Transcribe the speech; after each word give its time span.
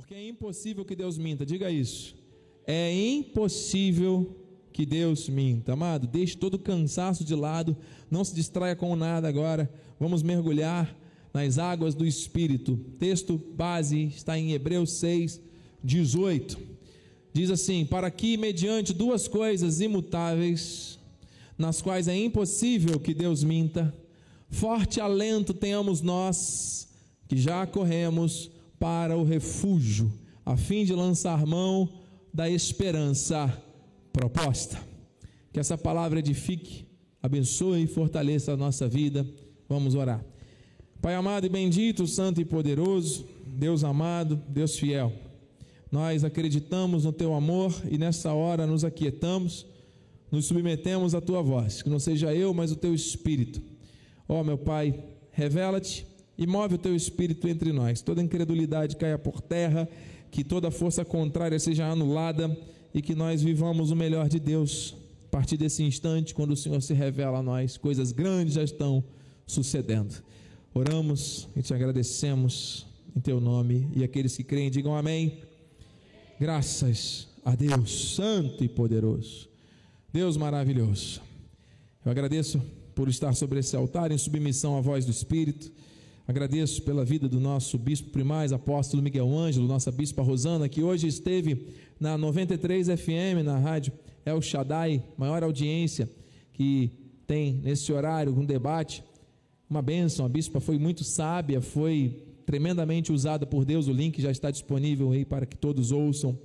Porque 0.00 0.14
é 0.14 0.28
impossível 0.28 0.82
que 0.82 0.96
Deus 0.96 1.18
minta, 1.18 1.44
diga 1.44 1.70
isso. 1.70 2.16
É 2.66 2.90
impossível 2.90 4.34
que 4.72 4.86
Deus 4.86 5.28
minta. 5.28 5.74
Amado, 5.74 6.06
deixe 6.06 6.38
todo 6.38 6.54
o 6.54 6.58
cansaço 6.58 7.22
de 7.22 7.34
lado, 7.34 7.76
não 8.10 8.24
se 8.24 8.34
distraia 8.34 8.74
com 8.74 8.96
nada 8.96 9.28
agora. 9.28 9.70
Vamos 10.00 10.22
mergulhar 10.22 10.96
nas 11.34 11.58
águas 11.58 11.94
do 11.94 12.06
Espírito. 12.06 12.78
Texto 12.98 13.36
base 13.54 14.04
está 14.04 14.38
em 14.38 14.52
Hebreus 14.52 14.90
6, 14.92 15.38
18. 15.84 16.58
Diz 17.34 17.50
assim: 17.50 17.84
Para 17.84 18.10
que, 18.10 18.38
mediante 18.38 18.94
duas 18.94 19.28
coisas 19.28 19.82
imutáveis, 19.82 20.98
nas 21.58 21.82
quais 21.82 22.08
é 22.08 22.16
impossível 22.16 22.98
que 22.98 23.12
Deus 23.12 23.44
minta, 23.44 23.94
forte 24.48 24.98
alento 24.98 25.52
tenhamos 25.52 26.00
nós, 26.00 26.88
que 27.28 27.36
já 27.36 27.66
corremos 27.66 28.50
para 28.80 29.14
o 29.14 29.22
refúgio, 29.22 30.10
a 30.44 30.56
fim 30.56 30.86
de 30.86 30.94
lançar 30.94 31.46
mão 31.46 31.88
da 32.32 32.48
esperança 32.48 33.62
proposta. 34.10 34.80
Que 35.52 35.60
essa 35.60 35.76
palavra 35.76 36.18
edifique, 36.18 36.86
abençoe 37.22 37.82
e 37.82 37.86
fortaleça 37.86 38.52
a 38.52 38.56
nossa 38.56 38.88
vida. 38.88 39.26
Vamos 39.68 39.94
orar. 39.94 40.24
Pai 41.02 41.14
amado 41.14 41.46
e 41.46 41.50
bendito, 41.50 42.06
santo 42.06 42.40
e 42.40 42.44
poderoso, 42.44 43.26
Deus 43.46 43.84
amado, 43.84 44.40
Deus 44.48 44.78
fiel. 44.78 45.12
Nós 45.92 46.24
acreditamos 46.24 47.04
no 47.04 47.12
teu 47.12 47.34
amor 47.34 47.74
e 47.90 47.98
nessa 47.98 48.32
hora 48.32 48.66
nos 48.66 48.84
aquietamos, 48.84 49.66
nos 50.30 50.46
submetemos 50.46 51.14
à 51.14 51.20
tua 51.20 51.42
voz, 51.42 51.82
que 51.82 51.90
não 51.90 51.98
seja 51.98 52.34
eu, 52.34 52.54
mas 52.54 52.72
o 52.72 52.76
teu 52.76 52.94
espírito. 52.94 53.60
Ó 54.28 54.40
oh, 54.40 54.44
meu 54.44 54.56
Pai, 54.56 55.02
revela-te 55.32 56.06
e 56.40 56.46
move 56.46 56.76
o 56.76 56.78
teu 56.78 56.96
espírito 56.96 57.46
entre 57.46 57.70
nós. 57.70 58.00
Toda 58.00 58.22
incredulidade 58.22 58.96
caia 58.96 59.18
por 59.18 59.42
terra, 59.42 59.86
que 60.30 60.42
toda 60.42 60.70
força 60.70 61.04
contrária 61.04 61.58
seja 61.58 61.86
anulada 61.86 62.56
e 62.94 63.02
que 63.02 63.14
nós 63.14 63.42
vivamos 63.42 63.90
o 63.90 63.96
melhor 63.96 64.26
de 64.26 64.40
Deus. 64.40 64.96
A 65.26 65.30
partir 65.30 65.58
desse 65.58 65.82
instante, 65.82 66.34
quando 66.34 66.52
o 66.52 66.56
Senhor 66.56 66.80
se 66.80 66.94
revela 66.94 67.38
a 67.38 67.42
nós, 67.42 67.76
coisas 67.76 68.10
grandes 68.10 68.54
já 68.54 68.64
estão 68.64 69.04
sucedendo. 69.46 70.14
Oramos 70.72 71.46
e 71.54 71.60
te 71.60 71.74
agradecemos 71.74 72.86
em 73.14 73.20
teu 73.20 73.38
nome 73.38 73.90
e 73.94 74.02
aqueles 74.02 74.34
que 74.34 74.42
creem 74.42 74.70
digam 74.70 74.96
amém. 74.96 75.42
Graças 76.40 77.28
a 77.44 77.54
Deus, 77.54 78.14
santo 78.14 78.64
e 78.64 78.68
poderoso. 78.68 79.46
Deus 80.10 80.38
maravilhoso. 80.38 81.20
Eu 82.02 82.10
agradeço 82.10 82.62
por 82.94 83.08
estar 83.08 83.34
sobre 83.34 83.60
esse 83.60 83.76
altar 83.76 84.10
em 84.10 84.16
submissão 84.16 84.78
à 84.78 84.80
voz 84.80 85.04
do 85.04 85.10
Espírito. 85.10 85.70
Agradeço 86.30 86.82
pela 86.82 87.04
vida 87.04 87.28
do 87.28 87.40
nosso 87.40 87.76
bispo 87.76 88.10
primaz, 88.10 88.52
apóstolo 88.52 89.02
Miguel 89.02 89.36
Ângelo, 89.36 89.66
nossa 89.66 89.90
bispa 89.90 90.22
Rosana, 90.22 90.68
que 90.68 90.80
hoje 90.80 91.08
esteve 91.08 91.66
na 91.98 92.16
93 92.16 92.86
FM, 92.86 93.42
na 93.44 93.58
rádio 93.58 93.92
El 94.24 94.40
Shaddai, 94.40 95.02
maior 95.18 95.42
audiência 95.42 96.08
que 96.52 96.88
tem 97.26 97.54
nesse 97.54 97.92
horário, 97.92 98.32
um 98.32 98.44
debate 98.44 99.02
uma 99.68 99.82
bênção. 99.82 100.24
A 100.24 100.28
bispa 100.28 100.60
foi 100.60 100.78
muito 100.78 101.02
sábia, 101.02 101.60
foi 101.60 102.22
tremendamente 102.46 103.10
usada 103.10 103.44
por 103.44 103.64
Deus. 103.64 103.88
O 103.88 103.92
link 103.92 104.22
já 104.22 104.30
está 104.30 104.52
disponível 104.52 105.10
aí 105.10 105.24
para 105.24 105.44
que 105.44 105.56
todos 105.56 105.90
ouçam 105.90 106.38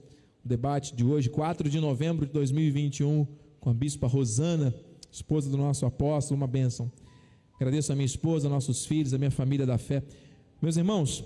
o 0.43 0.47
debate 0.47 0.95
de 0.95 1.05
hoje, 1.05 1.29
4 1.29 1.69
de 1.69 1.79
novembro 1.79 2.25
de 2.25 2.31
2021, 2.31 3.27
com 3.59 3.69
a 3.69 3.73
bispa 3.73 4.07
Rosana, 4.07 4.73
esposa 5.11 5.47
do 5.47 5.57
nosso 5.57 5.85
apóstolo. 5.85 6.39
Uma 6.39 6.47
bênção. 6.47 6.91
Agradeço 7.55 7.91
a 7.91 7.95
minha 7.95 8.05
esposa, 8.05 8.49
nossos 8.49 8.85
filhos, 8.85 9.13
a 9.13 9.17
minha 9.17 9.31
família 9.31 9.65
da 9.65 9.77
fé. 9.77 10.03
Meus 10.61 10.75
irmãos, 10.75 11.23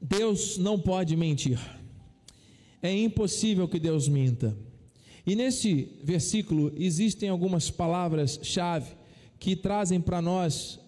Deus 0.00 0.56
não 0.56 0.78
pode 0.78 1.16
mentir. 1.16 1.58
É 2.80 2.92
impossível 2.96 3.66
que 3.66 3.80
Deus 3.80 4.08
minta. 4.08 4.56
E 5.26 5.34
nesse 5.34 5.98
versículo 6.02 6.72
existem 6.76 7.28
algumas 7.28 7.70
palavras-chave 7.70 8.92
que 9.38 9.56
trazem 9.56 10.00
para 10.00 10.22
nós 10.22 10.78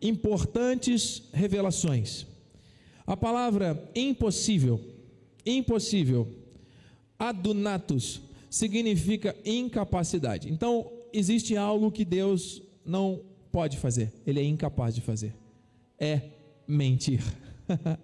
importantes 0.00 1.24
revelações. 1.32 2.26
A 3.06 3.16
palavra 3.16 3.90
impossível, 3.94 4.80
impossível, 5.44 6.28
adunatus, 7.18 8.22
significa 8.48 9.36
incapacidade. 9.44 10.50
Então, 10.50 10.90
existe 11.12 11.56
algo 11.56 11.90
que 11.90 12.04
Deus 12.04 12.62
não 12.84 13.20
pode 13.50 13.76
fazer, 13.78 14.12
ele 14.26 14.40
é 14.40 14.44
incapaz 14.44 14.94
de 14.94 15.00
fazer. 15.00 15.34
É 15.98 16.20
mentir. 16.66 17.22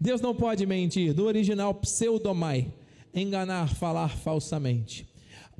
Deus 0.00 0.20
não 0.20 0.34
pode 0.34 0.64
mentir, 0.64 1.12
do 1.12 1.24
original 1.24 1.74
pseudomai, 1.74 2.72
enganar, 3.14 3.68
falar 3.74 4.16
falsamente. 4.16 5.08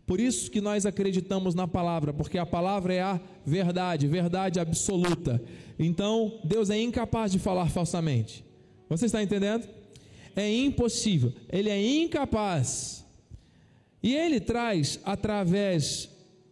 Por 0.07 0.21
isso 0.21 0.51
que 0.51 0.61
nós 0.61 0.87
acreditamos 0.87 1.55
na 1.55 1.69
palavra, 1.69 2.15
porque 2.15 2.39
a 2.39 2.47
palavra 2.47 2.95
é 2.95 3.03
a 3.03 3.21
verdade, 3.45 4.07
verdade 4.07 4.59
absoluta. 4.59 5.43
Então, 5.79 6.41
Deus 6.45 6.71
é 6.71 6.81
incapaz 6.81 7.31
de 7.31 7.39
falar 7.39 7.69
falsamente. 7.69 8.43
Você 8.89 9.05
está 9.05 9.23
entendendo? 9.23 9.69
É 10.35 10.51
impossível, 10.51 11.33
ele 11.51 11.69
é 11.69 12.03
incapaz. 12.03 13.05
E 14.03 14.15
ele 14.15 14.41
traz 14.41 14.99
através 15.05 16.09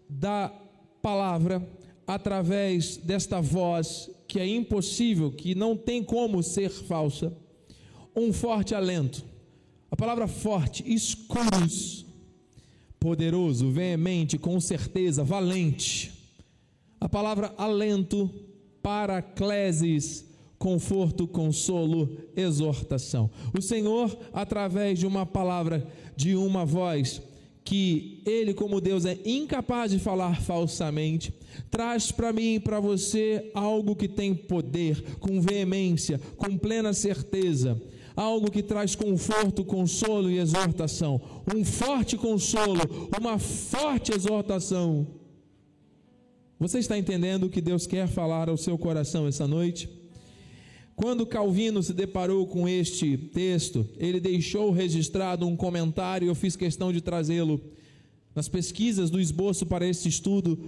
da 0.09 0.53
palavra, 1.01 1.67
através 2.07 2.97
desta 2.97 3.41
voz 3.41 4.11
que 4.29 4.39
é 4.39 4.47
impossível, 4.47 5.31
que 5.31 5.55
não 5.55 5.77
tem 5.77 6.03
como 6.03 6.43
ser 6.43 6.71
falsa, 6.71 7.33
um 8.15 8.33
forte 8.33 8.75
alento. 8.75 9.25
A 9.91 9.97
palavra 9.97 10.27
forte, 10.27 10.85
escuros 10.87 12.05
poderoso, 12.99 13.71
veemente, 13.71 14.37
com 14.37 14.59
certeza, 14.59 15.23
valente. 15.23 16.13
A 17.01 17.09
palavra 17.09 17.55
alento, 17.57 18.29
paracleses, 18.83 20.25
conforto, 20.59 21.27
consolo, 21.27 22.17
exortação. 22.35 23.31
O 23.57 23.63
Senhor, 23.63 24.17
através 24.33 24.99
de 24.99 25.07
uma 25.07 25.25
palavra, 25.25 25.87
de 26.17 26.35
uma 26.35 26.65
voz, 26.65 27.23
que 27.67 28.23
Ele, 28.25 28.55
como 28.55 28.81
Deus, 28.81 29.05
é 29.05 29.19
incapaz 29.25 29.91
de 29.91 29.99
falar 29.99 30.41
falsamente, 30.41 31.35
traz 31.71 32.11
para 32.13 32.33
mim 32.33 32.55
e 32.55 32.61
para 32.61 32.81
você 32.81 33.51
algo 33.53 33.95
que 33.95 34.09
tem 34.09 34.35
poder, 34.35 35.19
com 35.19 35.41
veemência, 35.41 36.19
com 36.37 36.57
plena 36.57 36.95
certeza 36.95 37.79
algo 38.17 38.51
que 38.51 38.63
traz 38.63 38.95
conforto, 38.95 39.63
consolo 39.63 40.31
e 40.31 40.39
exortação. 40.39 41.21
Um 41.55 41.63
forte 41.63 42.17
consolo, 42.17 42.81
uma 43.21 43.39
forte 43.39 44.11
exortação. 44.11 45.07
Você 46.59 46.79
está 46.79 46.97
entendendo 46.97 47.45
o 47.45 47.51
que 47.51 47.61
Deus 47.61 47.87
quer 47.87 48.09
falar 48.09 48.49
ao 48.49 48.57
seu 48.57 48.79
coração 48.79 49.27
essa 49.27 49.47
noite? 49.47 49.87
Quando 50.97 51.27
Calvino 51.27 51.83
se 51.83 51.93
deparou 51.93 52.47
com 52.47 52.67
este 52.67 53.19
texto, 53.19 53.87
ele 53.99 54.19
deixou 54.19 54.71
registrado 54.71 55.47
um 55.47 55.55
comentário, 55.55 56.27
eu 56.27 56.35
fiz 56.35 56.57
questão 56.57 56.91
de 56.91 57.03
trazê-lo. 57.03 57.61
Nas 58.35 58.49
pesquisas 58.49 59.11
do 59.11 59.21
esboço 59.21 59.67
para 59.67 59.87
este 59.87 60.09
estudo, 60.09 60.59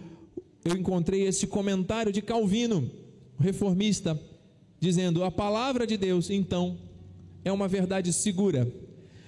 eu 0.63 0.77
encontrei 0.77 1.23
esse 1.27 1.47
comentário 1.47 2.13
de 2.13 2.21
Calvino, 2.21 2.91
reformista, 3.41 4.21
dizendo: 4.79 5.25
A 5.25 5.31
palavra 5.31 5.87
de 5.87 5.97
Deus, 5.97 6.29
então, 6.29 6.77
é 7.43 7.51
uma 7.51 7.67
verdade 7.67 8.13
segura 8.13 8.71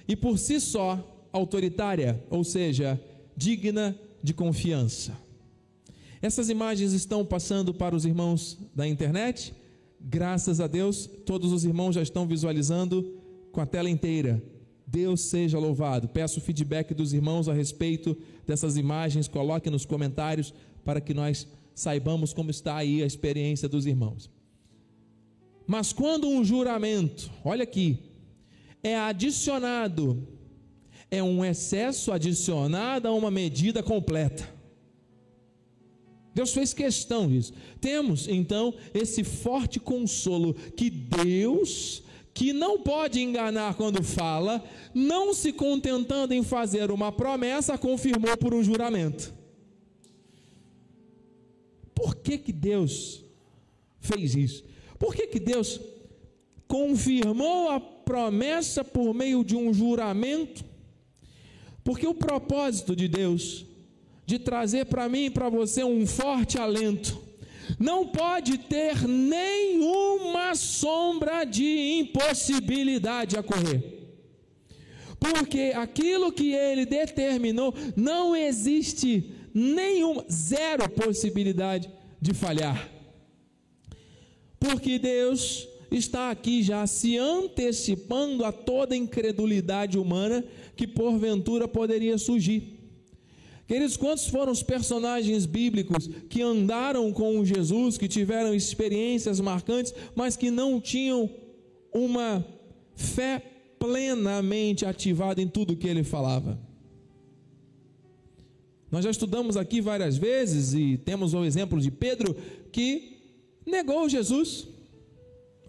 e 0.07 0.15
por 0.15 0.37
si 0.37 0.59
só 0.59 1.27
autoritária, 1.31 2.23
ou 2.29 2.43
seja, 2.43 2.99
digna 3.35 3.97
de 4.21 4.33
confiança. 4.33 5.17
Essas 6.21 6.49
imagens 6.49 6.93
estão 6.93 7.25
passando 7.25 7.73
para 7.73 7.95
os 7.95 8.05
irmãos 8.05 8.57
da 8.75 8.87
internet. 8.87 9.53
Graças 10.03 10.59
a 10.59 10.67
Deus, 10.67 11.09
todos 11.25 11.51
os 11.51 11.63
irmãos 11.63 11.95
já 11.95 12.01
estão 12.01 12.27
visualizando 12.27 13.13
com 13.51 13.61
a 13.61 13.65
tela 13.65 13.89
inteira. 13.89 14.41
Deus 14.85 15.21
seja 15.21 15.57
louvado. 15.57 16.09
Peço 16.09 16.41
feedback 16.41 16.93
dos 16.93 17.13
irmãos 17.13 17.47
a 17.47 17.53
respeito 17.53 18.17
dessas 18.45 18.75
imagens, 18.75 19.27
coloque 19.27 19.69
nos 19.69 19.85
comentários 19.85 20.53
para 20.83 20.99
que 20.99 21.13
nós 21.13 21.47
saibamos 21.73 22.33
como 22.33 22.51
está 22.51 22.75
aí 22.75 23.01
a 23.01 23.05
experiência 23.05 23.69
dos 23.69 23.85
irmãos. 23.85 24.29
Mas 25.65 25.93
quando 25.93 26.27
um 26.27 26.43
juramento, 26.43 27.31
olha 27.45 27.63
aqui, 27.63 27.99
é 28.83 28.97
adicionado, 28.97 30.27
é 31.09 31.23
um 31.23 31.45
excesso 31.45 32.11
adicionado 32.11 33.07
a 33.07 33.13
uma 33.13 33.31
medida 33.31 33.81
completa. 33.81 34.60
Deus 36.33 36.53
fez 36.53 36.73
questão 36.73 37.27
disso. 37.27 37.53
Temos 37.79 38.27
então 38.27 38.73
esse 38.93 39.23
forte 39.23 39.79
consolo 39.79 40.53
que 40.53 40.89
Deus, 40.89 42.03
que 42.33 42.53
não 42.53 42.79
pode 42.79 43.19
enganar 43.19 43.75
quando 43.75 44.01
fala, 44.03 44.63
não 44.93 45.33
se 45.33 45.51
contentando 45.51 46.33
em 46.33 46.43
fazer 46.43 46.91
uma 46.91 47.11
promessa, 47.11 47.77
confirmou 47.77 48.37
por 48.37 48.53
um 48.53 48.63
juramento. 48.63 49.33
Por 51.93 52.15
que 52.15 52.37
que 52.37 52.53
Deus 52.53 53.23
fez 53.99 54.35
isso? 54.35 54.63
Por 54.97 55.13
que, 55.13 55.27
que 55.27 55.39
Deus 55.39 55.79
confirmou 56.67 57.69
a 57.69 57.79
promessa 57.79 58.83
por 58.83 59.13
meio 59.13 59.43
de 59.43 59.55
um 59.55 59.73
juramento, 59.73 60.63
porque 61.83 62.07
o 62.07 62.13
propósito 62.13 62.95
de 62.95 63.07
Deus 63.07 63.65
de 64.31 64.39
trazer 64.39 64.85
para 64.85 65.09
mim 65.09 65.25
e 65.25 65.29
para 65.29 65.49
você 65.49 65.83
um 65.83 66.07
forte 66.07 66.57
alento 66.57 67.21
não 67.77 68.07
pode 68.07 68.57
ter 68.57 69.07
nenhuma 69.07 70.55
sombra 70.55 71.43
de 71.43 71.99
impossibilidade 71.99 73.37
a 73.37 73.43
correr. 73.43 73.99
Porque 75.19 75.73
aquilo 75.75 76.31
que 76.31 76.53
ele 76.53 76.85
determinou 76.85 77.73
não 77.95 78.35
existe 78.35 79.31
nenhuma, 79.53 80.25
zero 80.29 80.89
possibilidade 80.89 81.89
de 82.19 82.33
falhar. 82.33 82.89
Porque 84.59 84.97
Deus 84.97 85.67
está 85.91 86.31
aqui 86.31 86.63
já 86.63 86.85
se 86.87 87.17
antecipando 87.17 88.45
a 88.45 88.51
toda 88.51 88.95
incredulidade 88.95 89.97
humana 89.97 90.43
que 90.75 90.87
porventura 90.87 91.67
poderia 91.67 92.17
surgir. 92.17 92.80
Queridos, 93.71 93.95
quantos 93.95 94.27
foram 94.27 94.51
os 94.51 94.61
personagens 94.61 95.45
bíblicos 95.45 96.09
que 96.27 96.41
andaram 96.41 97.09
com 97.13 97.45
Jesus, 97.45 97.97
que 97.97 98.05
tiveram 98.05 98.53
experiências 98.53 99.39
marcantes, 99.39 99.93
mas 100.13 100.35
que 100.35 100.51
não 100.51 100.81
tinham 100.81 101.29
uma 101.93 102.45
fé 102.95 103.41
plenamente 103.79 104.85
ativada 104.85 105.41
em 105.41 105.47
tudo 105.47 105.77
que 105.77 105.87
ele 105.87 106.03
falava? 106.03 106.59
Nós 108.91 109.05
já 109.05 109.09
estudamos 109.09 109.55
aqui 109.55 109.79
várias 109.79 110.17
vezes 110.17 110.73
e 110.73 110.97
temos 110.97 111.33
o 111.33 111.45
exemplo 111.45 111.79
de 111.79 111.89
Pedro 111.89 112.35
que 112.73 113.21
negou 113.65 114.09
Jesus, 114.09 114.67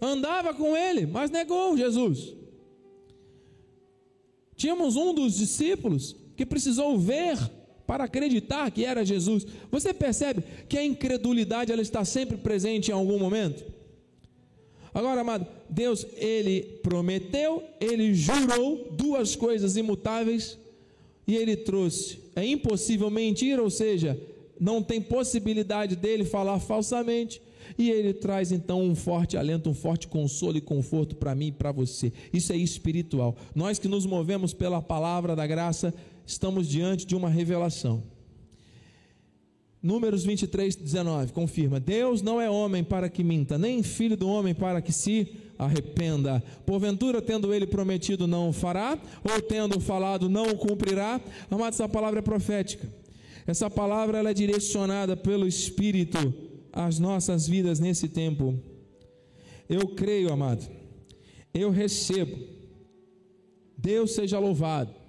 andava 0.01 0.53
com 0.53 0.75
ele, 0.75 1.05
mas 1.05 1.31
negou 1.31 1.77
Jesus. 1.77 2.35
Tínhamos 4.57 4.97
um 4.97 5.13
dos 5.13 5.37
discípulos 5.37 6.17
que 6.35 6.45
precisou 6.45 6.99
ver 6.99 7.37
para 7.85 8.05
acreditar 8.05 8.69
que 8.71 8.85
era 8.85 9.05
Jesus. 9.05 9.45
Você 9.71 9.93
percebe 9.93 10.43
que 10.67 10.77
a 10.77 10.83
incredulidade 10.83 11.71
ela 11.71 11.81
está 11.81 12.03
sempre 12.05 12.37
presente 12.37 12.89
em 12.89 12.93
algum 12.93 13.19
momento? 13.19 13.63
Agora, 14.93 15.21
amado, 15.21 15.47
Deus, 15.69 16.05
ele 16.17 16.79
prometeu, 16.83 17.63
ele 17.79 18.13
jurou 18.13 18.89
duas 18.91 19.35
coisas 19.35 19.75
imutáveis 19.75 20.57
e 21.27 21.35
ele 21.35 21.55
trouxe. 21.55 22.19
É 22.35 22.45
impossível 22.45 23.09
mentir, 23.09 23.59
ou 23.59 23.69
seja, 23.69 24.19
não 24.59 24.83
tem 24.83 25.01
possibilidade 25.01 25.95
dele 25.95 26.23
falar 26.23 26.59
falsamente. 26.59 27.41
E 27.77 27.89
ele 27.89 28.13
traz 28.13 28.51
então 28.51 28.83
um 28.83 28.93
forte 28.93 29.35
alento, 29.35 29.69
um 29.69 29.73
forte 29.73 30.07
consolo 30.07 30.57
e 30.57 30.61
conforto 30.61 31.15
para 31.15 31.33
mim 31.33 31.47
e 31.47 31.51
para 31.51 31.71
você. 31.71 32.13
Isso 32.31 32.53
é 32.53 32.57
espiritual. 32.57 33.35
Nós 33.55 33.79
que 33.79 33.87
nos 33.87 34.05
movemos 34.05 34.53
pela 34.53 34.81
palavra 34.81 35.35
da 35.35 35.47
graça, 35.47 35.93
estamos 36.25 36.67
diante 36.67 37.05
de 37.05 37.15
uma 37.15 37.29
revelação. 37.29 38.03
Números 39.83 40.23
23, 40.23 40.77
19, 40.77 41.33
confirma: 41.33 41.77
Deus 41.77 42.21
não 42.21 42.39
é 42.39 42.49
homem 42.49 42.85
para 42.85 43.09
que 43.09 43.21
minta, 43.21 43.57
nem 43.57 43.83
filho 43.83 44.15
do 44.15 44.29
homem 44.29 44.55
para 44.55 44.81
que 44.81 44.93
se 44.93 45.35
arrependa. 45.59 46.41
Porventura, 46.65 47.21
tendo 47.21 47.53
ele 47.53 47.67
prometido, 47.67 48.25
não 48.25 48.47
o 48.47 48.53
fará, 48.53 48.97
ou 49.23 49.41
tendo 49.41 49.81
falado, 49.81 50.29
não 50.29 50.51
o 50.51 50.57
cumprirá. 50.57 51.19
Amados, 51.51 51.79
essa 51.79 51.89
palavra 51.89 52.19
é 52.19 52.21
profética. 52.21 52.87
Essa 53.45 53.69
palavra 53.69 54.17
ela 54.17 54.29
é 54.29 54.33
direcionada 54.33 55.17
pelo 55.17 55.45
Espírito 55.45 56.33
às 56.71 56.97
nossas 56.97 57.45
vidas 57.45 57.77
nesse 57.77 58.07
tempo. 58.07 58.57
Eu 59.67 59.89
creio, 59.89 60.31
amado, 60.31 60.65
eu 61.53 61.69
recebo. 61.69 62.37
Deus 63.77 64.11
seja 64.11 64.39
louvado. 64.39 65.02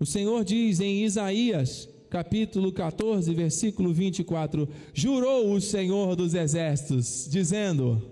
O 0.00 0.06
Senhor 0.06 0.42
diz 0.42 0.80
em 0.80 1.04
Isaías, 1.04 1.86
capítulo 2.08 2.72
14, 2.72 3.34
versículo 3.34 3.92
24: 3.92 4.66
Jurou 4.94 5.52
o 5.52 5.60
Senhor 5.60 6.16
dos 6.16 6.32
exércitos, 6.32 7.28
dizendo: 7.30 8.10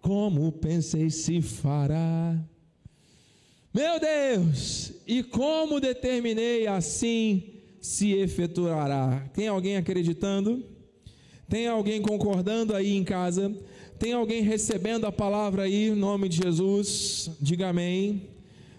Como 0.00 0.50
pensei 0.50 1.10
se 1.10 1.42
fará. 1.42 2.34
Meu 3.74 4.00
Deus, 4.00 4.94
e 5.06 5.22
como 5.22 5.78
determinei, 5.78 6.66
assim 6.66 7.60
se 7.78 8.14
efetuará. 8.14 9.28
Tem 9.34 9.48
alguém 9.48 9.76
acreditando? 9.76 10.64
Tem 11.46 11.68
alguém 11.68 12.00
concordando 12.00 12.74
aí 12.74 12.96
em 12.96 13.04
casa? 13.04 13.54
Tem 13.98 14.14
alguém 14.14 14.42
recebendo 14.42 15.04
a 15.04 15.12
palavra 15.12 15.64
aí, 15.64 15.88
em 15.88 15.94
nome 15.94 16.26
de 16.26 16.38
Jesus? 16.38 17.30
Diga 17.38 17.68
amém. 17.68 18.30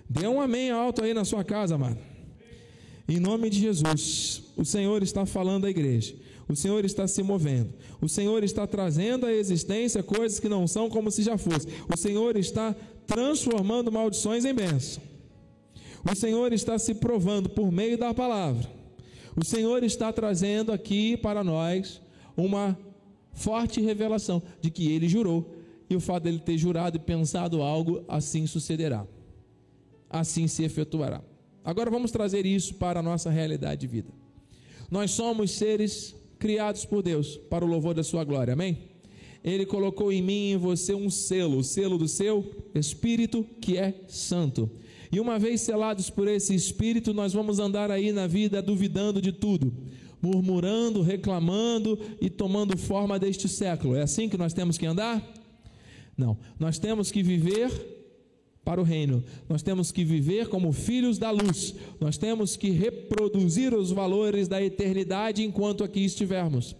Dê 0.10 0.28
um 0.28 0.42
amém 0.42 0.72
alto 0.72 1.04
aí 1.04 1.14
na 1.14 1.24
sua 1.24 1.44
casa, 1.44 1.78
mano. 1.78 2.09
Em 3.10 3.20
nome 3.20 3.50
de 3.50 3.60
Jesus, 3.60 4.44
o 4.56 4.64
Senhor 4.64 5.02
está 5.02 5.26
falando 5.26 5.66
à 5.66 5.70
igreja. 5.70 6.14
O 6.48 6.56
Senhor 6.56 6.86
está 6.86 7.08
se 7.08 7.24
movendo. 7.24 7.74
O 8.00 8.08
Senhor 8.08 8.44
está 8.44 8.68
trazendo 8.68 9.26
à 9.26 9.34
existência 9.34 10.04
coisas 10.04 10.40
que 10.40 10.48
não 10.48 10.68
são 10.68 10.92
como 10.92 11.10
se 11.10 11.24
já 11.24 11.36
fossem. 11.36 11.72
O 11.92 11.98
Senhor 11.98 12.38
está 12.38 12.76
transformando 13.08 13.92
maldições 13.92 14.46
em 14.46 14.54
bênção. 14.54 15.02
O 16.08 16.16
Senhor 16.16 16.54
está 16.54 16.78
se 16.78 16.94
provando 16.94 17.50
por 17.50 17.72
meio 17.72 17.98
da 17.98 18.14
palavra. 18.14 18.70
O 19.36 19.44
Senhor 19.44 19.84
está 19.84 20.14
trazendo 20.14 20.72
aqui 20.72 21.18
para 21.18 21.44
nós 21.44 22.00
uma 22.38 22.78
forte 23.34 23.82
revelação 23.82 24.40
de 24.62 24.70
que 24.70 24.92
ele 24.92 25.10
jurou. 25.10 25.56
E 25.90 25.96
o 25.96 26.00
fato 26.00 26.26
dele 26.26 26.38
ter 26.38 26.60
jurado 26.60 26.98
e 26.98 27.00
pensado 27.00 27.64
algo, 27.64 28.04
assim 28.08 28.46
sucederá. 28.46 29.04
Assim 30.08 30.48
se 30.48 30.64
efetuará. 30.64 31.24
Agora 31.70 31.92
vamos 31.92 32.10
trazer 32.10 32.48
isso 32.48 32.74
para 32.74 33.00
a 33.00 33.04
nossa 33.04 33.30
realidade 33.30 33.82
de 33.82 33.86
vida. 33.86 34.10
Nós 34.90 35.12
somos 35.12 35.52
seres 35.52 36.16
criados 36.40 36.84
por 36.84 37.04
Deus 37.04 37.38
para 37.48 37.64
o 37.64 37.68
louvor 37.68 37.94
da 37.94 38.04
sua 38.04 38.24
glória, 38.24 38.54
amém? 38.54 38.90
Ele 39.44 39.68
colocou 39.68 40.12
em 40.12 40.20
mim 40.20 40.50
e 40.50 40.52
em 40.54 40.58
você 40.58 40.96
um 40.96 41.12
selo, 41.12 41.60
o 41.60 41.64
selo 41.64 42.00
do 42.00 42.08
seu 42.08 42.44
Espírito 42.74 43.46
que 43.62 43.78
é 43.78 43.94
santo. 44.08 44.68
E 45.12 45.20
uma 45.20 45.38
vez 45.38 45.62
selados 45.62 46.10
por 46.10 46.28
esse 46.28 46.56
Espírito, 46.56 47.14
nós 47.14 47.34
vamos 47.34 47.60
andar 47.60 47.92
aí 47.92 48.12
na 48.12 48.26
vida 48.26 48.64
duvidando 48.64 49.22
de 49.22 49.32
tudo, 49.32 49.72
murmurando, 50.20 51.04
reclamando 51.04 52.00
e 52.20 52.32
tomando 52.32 52.76
forma 52.80 53.20
deste 53.20 53.48
século. 53.48 53.96
É 53.96 54.02
assim 54.02 54.28
que 54.28 54.40
nós 54.40 54.54
temos 54.54 54.76
que 54.76 54.88
andar? 54.88 55.24
Não, 56.18 56.36
nós 56.60 56.80
temos 56.80 57.12
que 57.12 57.22
viver 57.22 57.99
para 58.64 58.80
o 58.80 58.84
reino. 58.84 59.24
Nós 59.48 59.64
temos 59.64 59.92
que 59.92 60.04
viver 60.04 60.48
como 60.48 60.72
filhos 60.72 61.18
da 61.18 61.32
luz. 61.32 61.74
Nós 62.00 62.18
temos 62.18 62.56
que 62.56 62.70
reproduzir 62.70 63.74
os 63.74 63.92
valores 63.92 64.48
da 64.48 64.62
eternidade 64.62 65.44
enquanto 65.44 65.84
aqui 65.84 66.04
estivermos. 66.04 66.76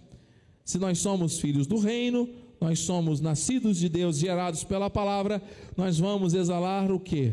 Se 0.64 0.78
nós 0.78 0.98
somos 0.98 1.40
filhos 1.40 1.66
do 1.66 1.78
reino, 1.78 2.28
nós 2.60 2.80
somos 2.80 3.20
nascidos 3.20 3.78
de 3.78 3.88
Deus, 3.88 4.18
gerados 4.18 4.62
pela 4.62 4.90
palavra, 4.90 5.42
nós 5.76 5.98
vamos 5.98 6.34
exalar 6.34 6.92
o 6.92 7.00
que? 7.00 7.32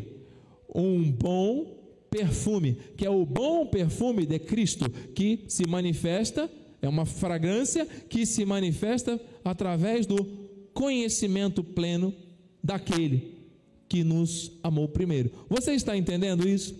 Um 0.73 1.11
bom 1.11 1.77
perfume, 2.09 2.77
que 2.95 3.05
é 3.05 3.09
o 3.09 3.25
bom 3.25 3.67
perfume 3.67 4.25
de 4.25 4.39
Cristo, 4.39 4.89
que 5.13 5.43
se 5.47 5.67
manifesta, 5.67 6.49
é 6.81 6.87
uma 6.87 7.05
fragrância 7.05 7.85
que 7.85 8.25
se 8.25 8.45
manifesta 8.45 9.19
através 9.43 10.05
do 10.05 10.25
conhecimento 10.73 11.63
pleno 11.63 12.13
daquele 12.63 13.36
que 13.87 14.03
nos 14.03 14.51
amou 14.61 14.87
primeiro. 14.87 15.31
Você 15.49 15.71
está 15.71 15.95
entendendo 15.95 16.47
isso? 16.47 16.75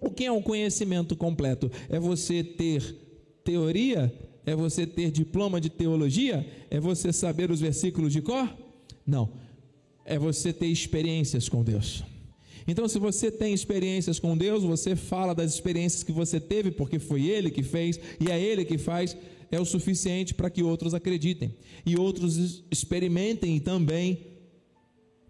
O 0.00 0.10
que 0.10 0.24
é 0.24 0.32
um 0.32 0.42
conhecimento 0.42 1.16
completo? 1.16 1.70
É 1.88 1.98
você 1.98 2.44
ter 2.44 2.96
teoria? 3.42 4.12
É 4.46 4.54
você 4.54 4.86
ter 4.86 5.10
diploma 5.10 5.60
de 5.60 5.70
teologia? 5.70 6.46
É 6.70 6.78
você 6.78 7.12
saber 7.12 7.50
os 7.50 7.60
versículos 7.60 8.12
de 8.12 8.20
cor? 8.20 8.54
Não. 9.06 9.32
É 10.04 10.18
você 10.18 10.52
ter 10.52 10.66
experiências 10.66 11.48
com 11.48 11.64
Deus. 11.64 12.04
Então, 12.66 12.88
se 12.88 12.98
você 12.98 13.30
tem 13.30 13.52
experiências 13.52 14.18
com 14.18 14.36
Deus, 14.36 14.62
você 14.62 14.96
fala 14.96 15.34
das 15.34 15.52
experiências 15.52 16.02
que 16.02 16.12
você 16.12 16.40
teve, 16.40 16.70
porque 16.70 16.98
foi 16.98 17.26
Ele 17.26 17.50
que 17.50 17.62
fez 17.62 18.00
e 18.18 18.30
é 18.30 18.40
Ele 18.40 18.64
que 18.64 18.78
faz, 18.78 19.16
é 19.50 19.60
o 19.60 19.64
suficiente 19.64 20.34
para 20.34 20.50
que 20.50 20.62
outros 20.62 20.94
acreditem 20.94 21.54
e 21.84 21.96
outros 21.96 22.64
experimentem 22.70 23.60
também 23.60 24.33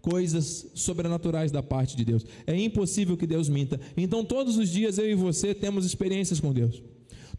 coisas 0.05 0.67
sobrenaturais 0.75 1.51
da 1.51 1.63
parte 1.63 1.97
de 1.97 2.05
Deus. 2.05 2.23
É 2.45 2.55
impossível 2.55 3.17
que 3.17 3.25
Deus 3.25 3.49
minta. 3.49 3.81
Então, 3.97 4.23
todos 4.23 4.55
os 4.55 4.69
dias 4.69 4.99
eu 4.99 5.09
e 5.09 5.15
você 5.15 5.51
temos 5.55 5.83
experiências 5.83 6.39
com 6.39 6.53
Deus. 6.53 6.79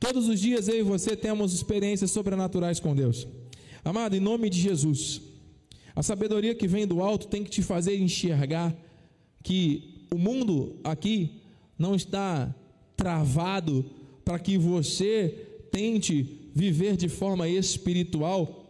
Todos 0.01 0.29
os 0.29 0.41
dias 0.41 0.67
eu 0.67 0.81
e 0.81 0.83
você 0.83 1.15
temos 1.15 1.55
experiências 1.55 2.11
sobrenaturais 2.11 2.81
com 2.81 2.93
Deus. 2.93 3.25
Amado, 3.85 4.17
em 4.17 4.21
nome 4.21 4.51
de 4.51 4.61
Jesus, 4.61 5.23
a 5.95 6.03
sabedoria 6.03 6.57
que 6.57 6.67
vem 6.67 6.89
do 6.89 7.01
alto 7.01 7.29
tem 7.29 7.45
que 7.45 7.51
te 7.51 7.63
fazer 7.63 7.97
enxergar 7.97 8.77
que 9.45 10.05
o 10.13 10.19
mundo 10.19 10.81
aqui 10.83 11.41
não 11.79 11.95
está 11.95 12.53
travado 12.97 13.85
para 14.25 14.41
que 14.41 14.59
você 14.59 15.69
tente 15.71 16.51
viver 16.53 16.97
de 16.97 17.09
forma 17.09 17.49
espiritual 17.49 18.66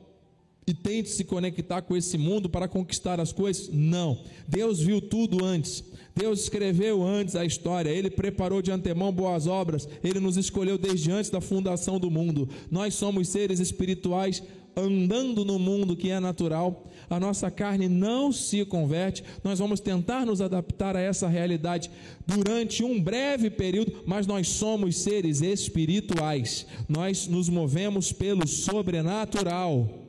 e 0.67 0.75
tente 0.75 1.11
se 1.11 1.23
conectar 1.23 1.81
com 1.83 1.97
esse 1.97 2.19
mundo 2.19 2.49
para 2.49 2.67
conquistar 2.67 3.21
as 3.21 3.33
coisas. 3.33 3.71
Não. 3.73 4.19
Deus 4.49 4.81
viu 4.81 5.01
tudo 5.01 5.45
antes. 5.45 5.85
Deus 6.13 6.41
escreveu 6.41 7.05
antes 7.05 7.37
a 7.37 7.45
história, 7.45 7.91
Ele 7.91 8.09
preparou 8.11 8.63
de 8.63 8.73
antemão 8.73 9.13
boas 9.13 9.47
obras, 9.47 9.87
Ele 10.03 10.19
nos 10.19 10.39
escolheu 10.39 10.79
desde 10.79 11.13
antes 11.13 11.31
da 11.31 11.43
fundação 11.43 12.01
do 12.01 12.11
mundo. 12.11 12.49
Nós 12.71 12.95
somos 12.95 13.29
seres 13.29 13.61
espirituais 13.61 14.43
andando 14.75 15.45
no 15.45 15.59
mundo 15.59 15.97
que 15.97 16.11
é 16.11 16.19
natural, 16.19 16.87
a 17.09 17.21
nossa 17.21 17.51
carne 17.51 17.89
não 17.89 18.33
se 18.33 18.65
converte, 18.65 19.23
nós 19.45 19.59
vamos 19.59 19.81
tentar 19.81 20.27
nos 20.27 20.41
adaptar 20.41 20.97
a 20.97 21.01
essa 21.01 21.29
realidade 21.29 21.91
durante 22.27 22.83
um 22.83 23.01
breve 23.01 23.49
período, 23.49 24.03
mas 24.07 24.27
nós 24.27 24.49
somos 24.49 24.97
seres 24.99 25.41
espirituais, 25.41 26.67
nós 26.89 27.27
nos 27.27 27.49
movemos 27.49 28.13
pelo 28.13 28.47
sobrenatural. 28.47 30.06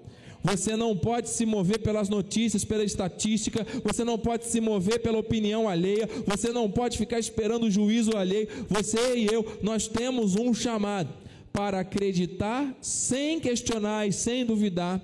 Você 0.49 0.77
não 0.77 0.95
pode 0.95 1.29
se 1.29 1.45
mover 1.45 1.79
pelas 1.79 2.07
notícias, 2.07 2.63
pela 2.63 2.83
estatística, 2.83 3.65
você 3.83 4.03
não 4.03 4.17
pode 4.17 4.45
se 4.45 4.61
mover 4.61 5.01
pela 5.01 5.17
opinião 5.17 5.67
alheia, 5.67 6.07
você 6.25 6.51
não 6.51 6.71
pode 6.71 6.97
ficar 6.97 7.19
esperando 7.19 7.65
o 7.65 7.71
juízo 7.71 8.15
alheio. 8.15 8.47
Você 8.69 9.17
e 9.17 9.25
eu, 9.25 9.45
nós 9.61 9.87
temos 9.87 10.35
um 10.35 10.53
chamado 10.53 11.13
para 11.51 11.79
acreditar 11.81 12.77
sem 12.81 13.39
questionar 13.39 14.07
e 14.07 14.13
sem 14.13 14.45
duvidar 14.45 15.01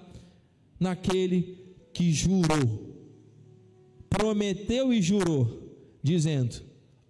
naquele 0.79 1.57
que 1.93 2.11
jurou, 2.11 2.95
prometeu 4.09 4.93
e 4.93 5.01
jurou, 5.01 5.71
dizendo: 6.01 6.61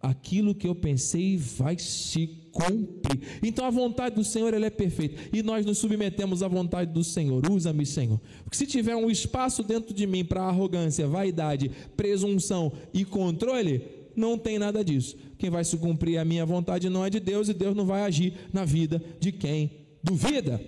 aquilo 0.04 0.54
que 0.54 0.68
eu 0.68 0.76
pensei 0.76 1.38
vai 1.38 1.80
se 1.80 2.28
cumpre. 2.52 3.22
Então 3.42 3.66
a 3.66 3.70
vontade 3.70 4.16
do 4.16 4.24
Senhor 4.24 4.54
ela 4.54 4.66
é 4.66 4.70
perfeita 4.70 5.20
e 5.32 5.42
nós 5.42 5.66
nos 5.66 5.78
submetemos 5.78 6.44
à 6.44 6.48
vontade 6.48 6.92
do 6.92 7.04
Senhor. 7.04 7.42
Usa-me, 7.50 7.86
Senhor. 7.86 8.20
Porque 8.44 8.58
se 8.58 8.68
tiver 8.68 8.96
um 8.98 9.10
espaço 9.10 9.64
dentro 9.64 9.94
de 9.94 10.06
mim 10.06 10.26
para 10.26 10.44
arrogância, 10.44 11.08
vaidade, 11.08 11.72
presunção 11.96 12.74
e 12.94 13.06
controle, 13.06 13.82
não 14.14 14.38
tem 14.38 14.60
nada 14.60 14.84
disso. 14.84 15.16
Quem 15.38 15.50
vai 15.50 15.64
se 15.64 15.78
cumprir 15.78 16.18
a 16.18 16.26
minha 16.26 16.46
vontade 16.46 16.90
não 16.90 17.06
é 17.06 17.10
de 17.10 17.22
Deus 17.22 17.48
e 17.48 17.54
Deus 17.54 17.76
não 17.76 17.86
vai 17.86 18.04
agir 18.04 18.34
na 18.52 18.66
vida 18.66 19.02
de 19.20 19.32
quem 19.32 19.72
duvida. 20.04 20.62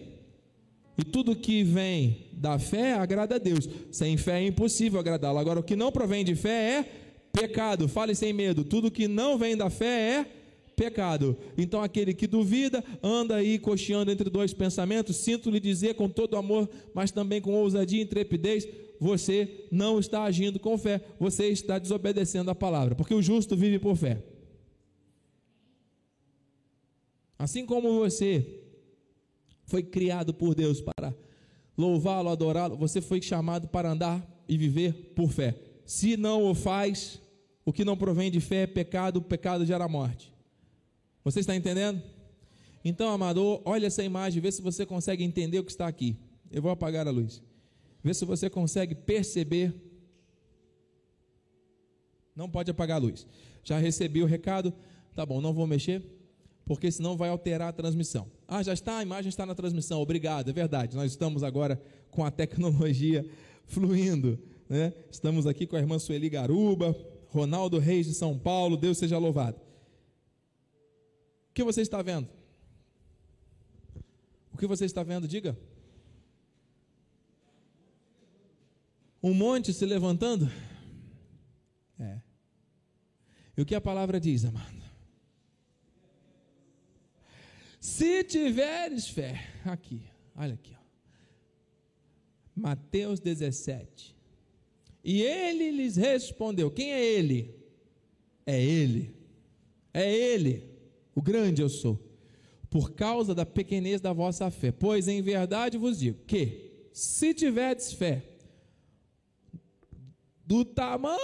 E 0.98 1.04
tudo 1.04 1.36
que 1.36 1.62
vem 1.62 2.30
da 2.32 2.58
fé 2.58 2.94
agrada 2.94 3.36
a 3.36 3.38
Deus. 3.38 3.68
Sem 3.92 4.16
fé 4.16 4.42
é 4.42 4.48
impossível 4.48 5.00
agradá-lo. 5.00 5.40
Agora, 5.40 5.60
o 5.60 5.64
que 5.64 5.76
não 5.76 5.92
provém 5.92 6.24
de 6.24 6.36
fé 6.36 6.80
é 6.80 7.05
pecado. 7.36 7.88
Fale 7.88 8.16
sem 8.16 8.34
medo. 8.34 8.64
Tudo 8.64 8.92
que 8.92 9.08
não 9.08 9.38
vem 9.38 9.56
da 9.56 9.70
fé 9.70 10.20
é 10.20 10.26
pecado. 10.76 11.38
Então 11.58 11.82
aquele 11.82 12.14
que 12.14 12.28
duvida 12.28 12.84
anda 13.02 13.36
aí 13.36 13.58
cocheando 13.58 14.12
entre 14.12 14.30
dois 14.30 14.54
pensamentos, 14.54 15.18
sinto 15.18 15.50
lhe 15.50 15.60
dizer 15.60 15.96
com 15.96 16.10
todo 16.10 16.38
amor, 16.38 16.70
mas 16.94 17.12
também 17.12 17.42
com 17.42 17.54
ousadia 17.54 18.00
e 18.00 18.04
intrepidez, 18.04 18.68
você 19.00 19.68
não 19.72 20.00
está 20.00 20.24
agindo 20.24 20.60
com 20.60 20.78
fé, 20.78 21.02
você 21.20 21.48
está 21.48 21.80
desobedecendo 21.80 22.52
a 22.52 22.56
palavra, 22.56 22.96
porque 22.96 23.14
o 23.14 23.22
justo 23.22 23.56
vive 23.56 23.80
por 23.80 23.96
fé. 23.96 24.22
Assim 27.38 27.66
como 27.66 28.00
você 28.00 28.62
foi 29.66 29.84
criado 29.84 30.34
por 30.34 30.56
Deus 30.56 30.82
para 30.82 31.14
louvá-lo, 31.78 32.30
adorá-lo, 32.30 32.78
você 32.78 33.02
foi 33.02 33.22
chamado 33.22 33.68
para 33.68 33.92
andar 33.92 34.26
e 34.48 34.58
viver 34.58 34.94
por 35.16 35.32
fé. 35.32 35.56
Se 35.86 36.16
não 36.16 36.50
o 36.50 36.56
faz, 36.56 37.22
o 37.66 37.74
que 37.74 37.84
não 37.84 37.98
provém 37.98 38.30
de 38.30 38.40
fé 38.40 38.62
é 38.64 38.68
pecado, 38.68 39.18
o 39.18 39.22
pecado 39.22 39.66
gera 39.66 39.88
morte. 39.88 40.32
Você 41.24 41.40
está 41.40 41.56
entendendo? 41.56 42.02
Então, 42.84 43.10
amador, 43.10 43.60
olha 43.66 43.88
essa 43.88 44.04
imagem, 44.04 44.40
vê 44.40 44.52
se 44.52 44.62
você 44.62 44.86
consegue 44.86 45.24
entender 45.24 45.58
o 45.58 45.64
que 45.64 45.72
está 45.72 45.88
aqui. 45.88 46.16
Eu 46.52 46.62
vou 46.62 46.70
apagar 46.70 47.08
a 47.08 47.12
luz. 47.12 47.42
Vê 48.04 48.14
se 48.14 48.24
você 48.24 48.48
consegue 48.48 48.94
perceber. 48.94 49.74
Não 52.36 52.48
pode 52.48 52.70
apagar 52.70 52.98
a 52.98 53.00
luz. 53.00 53.26
Já 53.64 53.80
recebi 53.80 54.22
o 54.22 54.28
recado. 54.28 54.72
Tá 55.16 55.26
bom, 55.26 55.42
não 55.42 55.54
vou 55.54 55.66
mexer, 55.66 56.04
porque 56.66 56.92
senão 56.92 57.18
vai 57.18 57.30
alterar 57.30 57.70
a 57.70 57.74
transmissão. 57.74 58.30
Ah, 58.48 58.62
já 58.62 58.74
está, 58.74 59.00
a 59.00 59.02
imagem 59.02 59.30
está 59.30 59.46
na 59.46 59.56
transmissão. 59.56 60.00
Obrigado, 60.00 60.50
é 60.50 60.54
verdade. 60.54 60.96
Nós 60.96 61.10
estamos 61.10 61.42
agora 61.42 61.82
com 62.12 62.24
a 62.24 62.30
tecnologia 62.30 63.26
fluindo. 63.66 64.38
Né? 64.70 64.94
Estamos 65.10 65.48
aqui 65.48 65.66
com 65.66 65.76
a 65.76 65.80
irmã 65.80 65.98
Sueli 65.98 66.30
Garuba, 66.30 66.96
Ronaldo 67.36 67.78
Reis 67.80 68.06
de 68.08 68.14
São 68.14 68.38
Paulo. 68.40 68.78
Deus 68.78 68.98
seja 68.98 69.18
louvado 69.18 69.66
que 71.56 71.64
você 71.64 71.82
está 71.82 72.02
vendo? 72.02 72.30
O 74.52 74.58
que 74.58 74.68
você 74.68 74.84
está 74.84 75.02
vendo? 75.04 75.26
Diga. 75.26 75.58
Um 79.24 79.34
monte 79.34 79.74
se 79.74 79.86
levantando? 79.86 80.52
É. 81.98 82.22
E 83.58 83.62
o 83.62 83.66
que 83.66 83.74
a 83.74 83.80
palavra 83.80 84.20
diz, 84.20 84.44
amado? 84.44 84.84
Se 87.80 88.24
tiveres 88.26 89.08
fé, 89.08 89.48
aqui, 89.64 90.04
olha 90.36 90.56
aqui, 90.56 90.76
ó. 90.78 90.84
Mateus 92.54 93.20
17. 93.22 94.15
E 95.06 95.22
ele 95.22 95.72
lhes 95.72 95.96
respondeu: 95.96 96.70
Quem 96.70 96.92
é 96.92 97.06
ele? 97.06 97.56
É 98.46 98.62
ele. 98.62 99.16
É 99.94 100.14
ele 100.14 100.76
o 101.16 101.22
grande 101.22 101.62
eu 101.62 101.70
sou, 101.70 101.98
por 102.70 102.92
causa 102.92 103.34
da 103.34 103.46
pequenez 103.46 104.02
da 104.02 104.12
vossa 104.12 104.52
fé. 104.52 104.72
Pois 104.72 105.08
em 105.08 105.22
verdade 105.22 105.78
vos 105.78 106.00
digo 106.00 106.20
que, 106.28 106.90
se 106.92 107.34
tiverdes 107.34 107.94
fé, 107.94 108.22
do 110.46 110.66
tamanho 110.66 111.18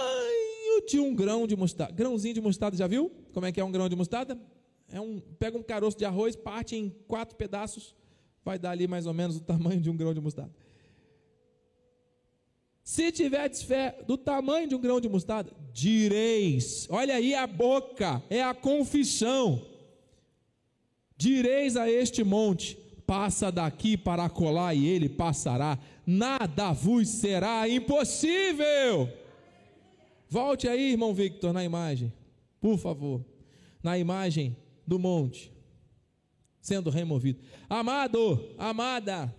de 0.88 0.98
um 0.98 1.14
grão 1.14 1.46
de 1.46 1.54
mostarda, 1.54 1.92
grãozinho 1.92 2.34
de 2.34 2.40
mostarda, 2.40 2.76
já 2.76 2.86
viu? 2.86 3.12
Como 3.34 3.44
é 3.44 3.52
que 3.52 3.60
é 3.60 3.64
um 3.64 3.70
grão 3.70 3.88
de 3.88 3.94
mostarda? 3.94 4.40
É 4.88 5.00
um, 5.00 5.20
pega 5.38 5.56
um 5.56 5.62
caroço 5.62 5.96
de 5.96 6.04
arroz, 6.04 6.34
parte 6.34 6.74
em 6.74 6.90
quatro 7.06 7.36
pedaços, 7.36 7.94
vai 8.44 8.58
dar 8.58 8.70
ali 8.70 8.88
mais 8.88 9.06
ou 9.06 9.14
menos 9.14 9.36
o 9.36 9.40
tamanho 9.40 9.80
de 9.80 9.90
um 9.90 9.96
grão 9.96 10.12
de 10.14 10.20
mostarda. 10.20 10.52
Se 12.84 13.12
tiverdes 13.12 13.62
fé 13.62 13.96
do 14.06 14.18
tamanho 14.18 14.68
de 14.68 14.74
um 14.74 14.80
grão 14.80 15.00
de 15.00 15.08
mostarda, 15.08 15.52
direis, 15.72 16.86
olha 16.90 17.14
aí 17.14 17.34
a 17.34 17.46
boca, 17.46 18.22
é 18.28 18.42
a 18.42 18.52
confissão. 18.52 19.64
Direis 21.16 21.76
a 21.76 21.88
este 21.88 22.24
monte: 22.24 22.76
passa 23.06 23.52
daqui 23.52 23.96
para 23.96 24.28
colar, 24.28 24.74
e 24.74 24.86
ele 24.86 25.08
passará, 25.08 25.78
nada 26.04 26.72
vos 26.72 27.08
será 27.08 27.68
impossível. 27.68 29.08
Volte 30.28 30.66
aí, 30.66 30.90
irmão 30.92 31.14
Victor, 31.14 31.52
na 31.52 31.62
imagem, 31.62 32.12
por 32.60 32.78
favor, 32.78 33.24
na 33.82 33.96
imagem 33.96 34.56
do 34.84 34.98
monte, 34.98 35.52
sendo 36.60 36.90
removido. 36.90 37.40
Amado, 37.68 38.54
amada, 38.58 39.32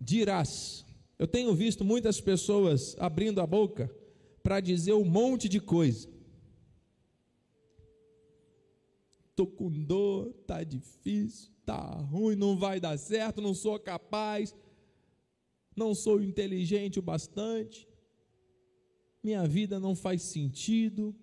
dirás. 0.00 0.85
Eu 1.18 1.26
tenho 1.26 1.54
visto 1.54 1.84
muitas 1.84 2.20
pessoas 2.20 2.94
abrindo 2.98 3.40
a 3.40 3.46
boca 3.46 3.90
para 4.42 4.60
dizer 4.60 4.92
um 4.92 5.04
monte 5.04 5.48
de 5.48 5.60
coisa. 5.60 6.08
estou 9.36 9.46
com 9.46 9.70
dor, 9.70 10.34
está 10.40 10.64
difícil, 10.64 11.50
está 11.60 11.76
ruim, 11.76 12.34
não 12.34 12.56
vai 12.56 12.80
dar 12.80 12.96
certo, 12.96 13.42
não 13.42 13.52
sou 13.52 13.78
capaz, 13.78 14.54
não 15.76 15.94
sou 15.94 16.22
inteligente 16.22 16.98
o 16.98 17.02
bastante, 17.02 17.86
minha 19.22 19.46
vida 19.46 19.78
não 19.78 19.94
faz 19.94 20.22
sentido, 20.22 21.14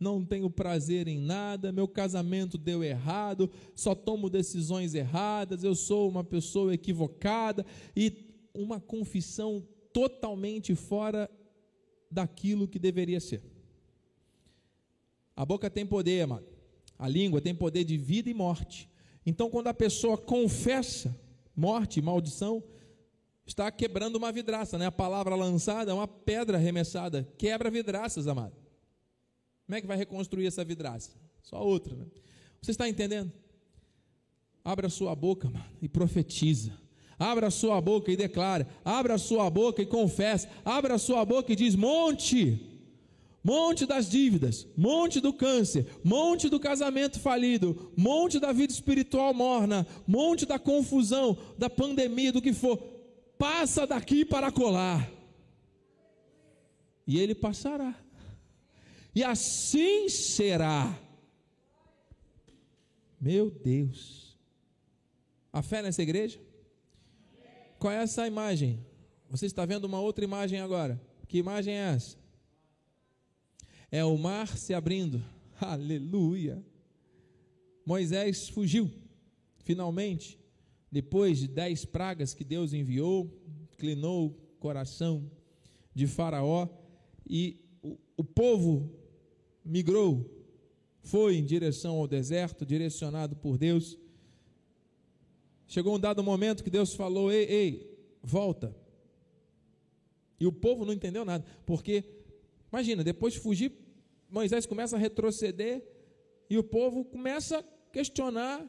não 0.00 0.24
tenho 0.24 0.48
prazer 0.48 1.06
em 1.06 1.18
nada, 1.18 1.70
meu 1.70 1.86
casamento 1.86 2.56
deu 2.56 2.82
errado, 2.82 3.50
só 3.74 3.94
tomo 3.94 4.30
decisões 4.30 4.94
erradas, 4.94 5.62
eu 5.62 5.74
sou 5.74 6.08
uma 6.08 6.24
pessoa 6.24 6.72
equivocada 6.72 7.66
e 7.94 8.10
uma 8.54 8.80
confissão 8.80 9.66
totalmente 9.92 10.74
fora 10.74 11.30
daquilo 12.10 12.68
que 12.68 12.78
deveria 12.78 13.20
ser. 13.20 13.42
A 15.36 15.44
boca 15.44 15.68
tem 15.68 15.84
poder, 15.84 16.22
amado. 16.22 16.46
A 16.98 17.08
língua 17.08 17.40
tem 17.40 17.54
poder 17.54 17.84
de 17.84 17.96
vida 17.96 18.30
e 18.30 18.34
morte. 18.34 18.88
Então, 19.26 19.50
quando 19.50 19.66
a 19.66 19.74
pessoa 19.74 20.16
confessa 20.16 21.14
morte 21.56 22.00
maldição, 22.00 22.62
está 23.46 23.70
quebrando 23.70 24.16
uma 24.16 24.30
vidraça, 24.30 24.78
né? 24.78 24.86
A 24.86 24.92
palavra 24.92 25.34
lançada 25.34 25.90
é 25.90 25.94
uma 25.94 26.08
pedra 26.08 26.56
arremessada, 26.56 27.28
quebra 27.36 27.70
vidraças, 27.70 28.28
amado. 28.28 28.54
Como 29.66 29.76
é 29.76 29.80
que 29.80 29.86
vai 29.86 29.96
reconstruir 29.96 30.46
essa 30.46 30.64
vidraça? 30.64 31.10
Só 31.42 31.62
outra, 31.62 31.94
né? 31.96 32.06
Você 32.60 32.70
está 32.70 32.88
entendendo? 32.88 33.32
Abra 34.64 34.88
sua 34.88 35.14
boca, 35.14 35.48
mano, 35.50 35.64
e 35.82 35.88
profetiza. 35.88 36.72
Abra 37.18 37.50
sua 37.50 37.80
boca 37.80 38.10
e 38.10 38.16
declara. 38.16 38.66
Abra 38.84 39.18
sua 39.18 39.48
boca 39.50 39.80
e 39.82 39.86
confessa. 39.86 40.48
Abra 40.64 40.98
sua 40.98 41.24
boca 41.24 41.52
e 41.52 41.56
diz: 41.56 41.74
Monte, 41.74 42.60
monte 43.42 43.86
das 43.86 44.08
dívidas, 44.10 44.66
monte 44.76 45.20
do 45.20 45.32
câncer, 45.32 45.86
monte 46.02 46.48
do 46.48 46.58
casamento 46.58 47.20
falido, 47.20 47.92
monte 47.96 48.40
da 48.40 48.52
vida 48.52 48.72
espiritual 48.72 49.32
morna, 49.34 49.86
monte 50.06 50.46
da 50.46 50.58
confusão, 50.58 51.36
da 51.58 51.70
pandemia, 51.70 52.32
do 52.32 52.42
que 52.42 52.52
for. 52.52 52.78
passa 53.38 53.86
daqui 53.86 54.24
para 54.24 54.50
colar. 54.50 55.10
E 57.06 57.18
ele 57.18 57.34
passará. 57.34 57.94
E 59.14 59.22
assim 59.22 60.08
será. 60.08 60.98
Meu 63.20 63.50
Deus. 63.50 64.36
A 65.52 65.62
fé 65.62 65.82
nessa 65.82 66.02
igreja? 66.02 66.40
Qual 67.84 67.92
é 67.92 68.02
essa 68.02 68.26
imagem? 68.26 68.82
Você 69.28 69.44
está 69.44 69.66
vendo 69.66 69.84
uma 69.84 70.00
outra 70.00 70.24
imagem 70.24 70.58
agora. 70.58 70.98
Que 71.28 71.36
imagem 71.36 71.74
é 71.74 71.92
essa? 71.92 72.16
É 73.90 74.02
o 74.02 74.16
mar 74.16 74.56
se 74.56 74.72
abrindo. 74.72 75.22
Aleluia. 75.60 76.64
Moisés 77.84 78.48
fugiu, 78.48 78.90
finalmente, 79.58 80.40
depois 80.90 81.38
de 81.38 81.46
dez 81.46 81.84
pragas 81.84 82.32
que 82.32 82.42
Deus 82.42 82.72
enviou, 82.72 83.30
inclinou 83.74 84.28
o 84.28 84.58
coração 84.58 85.30
de 85.94 86.06
Faraó 86.06 86.66
e 87.28 87.60
o, 87.82 87.98
o 88.16 88.24
povo 88.24 88.90
migrou, 89.62 90.24
foi 91.02 91.36
em 91.36 91.44
direção 91.44 91.96
ao 91.96 92.08
deserto, 92.08 92.64
direcionado 92.64 93.36
por 93.36 93.58
Deus. 93.58 93.98
Chegou 95.66 95.94
um 95.94 96.00
dado 96.00 96.22
momento 96.22 96.62
que 96.62 96.70
Deus 96.70 96.94
falou: 96.94 97.32
Ei, 97.32 97.44
ei, 97.44 97.98
volta. 98.22 98.74
E 100.38 100.46
o 100.46 100.52
povo 100.52 100.84
não 100.84 100.92
entendeu 100.92 101.24
nada, 101.24 101.44
porque, 101.64 102.04
imagina, 102.70 103.04
depois 103.04 103.32
de 103.32 103.40
fugir, 103.40 103.72
Moisés 104.28 104.66
começa 104.66 104.96
a 104.96 104.98
retroceder 104.98 105.82
e 106.50 106.58
o 106.58 106.64
povo 106.64 107.04
começa 107.04 107.58
a 107.58 107.64
questionar. 107.92 108.66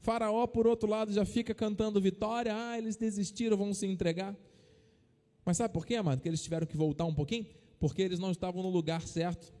Faraó, 0.00 0.46
por 0.46 0.66
outro 0.66 0.88
lado, 0.88 1.12
já 1.12 1.24
fica 1.24 1.54
cantando 1.54 2.00
vitória. 2.00 2.52
Ah, 2.54 2.78
eles 2.78 2.96
desistiram, 2.96 3.56
vão 3.56 3.74
se 3.74 3.86
entregar. 3.86 4.36
Mas 5.44 5.56
sabe 5.56 5.72
por 5.72 5.86
quê, 5.86 5.96
amado? 5.96 6.20
Que 6.20 6.28
eles 6.28 6.42
tiveram 6.42 6.66
que 6.66 6.76
voltar 6.76 7.04
um 7.04 7.14
pouquinho? 7.14 7.46
Porque 7.80 8.02
eles 8.02 8.18
não 8.18 8.30
estavam 8.30 8.62
no 8.62 8.68
lugar 8.68 9.02
certo. 9.02 9.52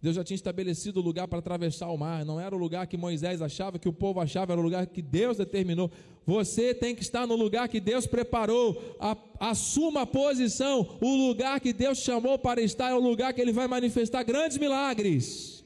Deus 0.00 0.14
já 0.14 0.22
tinha 0.22 0.34
estabelecido 0.34 1.00
o 1.00 1.02
lugar 1.02 1.26
para 1.26 1.38
atravessar 1.38 1.88
o 1.88 1.96
mar, 1.96 2.24
não 2.24 2.38
era 2.38 2.54
o 2.54 2.58
lugar 2.58 2.86
que 2.86 2.96
Moisés 2.96 3.40
achava, 3.40 3.78
que 3.78 3.88
o 3.88 3.92
povo 3.92 4.20
achava, 4.20 4.52
era 4.52 4.60
o 4.60 4.64
lugar 4.64 4.86
que 4.86 5.00
Deus 5.00 5.38
determinou. 5.38 5.90
Você 6.26 6.74
tem 6.74 6.94
que 6.94 7.02
estar 7.02 7.26
no 7.26 7.34
lugar 7.34 7.68
que 7.68 7.80
Deus 7.80 8.06
preparou, 8.06 8.96
assuma 9.40 10.02
a 10.02 10.06
posição, 10.06 10.98
o 11.00 11.16
lugar 11.28 11.60
que 11.60 11.72
Deus 11.72 11.98
chamou 11.98 12.38
para 12.38 12.60
estar 12.60 12.90
é 12.90 12.94
o 12.94 13.00
lugar 13.00 13.32
que 13.32 13.40
Ele 13.40 13.52
vai 13.52 13.66
manifestar 13.66 14.22
grandes 14.22 14.58
milagres. 14.58 15.64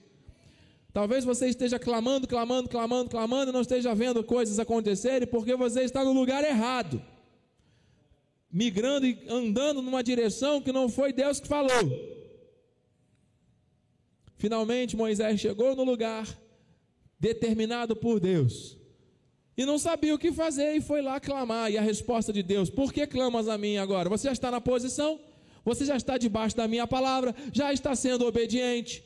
Talvez 0.93 1.25
você 1.25 1.49
esteja 1.49 1.79
clamando, 1.79 2.27
clamando, 2.27 2.69
clamando, 2.69 3.11
clamando 3.11 3.51
e 3.51 3.55
não 3.55 3.61
esteja 3.61 3.95
vendo 3.95 4.23
coisas 4.23 4.59
acontecerem 4.59 5.27
porque 5.27 5.55
você 5.57 5.83
está 5.83 6.05
no 6.05 6.13
lugar 6.13 6.45
errado, 6.45 7.03
migrando 8.51 9.07
e 9.07 9.19
andando 9.29 9.83
numa 9.83 10.03
direção 10.03 10.61
que 10.61 10.73
não 10.73 10.89
foi 10.89 11.13
Deus 11.13 11.41
que 11.41 11.49
falou. 11.49 12.20
Finalmente 14.41 14.97
Moisés 14.97 15.39
chegou 15.39 15.77
no 15.77 15.85
lugar 15.85 16.27
determinado 17.19 17.95
por 17.95 18.19
Deus 18.19 18.79
e 19.55 19.67
não 19.67 19.79
sabia 19.79 20.15
o 20.15 20.19
que 20.19 20.33
fazer 20.33 20.77
e 20.77 20.81
foi 20.81 21.03
lá 21.03 21.21
clamar. 21.21 21.71
E 21.71 21.77
a 21.77 21.83
resposta 21.83 22.33
de 22.33 22.43
Deus: 22.43 22.71
Por 22.71 22.91
que 22.91 23.07
clamas 23.07 23.49
a 23.49 23.59
mim 23.59 23.77
agora? 23.77 24.09
Você 24.09 24.29
já 24.29 24.33
está 24.33 24.51
na 24.51 24.63
posição, 24.63 25.21
você 25.63 25.85
já 25.85 25.95
está 25.95 26.17
debaixo 26.17 26.57
da 26.57 26.67
minha 26.67 26.87
palavra, 26.87 27.35
já 27.53 27.71
está 27.71 27.95
sendo 27.95 28.25
obediente, 28.25 29.05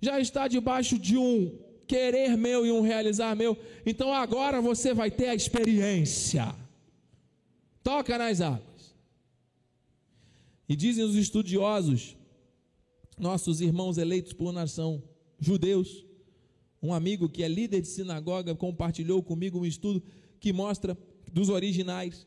já 0.00 0.18
está 0.18 0.48
debaixo 0.48 0.98
de 0.98 1.16
um 1.16 1.56
querer 1.86 2.36
meu 2.36 2.66
e 2.66 2.72
um 2.72 2.80
realizar 2.80 3.36
meu. 3.36 3.56
Então 3.86 4.12
agora 4.12 4.60
você 4.60 4.92
vai 4.92 5.12
ter 5.12 5.28
a 5.28 5.34
experiência. 5.36 6.52
Toca 7.84 8.18
nas 8.18 8.40
águas. 8.40 8.96
E 10.68 10.74
dizem 10.74 11.04
os 11.04 11.14
estudiosos 11.14 12.16
nossos 13.18 13.60
irmãos 13.60 13.98
eleitos 13.98 14.32
por 14.32 14.52
nação, 14.52 15.02
judeus. 15.38 16.04
Um 16.82 16.92
amigo 16.92 17.28
que 17.28 17.42
é 17.42 17.48
líder 17.48 17.80
de 17.80 17.88
sinagoga 17.88 18.54
compartilhou 18.54 19.22
comigo 19.22 19.60
um 19.60 19.66
estudo 19.66 20.02
que 20.40 20.52
mostra 20.52 20.98
dos 21.32 21.48
originais 21.48 22.26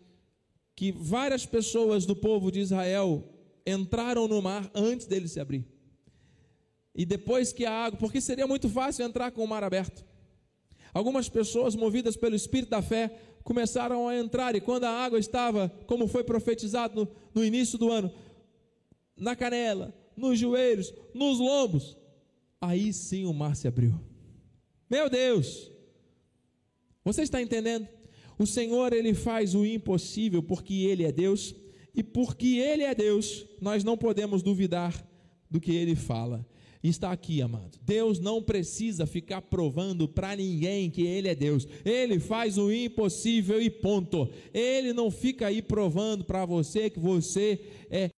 que 0.75 0.91
várias 0.91 1.45
pessoas 1.45 2.05
do 2.05 2.15
povo 2.15 2.51
de 2.51 2.59
Israel 2.59 3.23
entraram 3.65 4.27
no 4.27 4.41
mar 4.41 4.69
antes 4.75 5.07
dele 5.07 5.27
se 5.27 5.39
abrir. 5.39 5.65
E 6.93 7.05
depois 7.05 7.53
que 7.53 7.65
a 7.65 7.71
água, 7.71 7.97
porque 7.97 8.19
seria 8.19 8.45
muito 8.45 8.69
fácil 8.69 9.05
entrar 9.05 9.31
com 9.31 9.43
o 9.43 9.47
mar 9.47 9.63
aberto. 9.63 10.05
Algumas 10.93 11.29
pessoas, 11.29 11.75
movidas 11.75 12.15
pelo 12.15 12.35
espírito 12.35 12.69
da 12.69 12.81
fé, 12.81 13.17
começaram 13.43 14.07
a 14.07 14.17
entrar, 14.17 14.55
e 14.55 14.61
quando 14.61 14.85
a 14.85 14.89
água 14.89 15.19
estava, 15.19 15.69
como 15.87 16.07
foi 16.07 16.23
profetizado 16.23 16.95
no, 16.95 17.11
no 17.33 17.45
início 17.45 17.77
do 17.77 17.91
ano, 17.91 18.11
na 19.15 19.35
canela, 19.35 19.93
nos 20.15 20.39
joelhos, 20.39 20.93
nos 21.13 21.39
lombos. 21.39 21.97
Aí 22.59 22.91
sim 22.93 23.25
o 23.25 23.33
mar 23.33 23.55
se 23.55 23.67
abriu. 23.67 23.93
Meu 24.89 25.09
Deus! 25.09 25.71
Você 27.03 27.21
está 27.21 27.41
entendendo? 27.41 27.87
O 28.37 28.45
Senhor, 28.45 28.93
Ele 28.93 29.13
faz 29.13 29.55
o 29.55 29.65
impossível 29.65 30.41
porque 30.41 30.73
Ele 30.73 31.03
é 31.03 31.11
Deus, 31.11 31.55
e 31.93 32.03
porque 32.03 32.57
Ele 32.57 32.83
é 32.83 32.93
Deus, 32.93 33.45
nós 33.61 33.83
não 33.83 33.97
podemos 33.97 34.43
duvidar 34.43 35.07
do 35.49 35.61
que 35.61 35.71
Ele 35.71 35.95
fala. 35.95 36.45
Está 36.83 37.11
aqui, 37.11 37.41
amado. 37.41 37.79
Deus 37.81 38.19
não 38.19 38.43
precisa 38.43 39.07
ficar 39.07 39.41
provando 39.41 40.07
para 40.07 40.35
ninguém 40.35 40.91
que 40.91 41.01
Ele 41.01 41.27
é 41.27 41.33
Deus. 41.33 41.67
Ele 41.83 42.19
faz 42.19 42.59
o 42.59 42.71
impossível 42.71 43.59
e 43.59 43.71
ponto. 43.71 44.29
Ele 44.53 44.93
não 44.93 45.09
fica 45.09 45.47
aí 45.47 45.63
provando 45.63 46.23
para 46.23 46.45
você 46.45 46.89
que 46.89 46.99
você 46.99 47.59
é 47.89 48.09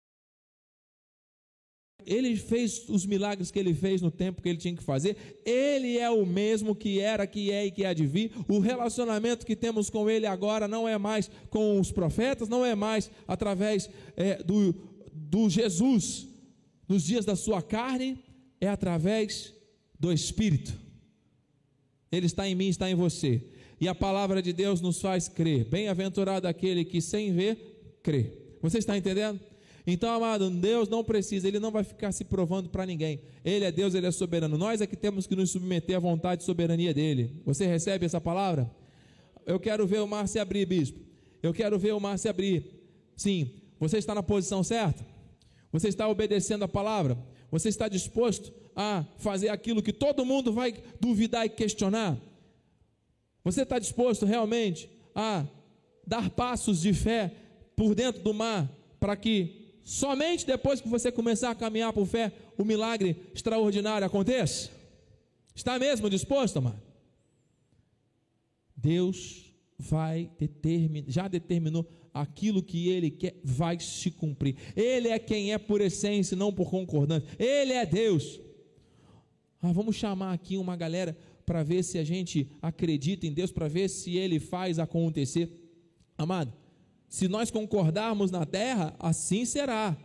ele 2.07 2.37
fez 2.37 2.87
os 2.87 3.05
milagres 3.05 3.51
que 3.51 3.59
ele 3.59 3.73
fez 3.73 4.01
no 4.01 4.09
tempo 4.09 4.41
que 4.41 4.47
ele 4.47 4.57
tinha 4.57 4.75
que 4.75 4.83
fazer. 4.83 5.17
Ele 5.45 5.97
é 5.97 6.09
o 6.09 6.25
mesmo 6.25 6.73
que 6.73 6.99
era, 6.99 7.27
que 7.27 7.51
é 7.51 7.65
e 7.65 7.71
que 7.71 7.85
há 7.85 7.93
de 7.93 8.07
vir. 8.07 8.31
O 8.47 8.59
relacionamento 8.59 9.45
que 9.45 9.55
temos 9.55 9.89
com 9.89 10.09
ele 10.09 10.25
agora 10.25 10.67
não 10.67 10.87
é 10.87 10.97
mais 10.97 11.29
com 11.49 11.79
os 11.79 11.91
profetas, 11.91 12.47
não 12.47 12.65
é 12.65 12.73
mais 12.73 13.11
através 13.27 13.89
é, 14.15 14.41
do, 14.41 14.73
do 15.13 15.49
Jesus 15.49 16.27
nos 16.87 17.03
dias 17.03 17.25
da 17.25 17.35
sua 17.35 17.61
carne, 17.61 18.17
é 18.61 18.67
através 18.67 19.53
do 19.99 20.11
Espírito. 20.11 20.73
Ele 22.09 22.25
está 22.25 22.47
em 22.47 22.55
mim, 22.55 22.69
está 22.69 22.89
em 22.89 22.95
você. 22.95 23.43
E 23.79 23.87
a 23.87 23.93
palavra 23.93 24.41
de 24.41 24.53
Deus 24.53 24.79
nos 24.79 25.01
faz 25.01 25.27
crer. 25.27 25.65
Bem-aventurado 25.65 26.47
aquele 26.47 26.85
que 26.85 27.01
sem 27.01 27.33
ver, 27.33 27.99
crê. 28.01 28.31
Você 28.61 28.77
está 28.77 28.97
entendendo? 28.97 29.39
Então, 29.89 30.13
amado, 30.13 30.49
Deus 30.49 30.89
não 30.89 31.01
precisa, 31.01 31.47
Ele 31.47 31.61
não 31.61 31.71
vai 31.71 31.81
ficar 31.81 32.11
se 32.11 32.25
provando 32.25 32.67
para 32.67 32.85
ninguém. 32.85 33.21
Ele 33.43 33.63
é 33.63 33.71
Deus, 33.71 33.95
Ele 33.95 34.05
é 34.05 34.11
soberano. 34.11 34.57
Nós 34.57 34.81
é 34.81 34.85
que 34.85 34.97
temos 34.97 35.25
que 35.25 35.33
nos 35.33 35.51
submeter 35.51 35.95
à 35.95 35.99
vontade 35.99 36.43
e 36.43 36.45
soberania 36.45 36.93
dEle. 36.93 37.41
Você 37.45 37.65
recebe 37.65 38.05
essa 38.05 38.19
palavra? 38.19 38.69
Eu 39.45 39.57
quero 39.57 39.87
ver 39.87 40.01
o 40.01 40.07
mar 40.07 40.27
se 40.27 40.39
abrir, 40.39 40.65
bispo. 40.65 40.99
Eu 41.41 41.53
quero 41.53 41.79
ver 41.79 41.93
o 41.93 42.01
mar 42.01 42.19
se 42.19 42.27
abrir. 42.27 42.65
Sim, 43.15 43.49
você 43.79 43.97
está 43.97 44.13
na 44.13 44.21
posição 44.21 44.61
certa? 44.61 45.05
Você 45.71 45.87
está 45.87 46.05
obedecendo 46.09 46.63
a 46.63 46.67
palavra? 46.67 47.17
Você 47.49 47.69
está 47.69 47.87
disposto 47.87 48.51
a 48.75 49.05
fazer 49.17 49.47
aquilo 49.47 49.81
que 49.81 49.93
todo 49.93 50.25
mundo 50.25 50.51
vai 50.51 50.73
duvidar 50.99 51.45
e 51.45 51.49
questionar? 51.49 52.17
Você 53.41 53.61
está 53.61 53.79
disposto 53.79 54.25
realmente 54.25 54.89
a 55.15 55.45
dar 56.05 56.29
passos 56.29 56.81
de 56.81 56.91
fé 56.93 57.33
por 57.73 57.95
dentro 57.95 58.21
do 58.21 58.33
mar 58.33 58.69
para 58.99 59.15
que 59.15 59.66
Somente 59.87 60.45
depois 60.45 60.81
que 60.81 60.89
você 60.89 61.09
começar 61.09 61.49
a 61.49 61.55
caminhar 61.55 61.93
por 61.93 62.05
fé, 62.05 62.33
o 62.57 62.65
milagre 62.65 63.15
extraordinário 63.33 64.05
aconteça. 64.05 64.69
Está 65.55 65.79
mesmo 65.79 66.09
disposto, 66.09 66.57
amado? 66.57 66.81
Deus 68.75 69.45
vai 69.79 70.29
determinar, 70.37 71.09
já 71.09 71.29
determinou 71.29 71.89
aquilo 72.13 72.61
que 72.61 72.89
ele 72.89 73.09
quer, 73.09 73.39
vai 73.41 73.79
se 73.79 74.11
cumprir. 74.11 74.57
Ele 74.75 75.07
é 75.07 75.17
quem 75.17 75.53
é 75.53 75.57
por 75.57 75.79
essência, 75.79 76.35
não 76.35 76.51
por 76.51 76.69
concordância. 76.69 77.25
Ele 77.39 77.71
é 77.71 77.85
Deus. 77.85 78.41
Ah, 79.61 79.71
vamos 79.71 79.95
chamar 79.95 80.33
aqui 80.33 80.57
uma 80.57 80.75
galera 80.75 81.17
para 81.45 81.63
ver 81.63 81.81
se 81.81 81.97
a 81.97 82.03
gente 82.03 82.51
acredita 82.61 83.25
em 83.25 83.31
Deus, 83.31 83.53
para 83.53 83.69
ver 83.69 83.87
se 83.87 84.17
ele 84.17 84.37
faz 84.37 84.79
acontecer. 84.79 85.49
Amado, 86.17 86.51
se 87.07 87.27
nós 87.27 87.49
concordarmos 87.49 88.31
na 88.31 88.45
terra, 88.45 88.95
assim 88.99 89.45
será. 89.45 89.97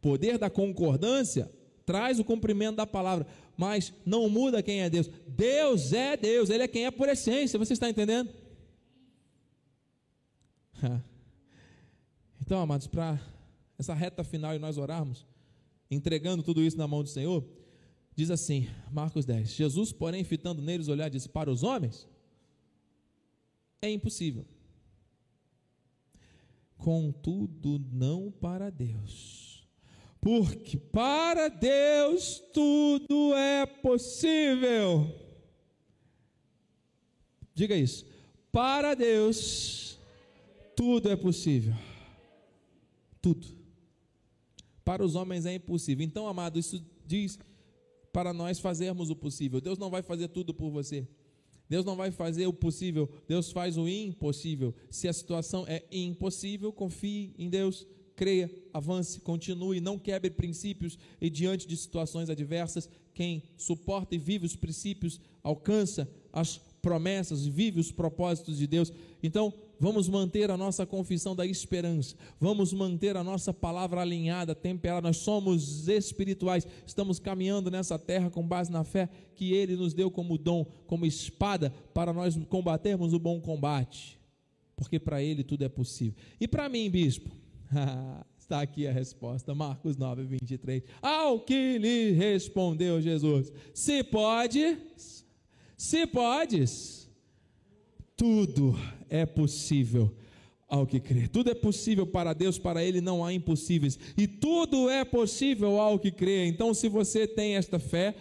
Poder 0.00 0.38
da 0.38 0.48
concordância 0.48 1.50
traz 1.84 2.18
o 2.18 2.24
cumprimento 2.24 2.76
da 2.76 2.86
palavra, 2.86 3.26
mas 3.56 3.92
não 4.06 4.28
muda 4.28 4.62
quem 4.62 4.82
é 4.82 4.90
Deus. 4.90 5.10
Deus 5.26 5.92
é 5.92 6.16
Deus, 6.16 6.50
Ele 6.50 6.62
é 6.62 6.68
quem 6.68 6.86
é 6.86 6.90
por 6.90 7.08
essência. 7.08 7.58
Você 7.58 7.72
está 7.72 7.88
entendendo? 7.88 8.30
Então, 12.44 12.60
amados, 12.60 12.88
para 12.88 13.20
essa 13.78 13.94
reta 13.94 14.24
final 14.24 14.52
e 14.54 14.58
nós 14.58 14.76
orarmos, 14.76 15.24
entregando 15.88 16.42
tudo 16.42 16.60
isso 16.60 16.76
na 16.76 16.88
mão 16.88 17.00
do 17.00 17.08
Senhor, 17.08 17.42
diz 18.16 18.32
assim, 18.32 18.68
Marcos 18.90 19.24
10: 19.24 19.52
Jesus, 19.52 19.92
porém, 19.92 20.24
fitando 20.24 20.60
neles 20.60 20.88
olhar, 20.88 21.08
disse: 21.08 21.28
Para 21.28 21.50
os 21.50 21.62
homens 21.62 22.06
é 23.80 23.88
impossível 23.88 24.44
contudo 26.82 27.80
não 27.92 28.32
para 28.32 28.68
Deus. 28.68 29.64
Porque 30.20 30.76
para 30.76 31.48
Deus 31.48 32.42
tudo 32.52 33.32
é 33.34 33.64
possível. 33.64 35.14
Diga 37.54 37.76
isso. 37.76 38.04
Para 38.50 38.94
Deus 38.94 39.96
tudo 40.74 41.08
é 41.08 41.14
possível. 41.14 41.74
Tudo. 43.20 43.46
Para 44.84 45.04
os 45.04 45.14
homens 45.14 45.46
é 45.46 45.54
impossível. 45.54 46.04
Então, 46.04 46.26
amado, 46.26 46.58
isso 46.58 46.84
diz 47.06 47.38
para 48.12 48.32
nós 48.32 48.58
fazermos 48.58 49.08
o 49.08 49.14
possível. 49.14 49.60
Deus 49.60 49.78
não 49.78 49.88
vai 49.88 50.02
fazer 50.02 50.28
tudo 50.28 50.52
por 50.52 50.70
você. 50.70 51.06
Deus 51.72 51.86
não 51.86 51.96
vai 51.96 52.10
fazer 52.10 52.46
o 52.46 52.52
possível, 52.52 53.08
Deus 53.26 53.50
faz 53.50 53.78
o 53.78 53.88
impossível. 53.88 54.74
Se 54.90 55.08
a 55.08 55.12
situação 55.14 55.64
é 55.66 55.82
impossível, 55.90 56.70
confie 56.70 57.32
em 57.38 57.48
Deus, 57.48 57.86
creia, 58.14 58.50
avance, 58.74 59.18
continue, 59.22 59.80
não 59.80 59.98
quebre 59.98 60.28
princípios 60.28 60.98
e 61.18 61.30
diante 61.30 61.66
de 61.66 61.74
situações 61.74 62.28
adversas, 62.28 62.90
quem 63.14 63.44
suporta 63.56 64.14
e 64.14 64.18
vive 64.18 64.44
os 64.44 64.54
princípios 64.54 65.18
alcança 65.42 66.06
as 66.30 66.60
promessas, 66.82 67.46
vive 67.46 67.80
os 67.80 67.90
propósitos 67.90 68.58
de 68.58 68.66
Deus. 68.66 68.92
Então, 69.22 69.50
vamos 69.82 70.08
manter 70.08 70.48
a 70.48 70.56
nossa 70.56 70.86
confissão 70.86 71.34
da 71.34 71.44
esperança, 71.44 72.14
vamos 72.38 72.72
manter 72.72 73.16
a 73.16 73.24
nossa 73.24 73.52
palavra 73.52 74.00
alinhada, 74.00 74.54
temperada. 74.54 75.08
Nós 75.08 75.16
somos 75.16 75.88
espirituais, 75.88 76.64
estamos 76.86 77.18
caminhando 77.18 77.68
nessa 77.68 77.98
terra 77.98 78.30
com 78.30 78.46
base 78.46 78.70
na 78.70 78.84
fé 78.84 79.08
que 79.34 79.52
Ele 79.52 79.74
nos 79.74 79.92
deu 79.92 80.08
como 80.08 80.38
dom, 80.38 80.64
como 80.86 81.04
espada, 81.04 81.70
para 81.92 82.12
nós 82.12 82.38
combatermos 82.48 83.12
o 83.12 83.18
bom 83.18 83.40
combate, 83.40 84.20
porque 84.76 85.00
para 85.00 85.20
Ele 85.20 85.42
tudo 85.42 85.64
é 85.64 85.68
possível. 85.68 86.14
E 86.40 86.46
para 86.46 86.68
mim, 86.68 86.88
bispo, 86.88 87.32
está 88.38 88.60
aqui 88.60 88.86
a 88.86 88.92
resposta, 88.92 89.52
Marcos 89.52 89.96
9, 89.96 90.22
23. 90.22 90.84
Ao 91.02 91.40
que 91.40 91.78
lhe 91.78 92.12
respondeu 92.12 93.02
Jesus: 93.02 93.52
Se 93.74 94.04
pode 94.04 94.78
se 95.82 96.06
podes, 96.06 97.01
tudo 98.16 98.78
é 99.08 99.26
possível 99.26 100.14
ao 100.68 100.86
que 100.86 100.98
crê. 100.98 101.28
Tudo 101.28 101.50
é 101.50 101.54
possível 101.54 102.06
para 102.06 102.32
Deus, 102.32 102.58
para 102.58 102.82
Ele 102.82 103.00
não 103.00 103.24
há 103.24 103.32
impossíveis. 103.32 103.98
E 104.16 104.26
tudo 104.26 104.88
é 104.88 105.04
possível 105.04 105.78
ao 105.78 105.98
que 105.98 106.10
crê. 106.10 106.46
Então, 106.46 106.72
se 106.72 106.88
você 106.88 107.26
tem 107.26 107.56
esta 107.56 107.78
fé, 107.78 108.14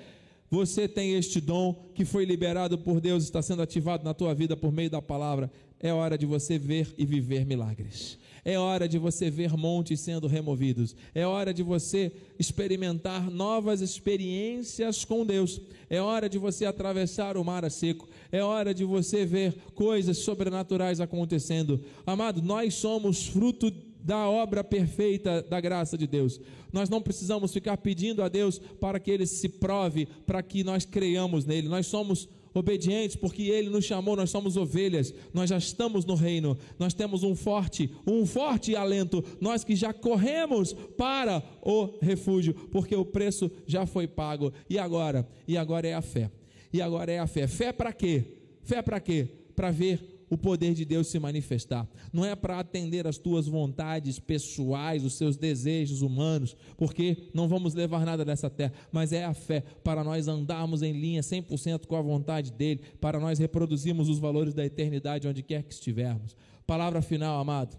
você 0.50 0.86
tem 0.86 1.14
este 1.14 1.40
dom 1.40 1.74
que 1.96 2.04
foi 2.04 2.26
liberado 2.26 2.78
por 2.78 3.00
Deus, 3.00 3.24
está 3.24 3.42
sendo 3.42 3.62
ativado 3.62 4.04
na 4.04 4.14
tua 4.14 4.36
vida 4.36 4.58
por 4.58 4.70
meio 4.70 4.90
da 4.90 5.02
palavra, 5.02 5.50
é 5.80 5.94
hora 5.94 6.18
de 6.18 6.26
você 6.26 6.60
ver 6.60 6.94
e 6.98 7.06
viver 7.06 7.46
milagres. 7.46 8.20
É 8.44 8.58
hora 8.58 8.88
de 8.88 8.98
você 8.98 9.30
ver 9.30 9.56
montes 9.56 10.00
sendo 10.00 10.28
removidos. 10.28 10.96
É 11.14 11.26
hora 11.26 11.54
de 11.54 11.62
você 11.62 12.12
experimentar 12.40 13.30
novas 13.30 13.82
experiências 13.82 15.06
com 15.06 15.26
Deus. 15.26 15.62
É 15.90 16.02
hora 16.02 16.28
de 16.28 16.40
você 16.40 16.66
atravessar 16.66 17.38
o 17.38 17.46
mar 17.46 17.64
a 17.64 17.70
seco. 17.70 18.10
É 18.32 18.44
hora 18.44 18.74
de 18.74 18.84
você 18.84 19.26
ver 19.26 19.56
coisas 19.76 20.18
sobrenaturais 20.20 21.00
acontecendo. 21.00 21.84
Amado, 22.06 22.42
nós 22.42 22.74
somos 22.74 23.28
fruto 23.28 23.72
da 24.04 24.28
obra 24.28 24.64
perfeita 24.64 25.44
da 25.44 25.62
graça 25.62 25.98
de 25.98 26.08
Deus. 26.08 26.40
Nós 26.74 26.90
não 26.90 27.02
precisamos 27.02 27.54
ficar 27.54 27.78
pedindo 27.78 28.24
a 28.24 28.30
Deus 28.30 28.60
para 28.80 29.00
que 29.00 29.12
ele 29.12 29.28
se 29.28 29.48
prove, 29.48 30.08
para 30.26 30.42
que 30.42 30.64
nós 30.64 30.86
creiamos 30.86 31.46
nele. 31.46 31.68
Nós 31.68 31.86
somos 31.88 32.28
obedientes, 32.54 33.16
porque 33.16 33.44
Ele 33.44 33.70
nos 33.70 33.86
chamou, 33.86 34.16
nós 34.16 34.30
somos 34.30 34.58
ovelhas, 34.58 35.14
nós 35.34 35.50
já 35.50 35.58
estamos 35.58 36.06
no 36.06 36.16
reino, 36.16 36.58
nós 36.78 36.94
temos 36.94 37.24
um 37.24 37.36
forte, 37.36 37.90
um 38.06 38.26
forte 38.26 38.76
alento, 38.76 39.24
nós 39.40 39.64
que 39.64 39.76
já 39.76 39.94
corremos 39.94 40.74
para 40.74 41.44
o 41.62 41.98
refúgio, 42.02 42.54
porque 42.54 42.96
o 42.96 43.06
preço 43.06 43.50
já 43.66 43.86
foi 43.86 44.08
pago. 44.08 44.52
E 44.70 44.78
agora? 44.78 45.28
E 45.48 45.58
agora 45.58 45.88
é 45.88 45.94
a 45.94 46.02
fé. 46.02 46.32
E 46.74 46.82
agora 46.82 47.12
é 47.12 47.20
a 47.20 47.28
fé. 47.28 47.48
Fé 47.48 47.72
para 47.72 47.92
quê? 47.92 48.24
Fé 48.64 48.82
para 48.82 49.00
quê? 49.00 49.28
Para 49.56 49.72
ver 49.72 50.11
o 50.32 50.38
poder 50.38 50.74
de 50.74 50.86
Deus 50.86 51.08
se 51.08 51.20
manifestar. 51.20 51.86
Não 52.14 52.24
é 52.24 52.34
para 52.38 52.58
atender 52.58 53.06
as 53.06 53.18
tuas 53.18 53.48
vontades 53.48 54.18
pessoais, 54.18 55.04
os 55.04 55.16
seus 55.16 55.36
desejos 55.36 56.02
humanos, 56.02 56.56
porque 56.78 57.30
não 57.34 57.50
vamos 57.50 57.74
levar 57.74 58.06
nada 58.06 58.24
dessa 58.24 58.50
terra, 58.50 58.72
mas 58.94 59.12
é 59.12 59.26
a 59.26 59.34
fé 59.34 59.60
para 59.84 60.06
nós 60.06 60.30
andarmos 60.30 60.82
em 60.84 60.94
linha 60.94 61.20
100% 61.20 61.86
com 61.86 61.98
a 61.98 62.02
vontade 62.02 62.50
dele, 62.50 62.80
para 63.02 63.20
nós 63.20 63.40
reproduzirmos 63.40 64.08
os 64.08 64.20
valores 64.20 64.54
da 64.54 64.66
eternidade 64.66 65.28
onde 65.28 65.44
quer 65.44 65.64
que 65.64 65.74
estivermos. 65.74 66.34
Palavra 66.66 67.02
final, 67.02 67.38
amado, 67.38 67.78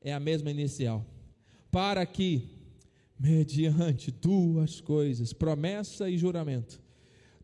é 0.00 0.14
a 0.14 0.20
mesma 0.20 0.50
inicial. 0.50 1.04
Para 1.70 2.06
que, 2.06 2.48
mediante 3.20 4.10
duas 4.10 4.80
coisas, 4.80 5.34
promessa 5.34 6.08
e 6.08 6.16
juramento, 6.16 6.80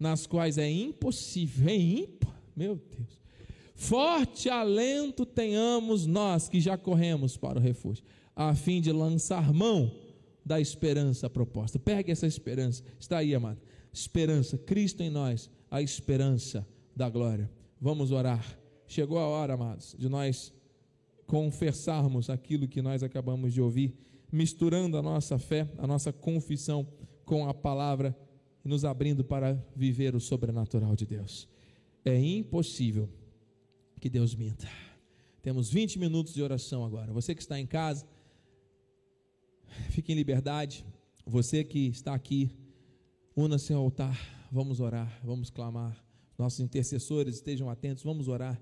nas 0.00 0.26
quais 0.26 0.56
é 0.56 0.70
impossível, 0.70 1.68
é 1.68 2.28
meu 2.56 2.76
Deus 2.76 3.17
Forte 3.78 4.50
alento 4.50 5.24
tenhamos 5.24 6.04
nós 6.04 6.48
que 6.48 6.60
já 6.60 6.76
corremos 6.76 7.36
para 7.36 7.60
o 7.60 7.62
refúgio, 7.62 8.04
a 8.34 8.52
fim 8.52 8.80
de 8.80 8.90
lançar 8.90 9.54
mão 9.54 9.88
da 10.44 10.60
esperança 10.60 11.30
proposta. 11.30 11.78
Pegue 11.78 12.10
essa 12.10 12.26
esperança, 12.26 12.82
está 12.98 13.18
aí, 13.18 13.36
amado. 13.36 13.60
Esperança, 13.92 14.58
Cristo 14.58 15.00
em 15.00 15.08
nós, 15.08 15.48
a 15.70 15.80
esperança 15.80 16.66
da 16.94 17.08
glória. 17.08 17.48
Vamos 17.80 18.10
orar. 18.10 18.58
Chegou 18.88 19.16
a 19.16 19.28
hora, 19.28 19.54
amados, 19.54 19.94
de 19.96 20.08
nós 20.08 20.52
confessarmos 21.24 22.28
aquilo 22.28 22.66
que 22.66 22.82
nós 22.82 23.04
acabamos 23.04 23.54
de 23.54 23.62
ouvir, 23.62 23.96
misturando 24.30 24.96
a 24.96 25.02
nossa 25.02 25.38
fé, 25.38 25.70
a 25.78 25.86
nossa 25.86 26.12
confissão 26.12 26.84
com 27.24 27.48
a 27.48 27.54
palavra 27.54 28.14
e 28.64 28.68
nos 28.68 28.84
abrindo 28.84 29.22
para 29.22 29.54
viver 29.76 30.16
o 30.16 30.20
sobrenatural 30.20 30.96
de 30.96 31.06
Deus. 31.06 31.48
É 32.04 32.20
impossível 32.20 33.08
que 33.98 34.08
Deus 34.08 34.34
minta. 34.34 34.68
Temos 35.42 35.70
20 35.70 35.98
minutos 35.98 36.34
de 36.34 36.42
oração 36.42 36.84
agora. 36.84 37.12
Você 37.12 37.34
que 37.34 37.40
está 37.40 37.58
em 37.58 37.66
casa, 37.66 38.06
fique 39.90 40.12
em 40.12 40.14
liberdade. 40.14 40.84
Você 41.26 41.64
que 41.64 41.88
está 41.88 42.14
aqui, 42.14 42.50
una-se 43.37 43.72
ao 43.72 43.82
altar. 43.82 44.18
Vamos 44.50 44.80
orar, 44.80 45.20
vamos 45.22 45.50
clamar. 45.50 46.02
Nossos 46.38 46.61
intercessores 46.61 47.37
estejam 47.37 47.68
atentos, 47.68 48.04
vamos 48.04 48.28
orar. 48.28 48.61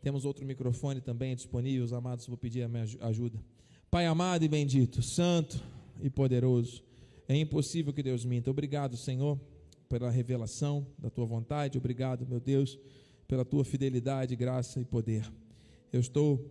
Temos 0.00 0.24
outro 0.24 0.44
microfone 0.44 1.00
também 1.00 1.34
disponível, 1.34 1.84
os 1.84 1.92
amados, 1.92 2.26
vou 2.26 2.36
pedir 2.36 2.62
a 2.62 2.68
minha 2.68 2.84
ajuda. 3.00 3.42
Pai 3.90 4.06
amado 4.06 4.44
e 4.44 4.48
bendito, 4.48 5.02
santo 5.02 5.62
e 6.02 6.10
poderoso, 6.10 6.82
é 7.26 7.36
impossível 7.36 7.92
que 7.92 8.02
Deus 8.02 8.24
minta. 8.24 8.50
Obrigado, 8.50 8.96
Senhor, 8.96 9.38
pela 9.88 10.10
revelação 10.10 10.86
da 10.98 11.08
tua 11.08 11.24
vontade. 11.24 11.78
Obrigado, 11.78 12.26
meu 12.26 12.40
Deus 12.40 12.78
pela 13.34 13.44
tua 13.44 13.64
fidelidade, 13.64 14.36
graça 14.36 14.80
e 14.80 14.84
poder. 14.84 15.28
Eu 15.92 15.98
estou 15.98 16.48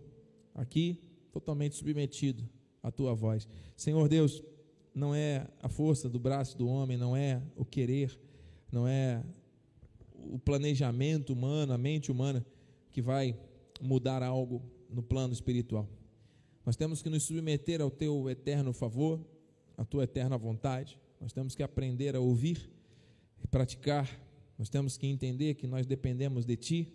aqui 0.54 1.02
totalmente 1.32 1.76
submetido 1.76 2.46
à 2.82 2.90
tua 2.90 3.14
voz. 3.14 3.48
Senhor 3.74 4.06
Deus, 4.06 4.42
não 4.94 5.14
é 5.14 5.48
a 5.62 5.68
força 5.70 6.10
do 6.10 6.18
braço 6.18 6.58
do 6.58 6.68
homem, 6.68 6.98
não 6.98 7.16
é 7.16 7.40
o 7.56 7.64
querer, 7.64 8.20
não 8.70 8.86
é 8.86 9.24
o 10.30 10.38
planejamento 10.38 11.32
humano, 11.32 11.72
a 11.72 11.78
mente 11.78 12.12
humana 12.12 12.44
que 12.90 13.00
vai 13.00 13.34
mudar 13.80 14.22
algo 14.22 14.60
no 14.90 15.02
plano 15.02 15.32
espiritual. 15.32 15.88
Nós 16.66 16.76
temos 16.76 17.00
que 17.00 17.08
nos 17.08 17.22
submeter 17.22 17.80
ao 17.80 17.90
teu 17.90 18.28
eterno 18.28 18.74
favor, 18.74 19.18
à 19.74 19.86
tua 19.86 20.04
eterna 20.04 20.36
vontade. 20.36 21.00
Nós 21.18 21.32
temos 21.32 21.54
que 21.54 21.62
aprender 21.62 22.14
a 22.14 22.20
ouvir 22.20 22.70
e 23.42 23.46
praticar 23.46 24.06
nós 24.58 24.68
temos 24.68 24.96
que 24.96 25.06
entender 25.06 25.54
que 25.54 25.66
nós 25.66 25.86
dependemos 25.86 26.44
de 26.44 26.56
Ti 26.56 26.92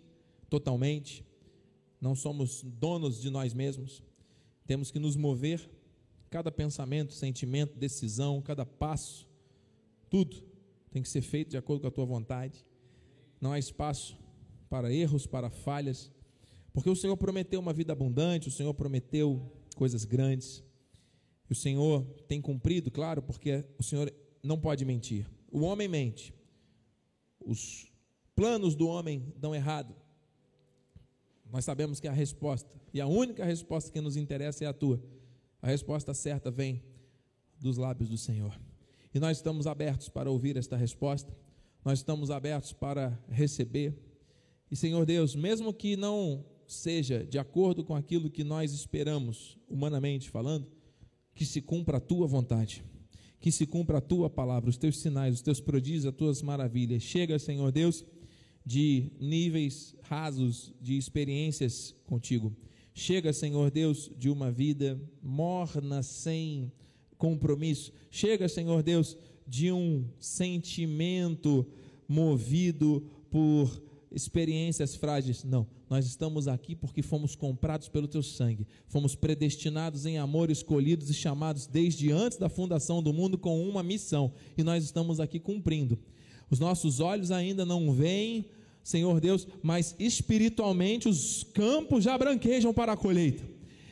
totalmente, 0.48 1.24
não 2.00 2.14
somos 2.14 2.62
donos 2.62 3.20
de 3.20 3.30
nós 3.30 3.52
mesmos, 3.52 4.02
temos 4.66 4.90
que 4.90 4.98
nos 4.98 5.16
mover, 5.16 5.68
cada 6.30 6.50
pensamento, 6.50 7.12
sentimento, 7.12 7.78
decisão, 7.78 8.40
cada 8.40 8.64
passo, 8.64 9.28
tudo 10.08 10.42
tem 10.90 11.02
que 11.02 11.08
ser 11.08 11.22
feito 11.22 11.50
de 11.50 11.56
acordo 11.56 11.82
com 11.82 11.88
a 11.88 11.90
Tua 11.90 12.04
vontade, 12.04 12.64
não 13.40 13.52
há 13.52 13.58
espaço 13.58 14.16
para 14.68 14.92
erros, 14.92 15.26
para 15.26 15.50
falhas, 15.50 16.10
porque 16.72 16.88
o 16.88 16.96
Senhor 16.96 17.16
prometeu 17.16 17.60
uma 17.60 17.72
vida 17.72 17.92
abundante, 17.92 18.48
o 18.48 18.52
Senhor 18.52 18.72
prometeu 18.74 19.40
coisas 19.76 20.04
grandes, 20.04 20.62
o 21.48 21.54
Senhor 21.54 22.04
tem 22.28 22.40
cumprido, 22.40 22.90
claro, 22.90 23.20
porque 23.20 23.64
o 23.76 23.82
Senhor 23.82 24.12
não 24.42 24.58
pode 24.58 24.84
mentir. 24.84 25.26
O 25.50 25.62
homem 25.62 25.88
mente, 25.88 26.32
os 27.50 27.90
planos 28.34 28.76
do 28.76 28.86
homem 28.86 29.34
dão 29.36 29.52
errado, 29.52 29.94
nós 31.50 31.64
sabemos 31.64 31.98
que 31.98 32.06
a 32.06 32.12
resposta, 32.12 32.80
e 32.94 33.00
a 33.00 33.08
única 33.08 33.44
resposta 33.44 33.90
que 33.90 34.00
nos 34.00 34.16
interessa 34.16 34.64
é 34.64 34.68
a 34.68 34.72
tua. 34.72 35.02
A 35.60 35.66
resposta 35.66 36.14
certa 36.14 36.48
vem 36.48 36.80
dos 37.58 37.76
lábios 37.76 38.08
do 38.08 38.16
Senhor. 38.16 38.58
E 39.12 39.18
nós 39.18 39.38
estamos 39.38 39.66
abertos 39.66 40.08
para 40.08 40.30
ouvir 40.30 40.56
esta 40.56 40.76
resposta, 40.76 41.36
nós 41.84 41.98
estamos 41.98 42.30
abertos 42.30 42.72
para 42.72 43.18
receber. 43.28 43.98
E 44.70 44.76
Senhor 44.76 45.04
Deus, 45.04 45.34
mesmo 45.34 45.74
que 45.74 45.96
não 45.96 46.44
seja 46.68 47.24
de 47.24 47.36
acordo 47.36 47.82
com 47.82 47.96
aquilo 47.96 48.30
que 48.30 48.44
nós 48.44 48.72
esperamos, 48.72 49.58
humanamente 49.68 50.30
falando, 50.30 50.68
que 51.34 51.44
se 51.44 51.60
cumpra 51.60 51.96
a 51.96 52.00
tua 52.00 52.28
vontade, 52.28 52.84
que 53.40 53.50
se 53.50 53.66
cumpra 53.66 53.98
a 53.98 54.02
tua 54.02 54.28
palavra, 54.28 54.68
os 54.68 54.76
teus 54.76 54.98
sinais, 54.98 55.34
os 55.34 55.42
teus 55.42 55.60
prodígios, 55.60 56.06
as 56.06 56.14
tuas 56.14 56.42
maravilhas. 56.42 57.02
Chega, 57.02 57.38
Senhor 57.38 57.72
Deus, 57.72 58.04
de 58.64 59.10
níveis 59.18 59.96
rasos 60.02 60.72
de 60.80 60.98
experiências 60.98 61.96
contigo. 62.06 62.54
Chega, 62.92 63.32
Senhor 63.32 63.70
Deus, 63.70 64.10
de 64.16 64.28
uma 64.28 64.50
vida 64.50 65.00
morna, 65.22 66.02
sem 66.02 66.70
compromisso. 67.16 67.92
Chega, 68.10 68.46
Senhor 68.48 68.82
Deus, 68.82 69.16
de 69.46 69.72
um 69.72 70.04
sentimento 70.18 71.66
movido 72.06 73.06
por 73.30 73.82
experiências 74.12 74.94
frágeis. 74.94 75.44
Não, 75.44 75.66
nós 75.90 76.06
estamos 76.06 76.46
aqui 76.46 76.76
porque 76.76 77.02
fomos 77.02 77.34
comprados 77.34 77.88
pelo 77.88 78.06
teu 78.06 78.22
sangue, 78.22 78.64
fomos 78.86 79.16
predestinados 79.16 80.06
em 80.06 80.18
amor, 80.18 80.48
escolhidos 80.48 81.10
e 81.10 81.14
chamados 81.14 81.66
desde 81.66 82.12
antes 82.12 82.38
da 82.38 82.48
fundação 82.48 83.02
do 83.02 83.12
mundo 83.12 83.36
com 83.36 83.68
uma 83.68 83.82
missão, 83.82 84.32
e 84.56 84.62
nós 84.62 84.84
estamos 84.84 85.18
aqui 85.18 85.40
cumprindo. 85.40 85.98
Os 86.48 86.60
nossos 86.60 87.00
olhos 87.00 87.32
ainda 87.32 87.66
não 87.66 87.92
veem, 87.92 88.46
Senhor 88.84 89.20
Deus, 89.20 89.48
mas 89.62 89.96
espiritualmente 89.98 91.08
os 91.08 91.42
campos 91.52 92.04
já 92.04 92.16
branquejam 92.16 92.72
para 92.72 92.92
a 92.92 92.96
colheita. 92.96 93.42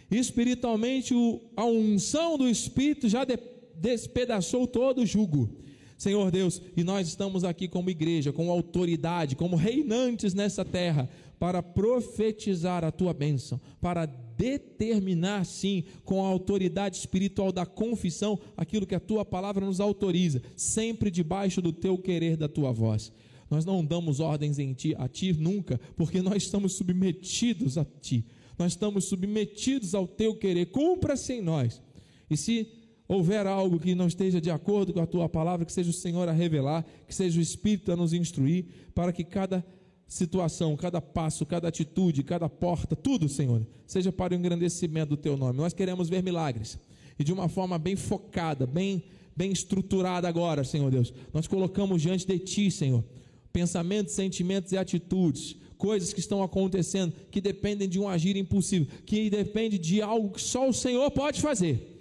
Espiritualmente 0.08 1.12
a 1.56 1.64
unção 1.64 2.38
do 2.38 2.48
Espírito 2.48 3.08
já 3.08 3.26
despedaçou 3.74 4.68
todo 4.68 5.02
o 5.02 5.06
jugo. 5.06 5.50
Senhor 5.98 6.30
Deus, 6.30 6.62
e 6.76 6.84
nós 6.84 7.08
estamos 7.08 7.42
aqui 7.42 7.66
como 7.66 7.90
igreja, 7.90 8.32
como 8.32 8.52
autoridade, 8.52 9.34
como 9.34 9.56
reinantes 9.56 10.32
nessa 10.32 10.64
terra, 10.64 11.10
para 11.38 11.62
profetizar 11.62 12.84
a 12.84 12.90
tua 12.90 13.12
bênção, 13.14 13.60
para 13.80 14.06
determinar, 14.06 15.44
sim, 15.44 15.84
com 16.04 16.24
a 16.24 16.28
autoridade 16.28 16.96
espiritual 16.96 17.52
da 17.52 17.64
confissão, 17.64 18.38
aquilo 18.56 18.86
que 18.86 18.94
a 18.94 19.00
tua 19.00 19.24
palavra 19.24 19.64
nos 19.64 19.80
autoriza, 19.80 20.42
sempre 20.56 21.10
debaixo 21.10 21.62
do 21.62 21.72
teu 21.72 21.96
querer, 21.98 22.36
da 22.36 22.48
tua 22.48 22.72
voz. 22.72 23.12
Nós 23.50 23.64
não 23.64 23.84
damos 23.84 24.20
ordens 24.20 24.58
em 24.58 24.72
ti, 24.74 24.94
a 24.98 25.08
ti 25.08 25.32
nunca, 25.32 25.80
porque 25.96 26.20
nós 26.20 26.42
estamos 26.42 26.74
submetidos 26.74 27.78
a 27.78 27.84
ti. 27.84 28.24
Nós 28.58 28.72
estamos 28.72 29.04
submetidos 29.04 29.94
ao 29.94 30.06
teu 30.06 30.34
querer. 30.34 30.66
Cumpra-se 30.66 31.34
em 31.34 31.42
nós. 31.42 31.80
E 32.28 32.36
se 32.36 32.68
houver 33.06 33.46
algo 33.46 33.78
que 33.78 33.94
não 33.94 34.06
esteja 34.06 34.40
de 34.40 34.50
acordo 34.50 34.92
com 34.92 35.00
a 35.00 35.06
tua 35.06 35.28
palavra, 35.28 35.64
que 35.64 35.72
seja 35.72 35.88
o 35.88 35.94
Senhor 35.94 36.28
a 36.28 36.32
revelar, 36.32 36.84
que 37.06 37.14
seja 37.14 37.38
o 37.38 37.42
Espírito 37.42 37.90
a 37.90 37.96
nos 37.96 38.12
instruir, 38.12 38.66
para 38.94 39.12
que 39.12 39.24
cada 39.24 39.64
situação, 40.08 40.76
cada 40.76 41.00
passo, 41.00 41.44
cada 41.46 41.68
atitude, 41.68 42.22
cada 42.22 42.48
porta, 42.48 42.96
tudo, 42.96 43.28
Senhor, 43.28 43.64
seja 43.86 44.10
para 44.10 44.34
o 44.34 44.36
engrandecimento 44.36 45.10
do 45.10 45.16
teu 45.16 45.36
nome. 45.36 45.58
Nós 45.58 45.72
queremos 45.72 46.08
ver 46.08 46.22
milagres 46.22 46.78
e 47.18 47.22
de 47.22 47.32
uma 47.32 47.48
forma 47.48 47.78
bem 47.78 47.94
focada, 47.94 48.66
bem, 48.66 49.04
bem 49.36 49.52
estruturada 49.52 50.26
agora, 50.26 50.64
Senhor 50.64 50.90
Deus. 50.90 51.12
Nós 51.32 51.46
colocamos 51.46 52.00
diante 52.02 52.26
de 52.26 52.38
ti, 52.38 52.70
Senhor, 52.70 53.04
pensamentos, 53.52 54.14
sentimentos 54.14 54.72
e 54.72 54.78
atitudes, 54.78 55.56
coisas 55.76 56.12
que 56.12 56.20
estão 56.20 56.42
acontecendo 56.42 57.12
que 57.30 57.40
dependem 57.40 57.88
de 57.88 58.00
um 58.00 58.08
agir 58.08 58.36
impulsivo, 58.36 58.86
que 59.04 59.28
depende 59.28 59.78
de 59.78 60.00
algo 60.00 60.30
que 60.30 60.40
só 60.40 60.68
o 60.68 60.72
Senhor 60.72 61.10
pode 61.10 61.40
fazer 61.40 61.98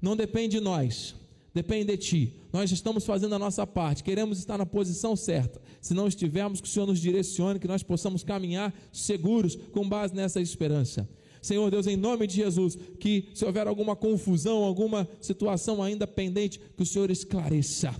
não 0.00 0.16
depende 0.16 0.58
de 0.58 0.60
nós, 0.60 1.14
depende 1.54 1.86
de 1.86 1.96
ti. 1.96 2.34
Nós 2.52 2.70
estamos 2.70 3.04
fazendo 3.04 3.34
a 3.34 3.38
nossa 3.38 3.66
parte, 3.66 4.04
queremos 4.04 4.38
estar 4.38 4.58
na 4.58 4.66
posição 4.66 5.14
certa. 5.16 5.60
Se 5.80 5.94
não 5.94 6.06
estivermos, 6.06 6.60
que 6.60 6.68
o 6.68 6.70
Senhor 6.70 6.86
nos 6.86 7.00
direcione, 7.00 7.58
que 7.58 7.68
nós 7.68 7.82
possamos 7.82 8.22
caminhar 8.22 8.74
seguros 8.92 9.56
com 9.72 9.88
base 9.88 10.14
nessa 10.14 10.40
esperança. 10.40 11.08
Senhor 11.42 11.70
Deus, 11.70 11.86
em 11.86 11.96
nome 11.96 12.26
de 12.26 12.36
Jesus, 12.36 12.76
que 12.98 13.28
se 13.34 13.44
houver 13.44 13.66
alguma 13.66 13.96
confusão, 13.96 14.62
alguma 14.62 15.08
situação 15.20 15.82
ainda 15.82 16.06
pendente, 16.06 16.60
que 16.76 16.82
o 16.82 16.86
Senhor 16.86 17.10
esclareça 17.10 17.94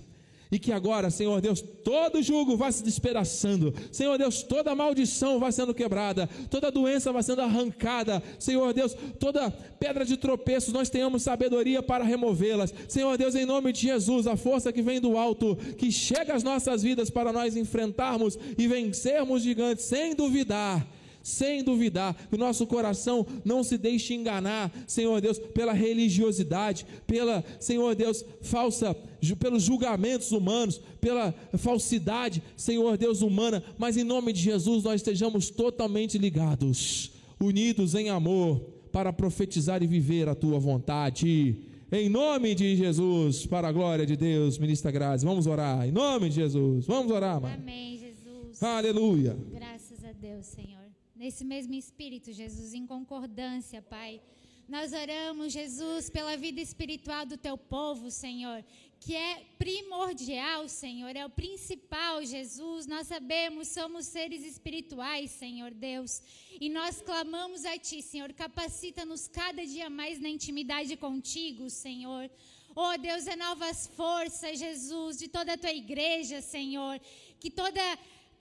e 0.51 0.59
que 0.59 0.71
agora, 0.71 1.09
Senhor 1.09 1.39
Deus, 1.39 1.61
todo 1.61 2.21
jugo 2.21 2.57
vai 2.57 2.71
se 2.71 2.83
despedaçando, 2.83 3.73
Senhor 3.91 4.17
Deus, 4.17 4.43
toda 4.43 4.75
maldição 4.75 5.39
vai 5.39 5.51
sendo 5.51 5.73
quebrada, 5.73 6.29
toda 6.49 6.71
doença 6.71 7.11
vai 7.11 7.23
sendo 7.23 7.41
arrancada, 7.41 8.21
Senhor 8.37 8.73
Deus, 8.73 8.95
toda 9.19 9.49
pedra 9.49 10.03
de 10.03 10.17
tropeço, 10.17 10.73
nós 10.73 10.89
tenhamos 10.89 11.23
sabedoria 11.23 11.81
para 11.81 12.03
removê-las, 12.03 12.73
Senhor 12.87 13.17
Deus, 13.17 13.35
em 13.35 13.45
nome 13.45 13.71
de 13.71 13.81
Jesus, 13.81 14.27
a 14.27 14.35
força 14.35 14.73
que 14.73 14.81
vem 14.81 14.99
do 14.99 15.17
alto, 15.17 15.55
que 15.77 15.91
chega 15.91 16.33
às 16.33 16.43
nossas 16.43 16.83
vidas 16.83 17.09
para 17.09 17.31
nós 17.31 17.55
enfrentarmos 17.55 18.37
e 18.57 18.67
vencermos 18.67 19.43
gigantes, 19.43 19.85
sem 19.85 20.13
duvidar 20.13 20.85
sem 21.23 21.63
duvidar, 21.63 22.15
que 22.29 22.35
o 22.35 22.39
nosso 22.39 22.65
coração 22.65 23.25
não 23.43 23.63
se 23.63 23.77
deixe 23.77 24.13
enganar, 24.13 24.71
Senhor 24.87 25.21
Deus, 25.21 25.39
pela 25.39 25.73
religiosidade, 25.73 26.85
pela, 27.05 27.43
Senhor 27.59 27.95
Deus, 27.95 28.23
falsa, 28.41 28.95
pelos 29.39 29.63
julgamentos 29.63 30.31
humanos, 30.31 30.81
pela 30.99 31.33
falsidade, 31.57 32.41
Senhor 32.55 32.97
Deus, 32.97 33.21
humana, 33.21 33.63
mas 33.77 33.97
em 33.97 34.03
nome 34.03 34.33
de 34.33 34.41
Jesus 34.41 34.83
nós 34.83 34.95
estejamos 34.95 35.49
totalmente 35.49 36.17
ligados, 36.17 37.11
unidos 37.39 37.95
em 37.95 38.09
amor, 38.09 38.59
para 38.91 39.13
profetizar 39.13 39.81
e 39.81 39.87
viver 39.87 40.27
a 40.27 40.35
tua 40.35 40.59
vontade. 40.59 41.55
Em 41.91 42.07
nome 42.09 42.55
de 42.55 42.75
Jesus, 42.75 43.45
para 43.45 43.67
a 43.67 43.71
glória 43.71 44.05
de 44.05 44.15
Deus, 44.15 44.57
ministra 44.57 44.91
Graça. 44.91 45.25
Vamos 45.25 45.45
orar. 45.45 45.85
Em 45.87 45.91
nome 45.91 46.29
de 46.29 46.35
Jesus. 46.35 46.85
Vamos 46.85 47.11
orar, 47.11 47.41
mano. 47.41 47.53
Amém, 47.53 47.97
Jesus. 47.97 48.63
Aleluia. 48.63 49.37
Graças 49.51 50.03
a 50.05 50.13
Deus, 50.13 50.45
Senhor 50.45 50.80
nesse 51.21 51.45
mesmo 51.45 51.75
espírito, 51.75 52.33
Jesus, 52.33 52.73
em 52.73 52.85
concordância, 52.93 53.79
Pai. 53.79 54.19
Nós 54.67 54.91
oramos, 54.91 55.53
Jesus, 55.53 56.09
pela 56.09 56.35
vida 56.35 56.59
espiritual 56.59 57.27
do 57.27 57.37
teu 57.37 57.55
povo, 57.55 58.09
Senhor, 58.09 58.59
que 58.99 59.13
é 59.15 59.45
primordial, 59.59 60.67
Senhor, 60.67 61.15
é 61.15 61.23
o 61.23 61.29
principal, 61.29 62.25
Jesus. 62.25 62.87
Nós 62.87 63.05
sabemos, 63.05 63.67
somos 63.67 64.07
seres 64.07 64.43
espirituais, 64.43 65.29
Senhor 65.29 65.69
Deus, 65.89 66.23
e 66.59 66.69
nós 66.69 67.03
clamamos 67.03 67.65
a 67.65 67.77
Ti, 67.77 68.01
Senhor, 68.01 68.33
capacita-nos 68.33 69.27
cada 69.27 69.63
dia 69.63 69.91
mais 69.91 70.19
na 70.19 70.29
intimidade 70.37 70.97
contigo, 70.97 71.69
Senhor. 71.69 72.31
Oh 72.75 72.97
Deus, 72.97 73.25
renova 73.25 73.69
as 73.69 73.85
forças, 73.85 74.57
Jesus, 74.57 75.19
de 75.19 75.27
toda 75.27 75.53
a 75.53 75.57
tua 75.57 75.75
igreja, 75.83 76.41
Senhor, 76.41 76.99
que 77.39 77.51
toda 77.51 77.83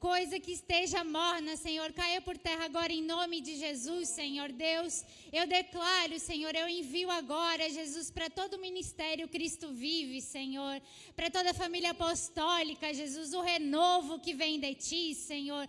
coisa 0.00 0.40
que 0.40 0.52
esteja 0.52 1.04
morna, 1.04 1.56
Senhor, 1.56 1.92
caia 1.92 2.22
por 2.22 2.36
terra 2.38 2.64
agora 2.64 2.90
em 2.90 3.02
nome 3.02 3.38
de 3.42 3.54
Jesus, 3.56 4.08
Senhor 4.08 4.50
Deus. 4.50 5.04
Eu 5.30 5.46
declaro, 5.46 6.18
Senhor, 6.18 6.54
eu 6.56 6.66
envio 6.66 7.10
agora, 7.10 7.68
Jesus, 7.68 8.10
para 8.10 8.30
todo 8.30 8.54
o 8.54 8.60
ministério 8.60 9.28
Cristo 9.28 9.68
vive, 9.68 10.22
Senhor, 10.22 10.80
para 11.14 11.30
toda 11.30 11.50
a 11.50 11.54
família 11.54 11.90
apostólica, 11.90 12.94
Jesus, 12.94 13.34
o 13.34 13.42
renovo 13.42 14.18
que 14.18 14.32
vem 14.32 14.58
de 14.58 14.74
ti, 14.74 15.14
Senhor 15.14 15.68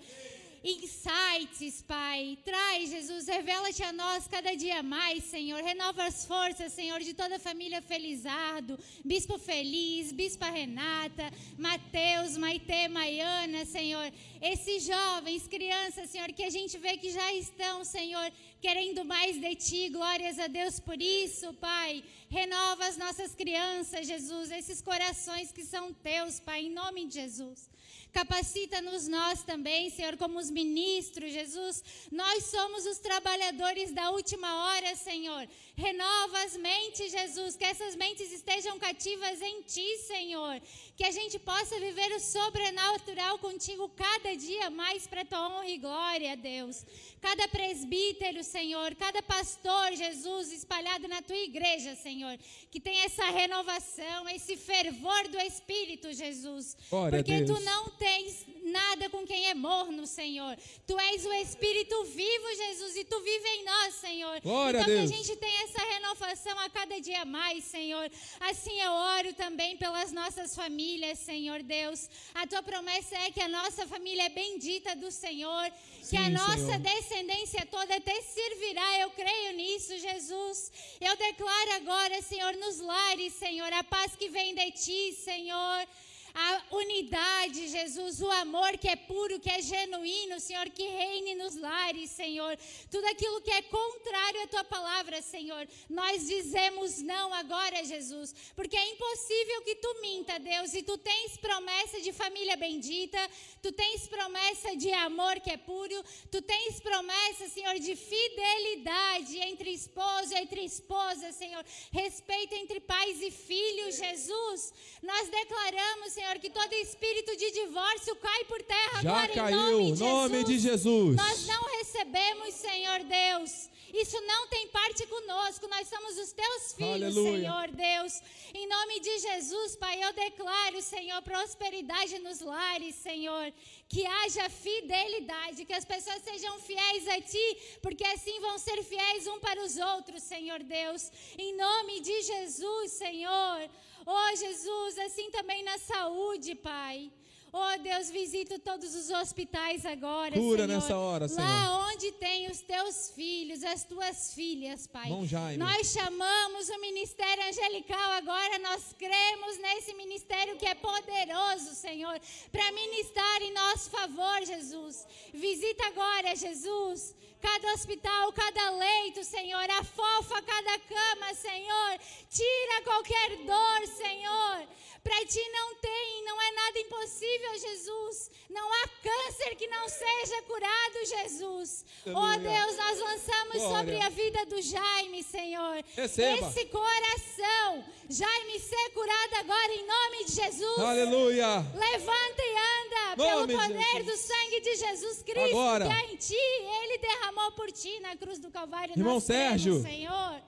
insights, 0.64 1.82
Pai. 1.88 2.38
Traz, 2.46 2.90
Jesus, 2.90 3.28
revela-te 3.28 3.82
a 3.84 3.92
nós 3.92 4.28
cada 4.28 4.56
dia 4.56 4.84
mais, 4.84 5.24
Senhor. 5.24 5.62
Renova 5.62 6.04
as 6.04 6.26
forças, 6.26 6.72
Senhor, 6.74 7.00
de 7.00 7.14
toda 7.14 7.38
a 7.38 7.40
família 7.40 7.82
Felizardo, 7.82 8.78
Bispo 9.04 9.38
Feliz, 9.40 10.12
Bispa 10.12 10.50
Renata, 10.50 11.32
Mateus, 11.58 12.38
Maite, 12.38 12.88
Maiana, 12.90 13.66
Senhor. 13.66 14.12
Esses 14.42 14.86
jovens, 14.86 15.48
crianças, 15.48 16.10
Senhor, 16.10 16.32
que 16.32 16.44
a 16.44 16.50
gente 16.50 16.78
vê 16.78 16.96
que 16.98 17.12
já 17.12 17.34
estão, 17.34 17.84
Senhor, 17.84 18.32
querendo 18.62 19.04
mais 19.04 19.40
de 19.40 19.56
Ti. 19.56 19.90
Glórias 19.90 20.38
a 20.38 20.48
Deus 20.48 20.80
por 20.80 21.02
isso, 21.02 21.54
Pai. 21.56 22.04
Renova 22.30 22.86
as 22.86 22.98
nossas 22.98 23.34
crianças, 23.34 24.08
Jesus, 24.08 24.52
esses 24.52 24.80
corações 24.82 25.52
que 25.52 25.66
são 25.66 25.92
Teus, 25.92 26.40
Pai, 26.40 26.66
em 26.66 26.70
nome 26.70 27.08
de 27.08 27.16
Jesus. 27.16 27.72
Capacita-nos 28.12 29.08
nós 29.08 29.42
também, 29.44 29.90
Senhor, 29.90 30.18
como 30.18 30.38
os 30.38 30.52
ministros, 30.52 31.32
Jesus. 31.32 31.82
Nós 32.12 32.46
somos 32.46 32.86
os 32.86 33.00
trabalhadores 33.00 33.94
da 33.94 34.12
última 34.12 34.66
hora, 34.66 34.96
Senhor. 34.98 35.48
Renova 35.76 36.44
as 36.44 36.58
mentes, 36.58 37.12
Jesus, 37.12 37.56
que 37.56 37.64
essas 37.64 37.96
mentes 37.96 38.30
estejam 38.32 38.78
cativas 38.78 39.42
em 39.42 39.62
Ti, 39.62 39.98
Senhor. 40.00 40.62
Que 41.02 41.08
a 41.08 41.12
gente 41.20 41.40
possa 41.40 41.80
viver 41.80 42.12
o 42.12 42.20
sobrenatural 42.20 43.40
contigo 43.40 43.90
cada 43.90 44.38
dia 44.38 44.70
mais 44.70 45.08
para 45.08 45.26
Tua 45.26 45.48
honra 45.50 45.68
e 45.68 45.80
glória, 45.80 46.38
Deus. 46.38 46.86
Cada 47.20 47.48
presbítero, 47.48 48.44
Senhor, 48.44 48.94
cada 48.94 49.20
pastor, 49.24 49.94
Jesus, 49.94 50.52
espalhado 50.52 51.08
na 51.08 51.24
tua 51.24 51.38
igreja, 51.38 51.96
Senhor, 51.96 52.38
que 52.70 52.80
tem 52.80 53.00
essa 53.00 53.26
renovação, 53.32 54.30
esse 54.30 54.56
fervor 54.56 55.28
do 55.28 55.40
Espírito, 55.40 56.14
Jesus. 56.14 56.78
Glória 56.92 57.18
Porque 57.18 57.46
tu 57.46 57.60
não 57.62 57.90
tens 58.06 58.46
nada 58.64 59.10
com 59.10 59.26
quem 59.26 59.48
é 59.48 59.54
morno, 59.54 60.06
Senhor. 60.06 60.58
Tu 60.86 61.00
és 61.00 61.26
o 61.26 61.34
Espírito 61.34 62.04
vivo, 62.06 62.56
Jesus, 62.56 62.96
e 62.96 63.04
tu 63.04 63.20
vive 63.22 63.48
em 63.50 63.64
nós, 63.64 63.96
Senhor. 63.96 64.42
Glória 64.42 64.80
a 64.80 64.84
então 64.84 64.96
Deus. 64.96 65.10
que 65.10 65.16
a 65.16 65.18
gente 65.18 65.36
tenha 65.38 65.64
essa 65.64 65.84
renovação 65.84 66.60
a 66.60 66.70
cada 66.70 67.00
dia 67.00 67.26
mais, 67.26 67.64
Senhor. 67.64 68.10
Assim 68.40 68.80
eu 68.80 68.92
oro 68.92 69.34
também 69.34 69.78
pelas 69.78 70.12
nossas 70.12 70.56
famílias, 70.56 71.20
Senhor 71.20 71.64
Deus. 71.64 72.10
A 72.34 72.46
tua 72.48 72.62
promessa 72.62 73.16
é 73.18 73.32
que 73.32 73.42
a 73.42 73.48
nossa 73.48 73.88
família 73.88 74.24
é 74.24 74.30
bendita 74.30 74.96
do 74.96 75.12
Senhor, 75.12 75.72
que 76.10 76.18
a 76.18 76.26
Sim, 76.26 76.32
nossa 76.32 76.58
Senhor. 76.58 76.80
descendência 76.80 77.66
toda 77.66 78.00
te 78.00 78.22
servirá. 78.22 79.00
Eu 79.00 79.10
creio 79.12 79.54
nisso, 79.54 79.98
Jesus. 79.98 80.72
Eu 81.00 81.16
declaro 81.18 81.72
agora, 81.74 82.22
Senhor, 82.22 82.54
nos 82.58 82.80
lares, 82.80 83.34
Senhor, 83.34 83.72
a 83.74 83.84
paz 83.84 84.16
que 84.16 84.30
vem 84.30 84.54
de 84.54 84.72
ti, 84.72 85.14
Senhor. 85.14 85.88
A 86.34 86.76
unidade, 86.76 87.68
Jesus, 87.68 88.22
o 88.22 88.32
amor 88.32 88.78
que 88.78 88.88
é 88.88 88.96
puro, 88.96 89.40
que 89.40 89.50
é 89.50 89.62
genuíno, 89.62 90.40
Senhor, 90.40 90.70
que 90.70 90.84
reine 90.84 91.36
nos 91.36 91.56
lares, 91.56 92.10
Senhor. 92.12 92.58
Tudo 92.90 93.06
aquilo 93.08 93.42
que 93.42 93.52
é 93.52 93.62
contrário 93.64 94.44
à 94.44 94.48
tua 94.48 94.64
palavra, 94.64 95.22
Senhor, 95.22 95.68
nós 95.90 96.28
dizemos 96.28 97.02
não 97.02 97.34
agora, 97.34 97.84
Jesus, 97.84 98.34
porque 98.56 98.78
é 98.78 98.92
impossível 98.92 99.62
que 99.64 99.76
tu 99.76 100.02
minta, 100.02 100.40
Deus, 100.40 100.74
e 100.74 100.84
tu 100.84 100.98
tens 100.98 101.38
promessa 101.38 102.00
de 102.00 102.14
família 102.14 102.56
bendita, 102.56 103.20
tu 103.62 103.72
tens 103.72 104.08
promessa 104.08 104.76
de 104.78 104.92
amor 104.94 105.40
que 105.42 105.52
é 105.52 105.58
puro, 105.58 106.04
tu 106.32 106.42
tens 106.42 106.80
promessa, 106.80 107.50
Senhor, 107.50 107.78
de 107.80 107.96
fidelidade 107.96 109.38
entre 109.40 109.72
esposo 109.72 110.34
e 110.34 110.38
entre 110.38 110.64
esposa, 110.64 111.32
Senhor, 111.32 111.64
respeito 111.92 112.56
entre 112.56 112.80
pais 112.80 113.22
e 113.22 113.32
filhos, 113.32 113.98
Jesus. 113.98 114.74
Nós 115.02 115.28
declaramos, 115.30 116.14
Senhor, 116.14 116.21
que 116.40 116.50
todo 116.50 116.74
espírito 116.74 117.36
de 117.36 117.52
divórcio 117.52 118.16
cai 118.16 118.44
por 118.46 118.62
terra 118.64 119.02
Já 119.02 119.12
agora 119.12 119.34
caiu, 119.34 119.82
em 119.82 119.90
nome 119.90 119.94
de 119.94 120.04
nome 120.04 120.44
de 120.44 120.60
Jesus. 120.60 120.82
Jesus. 120.82 121.16
Nós 121.16 121.48
não 121.48 121.64
recebemos, 121.78 122.54
Senhor 122.56 123.00
Deus. 123.04 123.70
Isso 123.94 124.20
não 124.22 124.48
tem 124.48 124.68
parte 124.70 125.06
conosco. 125.06 125.68
Nós 125.68 125.88
somos 125.88 126.18
os 126.18 126.32
teus 126.32 126.74
filhos, 126.74 127.18
Aleluia. 127.18 127.40
Senhor 127.42 127.68
Deus. 127.72 128.22
Em 128.54 128.68
nome 128.68 129.00
de 129.02 129.20
Jesus, 129.20 129.76
Pai, 129.76 130.02
eu 130.02 130.14
declaro, 130.14 130.82
Senhor, 130.82 131.22
prosperidade 131.22 132.18
nos 132.20 132.40
lares, 132.40 132.96
Senhor. 132.96 133.52
Que 133.90 134.06
haja 134.06 134.50
fidelidade, 134.50 135.66
que 135.66 135.74
as 135.74 135.84
pessoas 135.84 136.22
sejam 136.24 136.58
fiéis 136.60 137.08
a 137.10 137.20
Ti, 137.20 137.58
porque 137.82 138.06
assim 138.06 138.40
vão 138.40 138.58
ser 138.58 138.82
fiéis 138.84 139.28
um 139.28 139.40
para 139.40 139.62
os 139.62 139.76
outros, 139.78 140.24
Senhor 140.24 140.64
Deus. 140.64 141.12
Em 141.38 141.56
nome 141.56 142.00
de 142.00 142.22
Jesus, 142.22 142.92
Senhor. 142.92 143.70
Oh, 144.06 144.36
Jesus, 144.36 144.98
assim 145.00 145.30
também 145.32 145.64
na 145.64 145.78
saúde, 145.78 146.56
Pai. 146.56 147.12
Oh 147.54 147.78
Deus, 147.84 148.10
visita 148.10 148.58
todos 148.60 148.96
os 148.96 149.10
hospitais 149.10 149.86
agora, 149.86 150.32
Cura 150.32 150.66
Senhor. 150.66 150.68
nessa 150.68 150.98
hora, 150.98 151.28
Senhor. 151.28 151.42
Lá 151.42 151.86
onde 151.90 152.10
tem 152.14 152.50
os 152.50 152.62
teus 152.62 153.12
filhos, 153.12 153.62
as 153.62 153.84
tuas 153.84 154.34
filhas, 154.34 154.88
Pai. 154.88 155.10
Bom 155.10 155.26
Jaime. 155.26 155.58
Nós 155.58 155.92
chamamos 155.92 156.70
o 156.70 156.80
ministério 156.80 157.44
angelical 157.50 158.12
agora, 158.12 158.58
nós 158.60 158.96
cremos 158.98 159.58
nesse 159.58 159.94
ministério 159.96 160.56
que 160.56 160.66
é 160.66 160.76
poderoso, 160.76 161.76
Senhor, 161.76 162.18
para 162.54 162.72
ministrar 162.72 163.42
em 163.42 163.54
nosso 163.54 163.90
favor, 163.90 164.46
Jesus. 164.46 165.06
Visita 165.34 165.88
agora, 165.88 166.34
Jesus, 166.34 167.14
cada 167.42 167.74
hospital, 167.74 168.32
cada 168.34 168.70
leito, 168.72 169.24
Senhor, 169.24 169.70
afofa 169.72 170.42
cada 170.42 170.80
cama, 170.80 171.34
Senhor. 171.34 172.00
Tira 172.30 172.82
qualquer 172.84 173.38
dor, 173.38 173.88
Senhor. 173.88 174.68
Para 175.04 175.26
ti 175.26 175.42
não 175.52 175.76
tem, 175.76 176.24
não 176.24 176.40
é 176.40 176.52
nada 176.52 176.80
impossível, 176.80 177.58
Jesus. 177.58 178.30
Não 178.50 178.72
há 178.72 178.88
câncer 179.02 179.56
que 179.56 179.66
não 179.68 179.90
seja 179.90 180.42
curado, 180.44 181.06
Jesus. 181.06 181.86
Oh. 182.06 182.38
Deus, 182.38 182.78
nós 182.78 183.00
lançamos 183.00 183.56
Glória. 183.56 183.78
sobre 183.78 184.00
a 184.00 184.10
vida 184.10 184.46
do 184.46 184.62
Jaime, 184.62 185.24
Senhor. 185.24 185.84
Receba. 185.96 186.48
Esse 186.48 186.66
coração, 186.68 187.84
Jaime, 188.10 188.60
ser 188.60 188.90
curado 188.94 189.36
agora 189.40 189.74
em 189.74 189.88
nome 189.88 190.26
de 190.26 190.34
Jesus. 190.34 190.80
Aleluia. 190.80 191.66
Levanta 191.74 192.42
e 192.44 192.56
anda 192.58 193.16
Nome 193.18 193.48
pelo 193.48 193.60
poder 193.60 194.04
do 194.04 194.16
sangue 194.18 194.62
de 194.62 194.76
Jesus 194.76 195.24
Cristo 195.24 195.58
Agora. 195.58 195.88
que 195.88 195.94
é 195.94 196.14
em 196.14 196.16
ti. 196.16 196.36
Ele 196.36 196.98
derramou 197.00 197.31
por 197.56 197.72
ti 197.72 198.00
na 198.00 198.16
cruz 198.16 198.40
do 198.40 198.50
Calvário. 198.50 198.94
Irmão 198.98 199.20
Sérgio. 199.20 199.82
Senhor. 199.82 200.42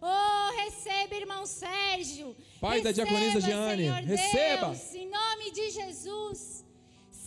Oh, 0.00 0.56
receba, 0.56 1.14
irmão 1.16 1.44
Sérgio. 1.44 2.36
Pai 2.60 2.80
da 2.80 2.90
Receba, 2.90 3.08
diaconisa 3.08 3.40
Jeane. 3.40 3.82
Senhor 3.84 4.02
Receba. 4.04 4.66
Deus, 4.66 4.94
em 4.94 5.08
nome 5.08 5.50
de 5.50 5.70
Jesus. 5.70 6.64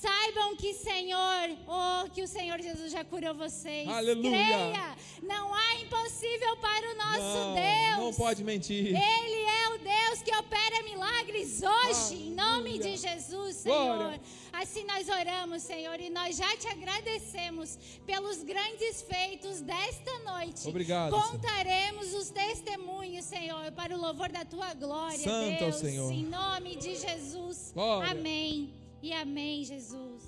Saibam 0.01 0.55
que, 0.55 0.73
Senhor, 0.73 1.57
oh, 1.67 2.09
que 2.09 2.23
o 2.23 2.27
Senhor 2.27 2.59
Jesus 2.59 2.91
já 2.91 3.03
curou 3.05 3.35
vocês. 3.35 3.87
Aleluia. 3.87 4.31
Creia. 4.31 4.95
Não 5.21 5.53
há 5.53 5.75
impossível 5.75 6.57
para 6.57 6.91
o 6.91 6.95
nosso 6.95 7.19
Não, 7.19 7.53
Deus. 7.53 7.97
não 7.99 8.13
pode 8.15 8.43
mentir. 8.43 8.87
Ele 8.87 9.41
é 9.61 9.69
o 9.75 9.77
Deus 9.77 10.23
que 10.23 10.35
opera 10.35 10.81
milagres 10.81 11.61
hoje, 11.61 12.15
em 12.15 12.31
nome 12.31 12.71
Aleluia. 12.71 12.79
de 12.79 12.97
Jesus, 12.97 13.57
Senhor. 13.57 13.97
Glória. 13.97 14.21
Assim 14.51 14.83
nós 14.85 15.07
oramos, 15.07 15.61
Senhor, 15.61 15.99
e 15.99 16.09
nós 16.09 16.35
já 16.35 16.57
te 16.57 16.67
agradecemos 16.67 17.77
pelos 18.03 18.41
grandes 18.43 19.03
feitos 19.03 19.61
desta 19.61 20.17
noite. 20.19 20.67
Obrigado, 20.67 21.11
Contaremos 21.11 22.11
os 22.15 22.31
testemunhos, 22.31 23.25
Senhor, 23.25 23.71
para 23.73 23.95
o 23.95 24.01
louvor 24.01 24.31
da 24.31 24.43
tua 24.43 24.73
glória, 24.73 25.19
Santo 25.19 25.53
é 25.53 25.57
Deus, 25.59 25.75
Senhor. 25.75 26.11
em 26.11 26.25
nome 26.25 26.75
de 26.75 26.95
Jesus. 26.95 27.71
Glória. 27.75 28.09
Amém. 28.09 28.80
E 29.01 29.11
amém, 29.13 29.63
Jesus. 29.63 30.23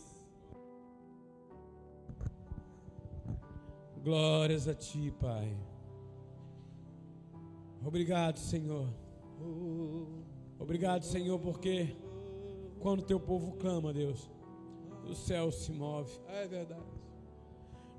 Glórias 4.04 4.68
a 4.68 4.74
ti, 4.74 5.14
Pai. 5.20 5.56
Obrigado, 7.86 8.38
Senhor. 8.38 8.88
Obrigado, 10.58 11.04
Senhor, 11.04 11.40
porque 11.40 11.96
quando 12.80 13.04
teu 13.04 13.20
povo 13.20 13.54
clama, 13.54 13.94
Deus, 13.94 14.30
o 15.08 15.14
céu 15.14 15.52
se 15.52 15.72
move. 15.72 16.12
É 16.28 16.48
verdade. 16.48 16.82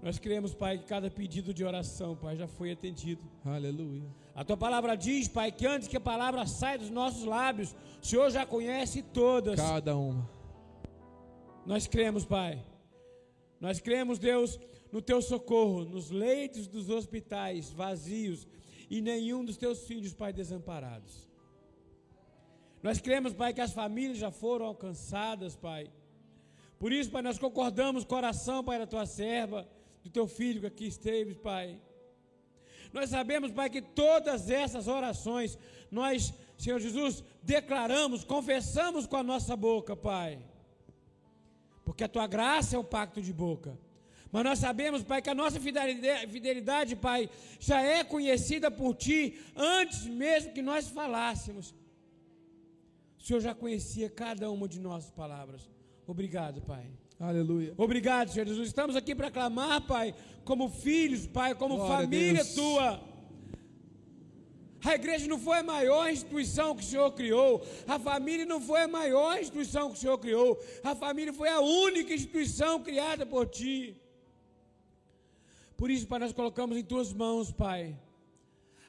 Nós 0.03 0.19
cremos, 0.19 0.55
Pai, 0.55 0.77
que 0.77 0.85
cada 0.85 1.11
pedido 1.11 1.55
de 1.55 1.65
oração, 1.65 2.15
Pai, 2.17 2.37
já 2.37 2.47
foi 2.47 2.73
atendido. 2.73 3.23
Aleluia. 3.45 4.05
A 4.35 4.45
tua 4.45 4.57
palavra 4.57 4.97
diz, 4.97 5.29
Pai, 5.29 5.51
que 5.53 5.67
antes 5.67 5.89
que 5.89 5.97
a 5.97 6.01
palavra 6.01 6.47
saia 6.47 6.79
dos 6.79 6.91
nossos 6.91 7.25
lábios, 7.25 7.75
o 8.03 8.07
Senhor 8.07 8.29
já 8.31 8.45
conhece 8.45 9.03
todas. 9.03 9.59
Cada 9.59 9.97
uma. 9.97 10.29
Nós 11.67 11.87
cremos, 11.87 12.25
Pai. 12.25 12.63
Nós 13.59 13.81
cremos, 13.81 14.19
Deus, 14.19 14.61
no 14.93 15.01
teu 15.01 15.23
socorro, 15.23 15.85
nos 15.85 16.11
leitos 16.11 16.67
dos 16.67 16.91
hospitais 16.91 17.71
vazios 17.71 18.47
e 18.91 19.01
nenhum 19.01 19.45
dos 19.45 19.57
teus 19.57 19.87
filhos, 19.87 20.13
Pai, 20.13 20.33
desamparados. 20.33 21.27
Nós 22.83 23.01
cremos, 23.01 23.33
Pai, 23.33 23.55
que 23.55 23.63
as 23.63 23.73
famílias 23.73 24.19
já 24.19 24.31
foram 24.31 24.67
alcançadas, 24.67 25.57
Pai. 25.57 25.91
Por 26.79 26.93
isso, 26.93 27.11
Pai, 27.11 27.23
nós 27.23 27.39
concordamos 27.39 28.05
com 28.05 28.15
a 28.15 28.19
oração, 28.19 28.63
Pai, 28.63 28.79
da 28.79 28.87
tua 28.87 29.07
serva, 29.07 29.67
do 30.03 30.11
teu 30.11 30.29
filho 30.29 30.61
que 30.61 30.67
aqui 30.67 30.87
esteve, 30.87 31.35
Pai. 31.35 31.81
Nós 32.93 33.09
sabemos, 33.09 33.51
Pai, 33.51 33.71
que 33.71 33.81
todas 33.81 34.51
essas 34.51 34.87
orações 34.87 35.59
nós, 35.91 36.35
Senhor 36.59 36.79
Jesus, 36.79 37.25
declaramos, 37.43 38.23
confessamos 38.23 39.07
com 39.07 39.17
a 39.17 39.23
nossa 39.23 39.57
boca, 39.57 39.97
Pai 39.97 40.54
porque 41.85 42.05
a 42.05 42.09
tua 42.09 42.27
graça 42.27 42.77
é 42.77 42.79
um 42.79 42.85
pacto 42.85 43.21
de 43.21 43.33
boca. 43.33 43.79
Mas 44.33 44.43
nós 44.43 44.59
sabemos, 44.59 45.03
Pai, 45.03 45.23
que 45.23 45.31
a 45.31 45.35
nossa 45.35 45.61
fidelidade, 45.61 46.97
Pai, 46.97 47.31
já 47.61 47.81
é 47.81 48.03
conhecida 48.03 48.69
por 48.71 48.95
Ti 48.97 49.39
antes 49.55 50.07
mesmo 50.07 50.53
que 50.53 50.61
nós 50.61 50.89
falássemos. 50.89 51.73
O 53.17 53.23
Senhor 53.23 53.41
já 53.41 53.55
conhecia 53.55 54.11
cada 54.11 54.51
uma 54.51 54.67
de 54.67 54.81
nossas 54.81 55.11
palavras. 55.11 55.71
Obrigado, 56.07 56.61
Pai. 56.61 56.91
Aleluia. 57.19 57.75
Obrigado, 57.77 58.33
Senhor 58.33 58.47
Jesus. 58.47 58.69
Estamos 58.69 58.97
aqui 58.97 59.15
para 59.15 59.31
clamar, 59.31 59.81
Pai, 59.83 60.15
como 60.45 60.69
filhos, 60.69 61.27
Pai, 61.27 61.55
como 61.55 61.77
Glória 61.77 61.97
família. 61.97 62.45
Tua. 62.45 63.14
A 64.85 64.95
igreja 64.95 65.27
não 65.27 65.39
foi 65.39 65.59
a 65.59 65.63
maior 65.63 66.11
instituição 66.11 66.77
que 66.77 66.83
o 66.85 66.87
Senhor 66.87 67.11
criou. 67.13 67.67
A 67.87 67.99
família 67.99 68.45
não 68.45 68.61
foi 68.61 68.83
a 68.83 68.89
maior 68.89 69.41
instituição 69.41 69.89
que 69.91 69.97
o 69.97 70.01
Senhor 70.01 70.19
criou. 70.19 70.63
A 70.83 70.95
família 70.95 71.33
foi 71.33 71.49
a 71.49 71.61
única 71.61 72.13
instituição 72.13 72.83
criada 72.83 73.25
por 73.25 73.47
Ti. 73.47 73.97
Por 75.77 75.91
isso, 75.91 76.07
Pai, 76.07 76.19
nós 76.19 76.33
colocamos 76.33 76.77
em 76.77 76.85
Tuas 76.85 77.13
mãos, 77.13 77.51
Pai, 77.51 77.99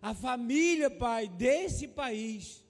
a 0.01 0.13
família, 0.13 0.89
Pai, 0.89 1.27
desse 1.27 1.87
país. 1.87 2.63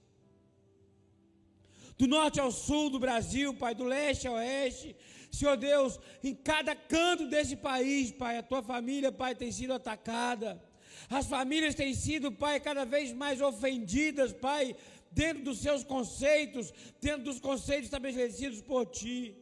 do 1.97 2.07
norte 2.07 2.41
ao 2.41 2.51
sul 2.51 2.89
do 2.89 2.99
Brasil, 2.99 3.53
Pai, 3.53 3.73
do 3.73 3.85
leste 3.85 4.27
ao 4.27 4.35
oeste. 4.35 4.95
Senhor 5.31 5.57
Deus, 5.57 5.99
em 6.23 6.33
cada 6.35 6.75
canto 6.75 7.27
desse 7.27 7.55
país, 7.55 8.11
Pai, 8.11 8.37
a 8.37 8.43
tua 8.43 8.61
família, 8.61 9.11
Pai, 9.11 9.33
tem 9.33 9.51
sido 9.51 9.73
atacada. 9.73 10.61
As 11.09 11.27
famílias 11.27 11.75
têm 11.75 11.93
sido, 11.93 12.31
Pai, 12.31 12.59
cada 12.59 12.85
vez 12.85 13.11
mais 13.11 13.41
ofendidas, 13.41 14.33
Pai, 14.33 14.75
dentro 15.11 15.43
dos 15.43 15.59
seus 15.59 15.83
conceitos, 15.83 16.73
dentro 17.01 17.23
dos 17.23 17.39
conceitos 17.39 17.85
estabelecidos 17.85 18.61
por 18.61 18.85
Ti. 18.87 19.35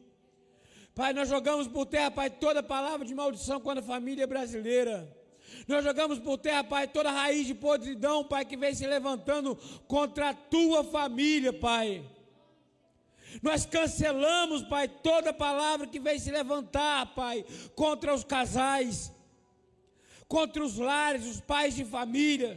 Pai, 0.93 1.13
nós 1.13 1.27
jogamos 1.27 1.67
por 1.67 1.85
terra, 1.85 2.11
Pai, 2.11 2.29
toda 2.29 2.61
palavra 2.61 3.05
de 3.05 3.15
maldição 3.15 3.59
quando 3.59 3.79
a 3.79 3.83
família 3.83 4.23
é 4.23 4.27
brasileira. 4.27 5.11
Nós 5.67 5.83
jogamos 5.83 6.19
por 6.19 6.37
terra, 6.37 6.63
Pai, 6.63 6.87
toda 6.87 7.11
raiz 7.11 7.47
de 7.47 7.53
podridão, 7.53 8.23
Pai, 8.23 8.45
que 8.45 8.57
vem 8.57 8.73
se 8.75 8.85
levantando 8.85 9.55
contra 9.87 10.29
a 10.29 10.33
tua 10.33 10.83
família, 10.83 11.53
Pai. 11.53 12.03
Nós 13.41 13.65
cancelamos, 13.65 14.63
Pai, 14.63 14.87
toda 14.87 15.33
palavra 15.33 15.87
que 15.87 15.99
vem 15.99 16.19
se 16.19 16.31
levantar, 16.31 17.13
Pai, 17.15 17.45
contra 17.75 18.13
os 18.13 18.23
casais, 18.23 19.11
contra 20.33 20.63
os 20.67 20.77
lares, 20.79 21.27
os 21.27 21.39
pais 21.39 21.75
de 21.75 21.85
família. 21.85 22.51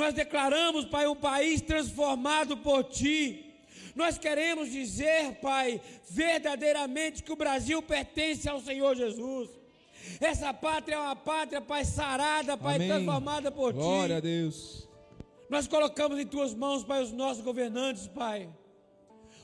Nós 0.00 0.12
declaramos, 0.12 0.84
Pai, 0.84 1.06
um 1.06 1.16
país 1.16 1.62
transformado 1.62 2.58
por 2.58 2.84
Ti. 2.84 3.18
Nós 3.94 4.18
queremos 4.18 4.70
dizer, 4.70 5.36
Pai, 5.40 5.80
verdadeiramente 6.10 7.22
que 7.22 7.32
o 7.32 7.40
Brasil 7.44 7.80
pertence 7.80 8.46
ao 8.46 8.60
Senhor 8.60 8.94
Jesus. 8.94 9.48
Essa 10.20 10.52
pátria 10.52 10.96
é 10.96 10.98
uma 10.98 11.16
pátria, 11.16 11.62
Pai, 11.62 11.82
sarada, 11.86 12.58
Pai, 12.58 12.76
Amém. 12.76 12.88
transformada 12.88 13.50
por 13.50 13.72
Glória 13.72 14.16
Ti. 14.16 14.18
a 14.18 14.20
Deus. 14.20 14.86
Nós 15.48 15.66
colocamos 15.66 16.18
em 16.18 16.26
Tuas 16.26 16.52
mãos, 16.52 16.84
Pai, 16.84 17.02
os 17.02 17.12
nossos 17.12 17.42
governantes, 17.42 18.06
Pai. 18.06 18.50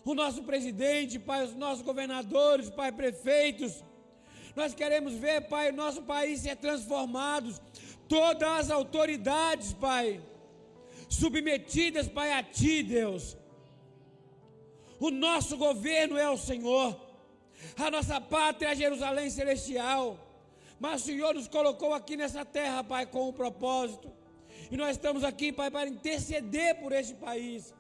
O 0.05 0.14
nosso 0.14 0.42
presidente, 0.42 1.18
Pai, 1.18 1.44
os 1.46 1.55
nossos 1.55 1.82
governadores, 1.82 2.68
Pai, 2.68 2.92
prefeitos. 2.92 3.82
Nós 4.55 4.74
queremos 4.74 5.14
ver, 5.14 5.48
Pai, 5.48 5.70
o 5.70 5.76
nosso 5.76 6.03
país 6.03 6.40
ser 6.40 6.57
transformado. 6.57 7.55
Todas 8.09 8.48
as 8.48 8.70
autoridades, 8.70 9.72
Pai, 9.72 10.20
submetidas, 11.09 12.09
Pai, 12.09 12.32
a 12.32 12.42
Ti, 12.42 12.82
Deus. 12.82 13.36
O 15.00 15.11
nosso 15.11 15.57
governo 15.57 16.16
é 16.16 16.28
o 16.30 16.36
Senhor. 16.36 17.00
A 17.76 17.90
nossa 17.90 18.20
pátria 18.20 18.68
é 18.68 18.76
Jerusalém 18.76 19.30
celestial. 19.30 20.18
Mas 20.78 21.03
o 21.03 21.05
Senhor 21.07 21.34
nos 21.34 21.48
colocou 21.48 21.94
aqui 21.94 22.16
nessa 22.16 22.44
terra, 22.44 22.84
Pai, 22.84 23.07
com 23.07 23.28
um 23.28 23.32
propósito. 23.32 24.12
E 24.70 24.76
nós 24.76 24.96
estamos 24.96 25.24
aqui, 25.24 25.53
Pai, 25.53 25.70
para 25.70 25.88
interceder 25.88 26.80
por 26.80 26.92
este 26.92 27.14
país. 27.14 27.72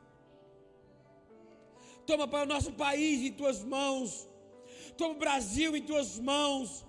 Toma, 2.06 2.26
Pai, 2.26 2.42
o 2.42 2.46
nosso 2.46 2.72
país 2.72 3.20
em 3.20 3.32
tuas 3.32 3.62
mãos. 3.62 4.28
Toma 4.96 5.14
o 5.14 5.18
Brasil 5.18 5.76
em 5.76 5.82
tuas 5.82 6.18
mãos. 6.18 6.84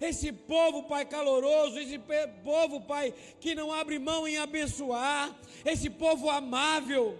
Esse 0.00 0.30
povo, 0.32 0.84
Pai, 0.84 1.04
caloroso, 1.04 1.78
esse 1.78 1.98
povo, 2.44 2.80
Pai, 2.82 3.12
que 3.40 3.54
não 3.54 3.72
abre 3.72 3.98
mão 3.98 4.28
em 4.28 4.36
abençoar, 4.38 5.34
esse 5.64 5.88
povo 5.88 6.28
amável. 6.30 7.18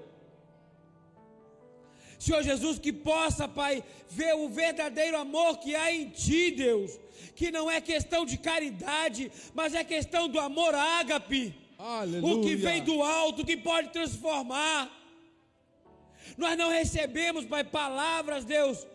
Senhor 2.18 2.42
Jesus, 2.42 2.78
que 2.78 2.92
possa, 2.92 3.46
Pai, 3.46 3.82
ver 4.08 4.34
o 4.34 4.48
verdadeiro 4.48 5.16
amor 5.16 5.58
que 5.58 5.74
há 5.74 5.92
em 5.92 6.08
Ti, 6.10 6.50
Deus, 6.50 6.98
que 7.34 7.50
não 7.50 7.70
é 7.70 7.80
questão 7.80 8.24
de 8.26 8.36
caridade, 8.36 9.30
mas 9.54 9.74
é 9.74 9.84
questão 9.84 10.28
do 10.28 10.38
amor 10.38 10.74
ágape, 10.74 11.54
Aleluia. 11.78 12.34
o 12.34 12.42
que 12.42 12.56
vem 12.56 12.82
do 12.82 13.02
alto, 13.02 13.46
que 13.46 13.56
pode 13.56 13.90
transformar. 13.90 14.90
Nós 16.36 16.56
não 16.58 16.70
recebemos, 16.70 17.44
Pai, 17.44 17.64
palavras, 17.64 18.44
Deus, 18.44 18.86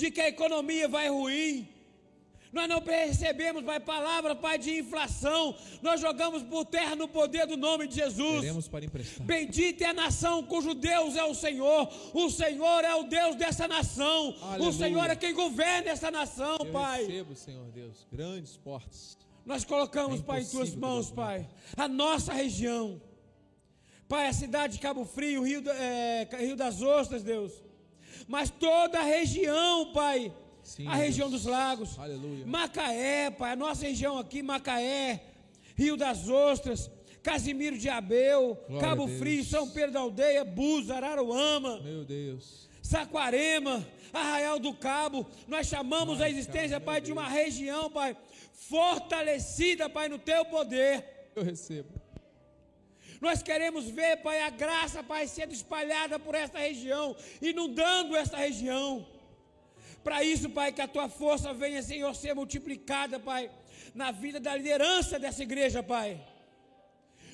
de 0.00 0.10
que 0.10 0.20
a 0.20 0.28
economia 0.28 0.88
vai 0.96 1.08
ruim. 1.08 1.68
Nós 2.52 2.68
não 2.68 2.80
recebemos, 2.80 3.62
Pai, 3.62 3.78
palavra, 3.78 4.34
Pai, 4.34 4.58
de 4.58 4.70
inflação. 4.82 5.54
Nós 5.86 6.00
jogamos 6.00 6.42
por 6.42 6.64
terra 6.64 6.96
no 6.96 7.06
poder 7.06 7.46
do 7.46 7.56
nome 7.56 7.86
de 7.86 7.94
Jesus. 8.02 8.40
Teremos 8.40 8.66
para 8.66 8.84
emprestar. 8.84 9.24
Bendita 9.24 9.84
é 9.84 9.88
a 9.88 9.94
nação 9.94 10.42
cujo 10.42 10.74
Deus 10.74 11.14
é 11.14 11.22
o 11.22 11.34
Senhor. 11.34 11.88
O 12.12 12.28
Senhor 12.28 12.80
é 12.84 12.94
o 12.96 13.04
Deus 13.04 13.36
dessa 13.36 13.68
nação. 13.68 14.34
Aleluia. 14.42 14.68
O 14.68 14.72
Senhor 14.72 15.06
é 15.10 15.14
quem 15.14 15.32
governa 15.32 15.90
essa 15.90 16.10
nação, 16.10 16.56
Eu 16.58 16.72
Pai. 16.72 17.04
recebo, 17.04 17.36
Senhor 17.36 17.66
Deus, 17.70 18.04
grandes 18.10 18.56
portas. 18.56 19.16
Nós 19.46 19.64
colocamos, 19.64 20.18
É 20.18 20.22
Pai, 20.22 20.40
em 20.42 20.46
tuas 20.46 20.74
mãos, 20.74 21.10
Pai, 21.10 21.48
a 21.76 21.86
nossa 21.86 22.32
região. 22.32 23.00
Pai, 24.08 24.26
a 24.26 24.32
cidade 24.32 24.72
de 24.74 24.80
Cabo 24.80 25.04
Frio, 25.04 25.44
Rio, 25.44 25.62
é, 25.70 26.28
Rio 26.36 26.56
das 26.56 26.82
Ostras, 26.82 27.22
Deus. 27.22 27.52
Mas 28.30 28.48
toda 28.48 29.00
a 29.00 29.02
região, 29.02 29.92
Pai. 29.92 30.32
Sim, 30.62 30.86
a 30.86 30.94
região 30.94 31.28
Deus. 31.28 31.42
dos 31.42 31.50
lagos. 31.50 31.98
Aleluia. 31.98 32.46
Macaé, 32.46 33.28
Pai, 33.28 33.50
a 33.50 33.56
nossa 33.56 33.84
região 33.84 34.16
aqui, 34.16 34.40
Macaé, 34.40 35.20
Rio 35.74 35.96
das 35.96 36.28
Ostras, 36.28 36.88
Casimiro 37.24 37.76
de 37.76 37.88
Abel, 37.88 38.56
Glória 38.68 38.88
Cabo. 38.88 39.08
Frio, 39.08 39.44
São 39.44 39.68
Pedro 39.68 39.90
da 39.90 39.98
Aldeia, 39.98 40.44
Búzios, 40.44 40.92
Araruama. 40.92 41.80
Meu 41.80 42.04
Deus. 42.04 42.68
Saquarema, 42.80 43.84
Arraial 44.12 44.60
do 44.60 44.74
Cabo, 44.74 45.26
nós 45.48 45.66
chamamos 45.66 46.20
a 46.20 46.30
existência, 46.30 46.78
Pai, 46.78 47.00
de 47.00 47.10
uma 47.10 47.28
região, 47.28 47.90
Pai, 47.90 48.16
fortalecida, 48.52 49.88
Pai, 49.88 50.08
no 50.08 50.20
Teu 50.20 50.44
poder. 50.44 51.32
Eu 51.34 51.42
recebo. 51.42 51.99
Nós 53.20 53.42
queremos 53.42 53.84
ver, 53.90 54.16
Pai, 54.18 54.40
a 54.40 54.50
graça, 54.50 55.02
Pai, 55.02 55.26
sendo 55.28 55.52
espalhada 55.52 56.18
por 56.18 56.34
esta 56.34 56.58
região, 56.58 57.14
inundando 57.42 58.16
esta 58.16 58.38
região. 58.38 59.06
Para 60.02 60.24
isso, 60.24 60.48
Pai, 60.48 60.72
que 60.72 60.80
a 60.80 60.88
Tua 60.88 61.08
força 61.08 61.52
venha, 61.52 61.82
Senhor, 61.82 62.14
ser 62.14 62.34
multiplicada, 62.34 63.20
Pai, 63.20 63.50
na 63.94 64.10
vida 64.10 64.40
da 64.40 64.56
liderança 64.56 65.18
dessa 65.18 65.42
igreja, 65.42 65.82
Pai. 65.82 66.18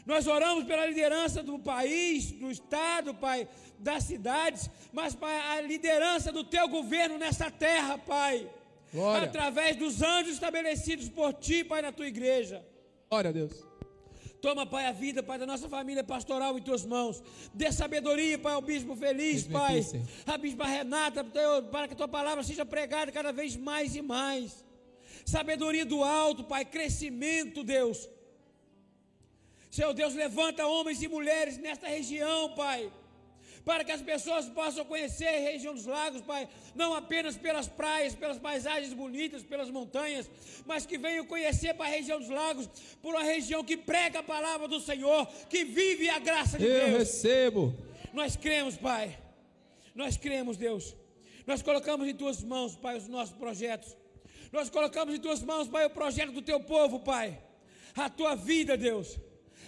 Nós 0.04 0.26
oramos 0.26 0.64
pela 0.64 0.86
liderança 0.86 1.42
do 1.42 1.58
país, 1.58 2.32
do 2.32 2.50
estado, 2.50 3.14
Pai, 3.14 3.48
das 3.78 4.04
cidades, 4.04 4.68
mas, 4.92 5.14
Pai, 5.14 5.36
a 5.36 5.60
liderança 5.60 6.32
do 6.32 6.42
Teu 6.42 6.68
governo 6.68 7.18
nessa 7.18 7.50
terra, 7.50 7.96
Pai. 7.96 8.48
Glória. 8.92 9.28
Através 9.28 9.76
dos 9.76 10.02
anjos 10.02 10.34
estabelecidos 10.34 11.08
por 11.08 11.32
Ti, 11.34 11.62
Pai, 11.64 11.82
na 11.82 11.92
Tua 11.92 12.06
igreja. 12.06 12.64
Glória 13.08 13.30
a 13.30 13.32
Deus. 13.32 13.65
Toma, 14.40 14.66
Pai, 14.66 14.86
a 14.86 14.92
vida, 14.92 15.22
Pai, 15.22 15.38
da 15.38 15.46
nossa 15.46 15.68
família 15.68 16.04
pastoral 16.04 16.58
em 16.58 16.62
tuas 16.62 16.84
mãos. 16.84 17.22
Dê 17.52 17.72
sabedoria, 17.72 18.38
Pai, 18.38 18.54
ao 18.54 18.62
bispo 18.62 18.94
feliz, 18.94 19.46
Mesmo 19.46 19.52
Pai. 19.52 19.80
A 20.26 20.38
bispa 20.38 20.66
Renata, 20.66 21.24
para 21.70 21.88
que 21.88 21.94
a 21.94 21.96
tua 21.96 22.08
palavra 22.08 22.42
seja 22.44 22.64
pregada 22.64 23.10
cada 23.10 23.32
vez 23.32 23.56
mais 23.56 23.96
e 23.96 24.02
mais. 24.02 24.64
Sabedoria 25.24 25.84
do 25.84 26.04
alto, 26.04 26.44
Pai, 26.44 26.64
crescimento, 26.64 27.64
Deus. 27.64 28.08
Senhor 29.70 29.92
Deus, 29.92 30.14
levanta 30.14 30.66
homens 30.66 31.02
e 31.02 31.08
mulheres 31.08 31.58
nesta 31.58 31.86
região, 31.88 32.54
Pai. 32.54 32.90
Para 33.66 33.82
que 33.82 33.90
as 33.90 34.00
pessoas 34.00 34.48
possam 34.48 34.84
conhecer 34.84 35.26
a 35.26 35.40
região 35.40 35.74
dos 35.74 35.86
lagos, 35.86 36.20
Pai, 36.20 36.48
não 36.72 36.94
apenas 36.94 37.36
pelas 37.36 37.66
praias, 37.66 38.14
pelas 38.14 38.38
paisagens 38.38 38.92
bonitas, 38.92 39.42
pelas 39.42 39.68
montanhas, 39.70 40.30
mas 40.64 40.86
que 40.86 40.96
venham 40.96 41.26
conhecer 41.26 41.74
para 41.74 41.86
a 41.86 41.88
região 41.88 42.20
dos 42.20 42.28
lagos, 42.28 42.68
por 43.02 43.12
uma 43.16 43.24
região 43.24 43.64
que 43.64 43.76
prega 43.76 44.20
a 44.20 44.22
palavra 44.22 44.68
do 44.68 44.78
Senhor, 44.78 45.26
que 45.50 45.64
vive 45.64 46.08
a 46.08 46.20
graça 46.20 46.56
de 46.56 46.64
Eu 46.64 46.86
Deus. 46.86 46.98
recebo. 46.98 47.74
Nós 48.12 48.36
cremos, 48.36 48.76
Pai. 48.76 49.18
Nós 49.96 50.16
cremos, 50.16 50.56
Deus. 50.56 50.94
Nós 51.44 51.60
colocamos 51.60 52.06
em 52.06 52.14
tuas 52.14 52.44
mãos, 52.44 52.76
Pai, 52.76 52.96
os 52.96 53.08
nossos 53.08 53.34
projetos. 53.34 53.96
Nós 54.52 54.70
colocamos 54.70 55.12
em 55.12 55.18
tuas 55.18 55.42
mãos, 55.42 55.66
Pai, 55.66 55.86
o 55.86 55.90
projeto 55.90 56.30
do 56.30 56.40
teu 56.40 56.60
povo, 56.60 57.00
Pai. 57.00 57.36
A 57.96 58.08
tua 58.08 58.36
vida, 58.36 58.76
Deus. 58.76 59.18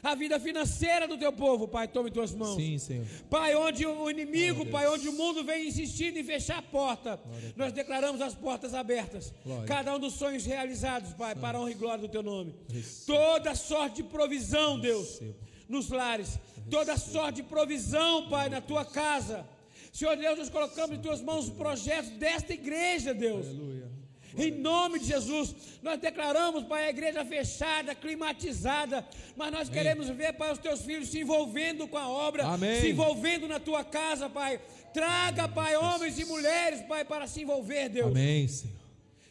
A 0.02 0.14
vida 0.14 0.38
financeira 0.38 1.08
do 1.08 1.18
teu 1.18 1.32
povo, 1.32 1.66
Pai, 1.66 1.88
toma 1.88 2.08
em 2.08 2.12
tuas 2.12 2.32
mãos. 2.32 2.56
Sim, 2.56 2.78
Senhor. 2.78 3.06
Pai, 3.28 3.54
onde 3.54 3.84
o 3.86 4.10
inimigo, 4.10 4.64
Glória 4.64 4.72
Pai, 4.72 4.88
onde 4.88 5.08
o 5.08 5.12
mundo 5.12 5.44
vem 5.44 5.68
insistindo 5.68 6.18
em 6.18 6.24
fechar 6.24 6.58
a 6.58 6.62
porta, 6.62 7.18
Glória 7.24 7.54
nós 7.56 7.72
declaramos 7.72 8.20
as 8.20 8.34
portas 8.34 8.74
abertas. 8.74 9.32
Glória. 9.44 9.66
Cada 9.66 9.94
um 9.94 9.98
dos 9.98 10.14
sonhos 10.14 10.44
realizados, 10.44 11.12
Pai, 11.14 11.34
para 11.34 11.58
a 11.58 11.60
honra 11.60 11.70
e 11.70 11.74
glória 11.74 12.00
do 12.00 12.08
Teu 12.08 12.22
nome. 12.22 12.54
Recebo. 12.68 13.06
Toda 13.18 13.54
sorte 13.54 14.02
de 14.02 14.08
provisão, 14.08 14.78
Deus, 14.78 15.20
nos 15.68 15.88
lares. 15.88 16.38
Toda 16.70 16.96
sorte 16.96 17.36
de 17.36 17.42
provisão, 17.44 18.28
Pai, 18.28 18.48
na 18.48 18.60
Tua 18.60 18.84
casa. 18.84 19.46
Senhor 19.92 20.16
Deus, 20.16 20.38
nós 20.38 20.48
colocamos 20.48 20.96
em 20.96 21.00
Tuas 21.00 21.20
mãos 21.20 21.48
os 21.48 21.54
projetos 21.54 22.10
desta 22.10 22.52
igreja, 22.52 23.12
Deus. 23.14 23.46
Aleluia. 23.46 23.90
Em 24.36 24.50
nome 24.50 24.98
de 24.98 25.06
Jesus, 25.06 25.54
nós 25.82 25.98
declaramos, 25.98 26.64
Pai, 26.64 26.84
a 26.86 26.90
igreja 26.90 27.24
fechada, 27.24 27.94
climatizada, 27.94 29.06
mas 29.36 29.50
nós 29.52 29.68
queremos 29.68 30.08
ver, 30.08 30.34
Pai, 30.34 30.52
os 30.52 30.58
teus 30.58 30.82
filhos 30.82 31.08
se 31.08 31.20
envolvendo 31.20 31.88
com 31.88 31.96
a 31.96 32.08
obra, 32.08 32.44
Amém. 32.46 32.80
se 32.80 32.90
envolvendo 32.90 33.48
na 33.48 33.58
tua 33.58 33.82
casa, 33.84 34.28
Pai. 34.28 34.60
Traga, 34.92 35.48
Pai, 35.48 35.76
homens 35.76 36.18
e 36.18 36.24
mulheres, 36.24 36.82
Pai, 36.82 37.04
para 37.04 37.26
se 37.26 37.42
envolver, 37.42 37.88
Deus. 37.88 38.08
Amém, 38.10 38.46
Senhor. 38.48 38.76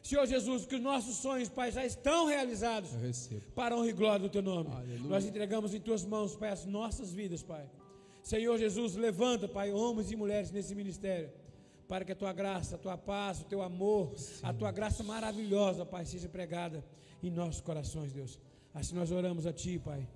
Senhor 0.02 0.26
Jesus, 0.26 0.66
que 0.66 0.76
os 0.76 0.82
nossos 0.82 1.18
sonhos, 1.18 1.50
Pai, 1.50 1.70
já 1.70 1.86
estão 1.86 2.28
realizados 2.28 2.93
Eu 2.93 3.00
recebo. 3.00 3.41
para 3.54 3.76
a 3.76 3.78
honra 3.78 3.89
e 3.89 3.93
glória 3.93 4.20
do 4.20 4.30
teu 4.30 4.41
nome. 4.41 4.70
Aleluia. 4.74 5.10
Nós 5.10 5.26
entregamos 5.26 5.74
em 5.74 5.82
tuas 5.82 6.06
mãos, 6.06 6.36
Pai, 6.36 6.50
as 6.50 6.66
nossas 6.66 7.12
vidas, 7.12 7.43
Pai. 7.43 7.66
Senhor 8.24 8.58
Jesus, 8.58 8.95
levanta, 8.95 9.48
Pai, 9.50 9.72
homens 9.74 10.10
e 10.12 10.16
mulheres 10.16 10.50
nesse 10.52 10.74
ministério, 10.74 11.30
para 11.88 12.03
que 12.03 12.11
a 12.11 12.15
tua 12.15 12.33
graça, 12.33 12.75
a 12.75 12.77
tua 12.77 12.97
paz, 12.97 13.41
o 13.41 13.45
teu 13.45 13.61
amor, 13.61 14.13
a 14.43 14.53
tua 14.53 14.71
graça 14.71 15.03
maravilhosa, 15.03 15.85
Pai, 15.85 16.05
seja 16.05 16.27
pregada 16.27 16.83
em 17.23 17.31
nossos 17.31 17.61
corações, 17.61 18.11
Deus. 18.11 18.39
Assim 18.73 18.95
nós 18.95 19.11
oramos 19.11 19.45
a 19.45 19.53
Ti, 19.53 19.79
Pai, 19.79 20.07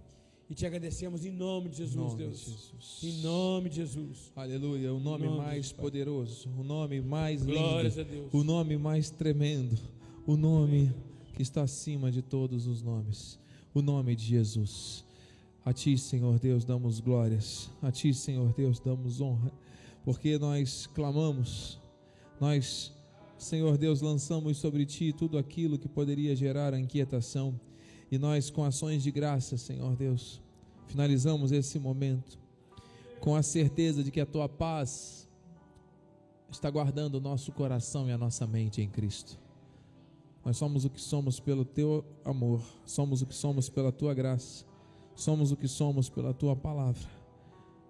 e 0.49 0.53
te 0.53 0.65
agradecemos 0.65 1.25
em 1.25 1.31
nome 1.31 1.69
de 1.69 1.77
Jesus, 1.77 1.95
nome 1.95 2.17
Deus. 2.17 2.39
de 2.39 2.51
Jesus. 2.51 2.99
Em 3.03 3.21
nome 3.21 3.69
de 3.69 3.77
Jesus. 3.77 4.31
Aleluia, 4.35 4.93
o 4.93 4.99
nome, 4.99 5.25
nome 5.25 5.37
mais 5.37 5.67
Jesus, 5.67 5.71
poderoso, 5.71 6.49
o 6.59 6.63
nome 6.63 6.99
mais 6.99 7.45
Glórias 7.45 7.95
lindo, 7.95 8.29
o 8.33 8.43
nome 8.43 8.77
mais 8.77 9.09
tremendo, 9.09 9.77
o 10.27 10.35
nome 10.35 10.93
que 11.33 11.41
está 11.41 11.61
acima 11.61 12.11
de 12.11 12.21
todos 12.21 12.67
os 12.67 12.81
nomes, 12.81 13.39
o 13.73 13.81
nome 13.81 14.13
de 14.13 14.25
Jesus. 14.25 15.05
A 15.63 15.71
Ti, 15.71 15.97
Senhor 15.97 16.37
Deus, 16.37 16.65
damos 16.65 16.99
glórias, 16.99 17.71
a 17.81 17.91
Ti, 17.91 18.13
Senhor 18.13 18.51
Deus, 18.51 18.79
damos 18.79 19.21
honra, 19.21 19.51
porque 20.03 20.37
nós 20.37 20.87
clamamos, 20.87 21.79
nós, 22.39 22.93
Senhor 23.37 23.77
Deus, 23.77 24.01
lançamos 24.01 24.57
sobre 24.57 24.85
Ti 24.85 25.13
tudo 25.13 25.37
aquilo 25.37 25.77
que 25.77 25.87
poderia 25.87 26.35
gerar 26.35 26.73
inquietação, 26.73 27.59
e 28.11 28.17
nós, 28.17 28.49
com 28.49 28.63
ações 28.63 29.03
de 29.03 29.11
graça, 29.11 29.57
Senhor 29.57 29.95
Deus, 29.95 30.41
finalizamos 30.87 31.51
esse 31.51 31.79
momento 31.79 32.37
com 33.21 33.35
a 33.35 33.43
certeza 33.43 34.03
de 34.03 34.11
que 34.11 34.19
a 34.19 34.25
tua 34.25 34.49
paz 34.49 35.29
está 36.49 36.69
guardando 36.69 37.15
o 37.15 37.21
nosso 37.21 37.51
coração 37.51 38.09
e 38.09 38.11
a 38.11 38.17
nossa 38.17 38.45
mente 38.45 38.81
em 38.81 38.89
Cristo. 38.89 39.39
Nós 40.43 40.57
somos 40.57 40.83
o 40.83 40.89
que 40.89 40.99
somos 40.99 41.39
pelo 41.39 41.63
teu 41.63 42.03
amor, 42.25 42.61
somos 42.83 43.21
o 43.21 43.25
que 43.27 43.35
somos 43.35 43.69
pela 43.69 43.91
tua 43.91 44.13
graça, 44.13 44.65
somos 45.15 45.51
o 45.51 45.55
que 45.55 45.67
somos 45.67 46.09
pela 46.09 46.33
tua 46.33 46.55
palavra. 46.55 47.07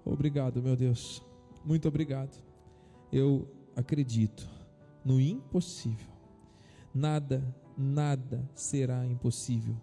Obrigado, 0.04 0.62
meu 0.62 0.76
Deus, 0.76 1.24
muito 1.66 1.88
obrigado. 1.88 2.42
Eu 3.12 3.48
acredito 3.76 4.48
no 5.04 5.20
impossível. 5.20 6.12
Nada, 6.94 7.44
nada 7.78 8.50
será 8.54 9.06
impossível, 9.06 9.76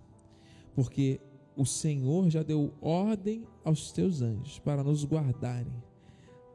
porque 0.74 1.20
o 1.56 1.64
Senhor 1.64 2.30
já 2.30 2.42
deu 2.42 2.72
ordem 2.80 3.46
aos 3.64 3.90
teus 3.90 4.22
anjos 4.22 4.58
para 4.58 4.84
nos 4.84 5.04
guardarem. 5.04 5.82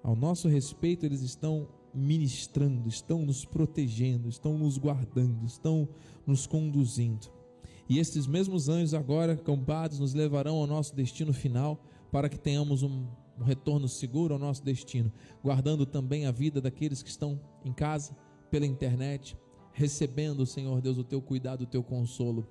Ao 0.01 0.15
nosso 0.15 0.47
respeito, 0.47 1.05
eles 1.05 1.21
estão 1.21 1.67
ministrando, 1.93 2.87
estão 2.87 3.25
nos 3.25 3.45
protegendo, 3.45 4.27
estão 4.27 4.57
nos 4.57 4.77
guardando, 4.77 5.45
estão 5.45 5.87
nos 6.25 6.47
conduzindo. 6.47 7.27
E 7.87 7.99
estes 7.99 8.25
mesmos 8.25 8.69
anjos, 8.69 8.93
agora 8.93 9.33
acampados, 9.33 9.99
nos 9.99 10.13
levarão 10.13 10.57
ao 10.57 10.67
nosso 10.67 10.95
destino 10.95 11.33
final, 11.33 11.83
para 12.11 12.29
que 12.29 12.39
tenhamos 12.39 12.81
um, 12.83 13.05
um 13.39 13.43
retorno 13.43 13.87
seguro 13.87 14.33
ao 14.33 14.39
nosso 14.39 14.63
destino, 14.63 15.11
guardando 15.43 15.85
também 15.85 16.25
a 16.25 16.31
vida 16.31 16.61
daqueles 16.61 17.01
que 17.01 17.09
estão 17.09 17.39
em 17.65 17.73
casa, 17.73 18.15
pela 18.51 18.65
internet, 18.65 19.35
recebendo, 19.73 20.45
Senhor 20.45 20.79
Deus, 20.81 20.97
o 20.97 21.03
teu 21.03 21.21
cuidado, 21.21 21.61
o 21.61 21.67
teu 21.67 21.81
consolo. 21.83 22.47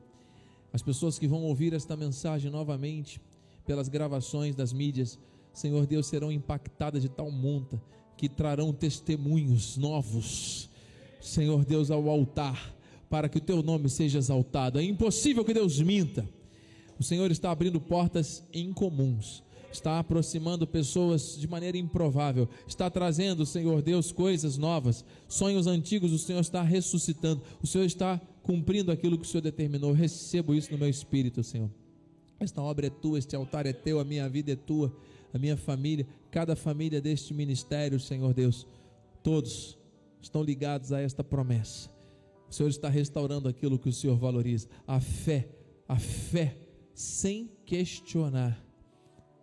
As 0.72 0.82
pessoas 0.82 1.18
que 1.18 1.28
vão 1.28 1.44
ouvir 1.44 1.72
esta 1.72 1.96
mensagem 1.96 2.50
novamente, 2.50 3.20
pelas 3.64 3.88
gravações 3.88 4.56
das 4.56 4.72
mídias, 4.72 5.18
Senhor 5.52 5.86
Deus, 5.86 6.06
serão 6.06 6.32
impactadas 6.32 7.02
de 7.02 7.08
tal 7.08 7.30
monta 7.30 7.80
que 8.16 8.28
trarão 8.28 8.72
testemunhos 8.72 9.76
novos, 9.76 10.68
Senhor 11.20 11.64
Deus, 11.64 11.90
ao 11.90 12.08
altar, 12.08 12.74
para 13.08 13.28
que 13.28 13.38
o 13.38 13.40
teu 13.40 13.62
nome 13.62 13.88
seja 13.88 14.18
exaltado. 14.18 14.80
É 14.80 14.82
impossível 14.82 15.44
que 15.44 15.54
Deus 15.54 15.80
minta. 15.80 16.28
O 16.98 17.02
Senhor 17.02 17.30
está 17.30 17.50
abrindo 17.50 17.80
portas 17.80 18.44
incomuns, 18.52 19.42
está 19.72 19.98
aproximando 19.98 20.66
pessoas 20.66 21.36
de 21.38 21.48
maneira 21.48 21.76
improvável, 21.76 22.48
está 22.66 22.90
trazendo, 22.90 23.46
Senhor 23.46 23.82
Deus, 23.82 24.12
coisas 24.12 24.58
novas, 24.58 25.04
sonhos 25.26 25.66
antigos, 25.66 26.12
o 26.12 26.18
Senhor 26.18 26.40
está 26.40 26.62
ressuscitando, 26.62 27.42
o 27.62 27.66
Senhor 27.66 27.84
está 27.84 28.20
cumprindo 28.42 28.92
aquilo 28.92 29.18
que 29.18 29.24
o 29.24 29.28
Senhor 29.28 29.42
determinou. 29.42 29.90
Eu 29.90 29.96
recebo 29.96 30.54
isso 30.54 30.70
no 30.72 30.78
meu 30.78 30.88
espírito, 30.88 31.42
Senhor. 31.42 31.70
Esta 32.38 32.60
obra 32.60 32.88
é 32.88 32.90
tua, 32.90 33.18
este 33.18 33.36
altar 33.36 33.66
é 33.66 33.72
teu, 33.72 34.00
a 34.00 34.04
minha 34.04 34.28
vida 34.28 34.52
é 34.52 34.56
tua, 34.56 34.94
a 35.32 35.38
minha 35.38 35.56
família, 35.56 36.06
cada 36.30 36.54
família 36.54 37.00
deste 37.00 37.32
ministério, 37.32 37.98
Senhor 37.98 38.34
Deus, 38.34 38.66
todos 39.22 39.78
estão 40.20 40.42
ligados 40.42 40.92
a 40.92 41.00
esta 41.00 41.24
promessa. 41.24 41.90
O 42.50 42.52
Senhor 42.52 42.68
está 42.68 42.88
restaurando 42.88 43.48
aquilo 43.48 43.78
que 43.78 43.88
o 43.88 43.92
Senhor 43.92 44.18
valoriza, 44.18 44.68
a 44.86 45.00
fé, 45.00 45.48
a 45.88 45.98
fé, 45.98 46.56
sem 46.92 47.50
questionar, 47.64 48.62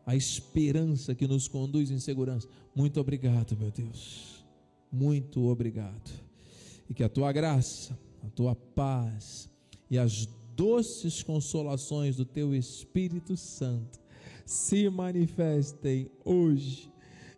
a 0.10 0.16
esperança 0.16 1.14
que 1.14 1.28
nos 1.28 1.47
conduz 1.47 1.91
em 1.91 1.99
segurança. 1.99 2.47
Muito 2.74 2.99
obrigado, 2.99 3.55
meu 3.55 3.70
Deus, 3.70 4.43
muito 4.91 5.47
obrigado, 5.47 6.12
e 6.89 6.95
que 6.95 7.03
a 7.03 7.10
tua 7.10 7.32
graça, 7.32 7.95
a 8.26 8.30
tua 8.32 8.55
paz 8.55 9.47
e 9.88 9.99
as 9.99 10.28
doces 10.55 11.22
consolações 11.22 12.16
do 12.16 12.26
teu 12.26 12.55
Espírito 12.55 13.38
Santo 13.38 13.99
se 14.47 14.89
manifestem 14.89 16.10
hoje 16.26 16.91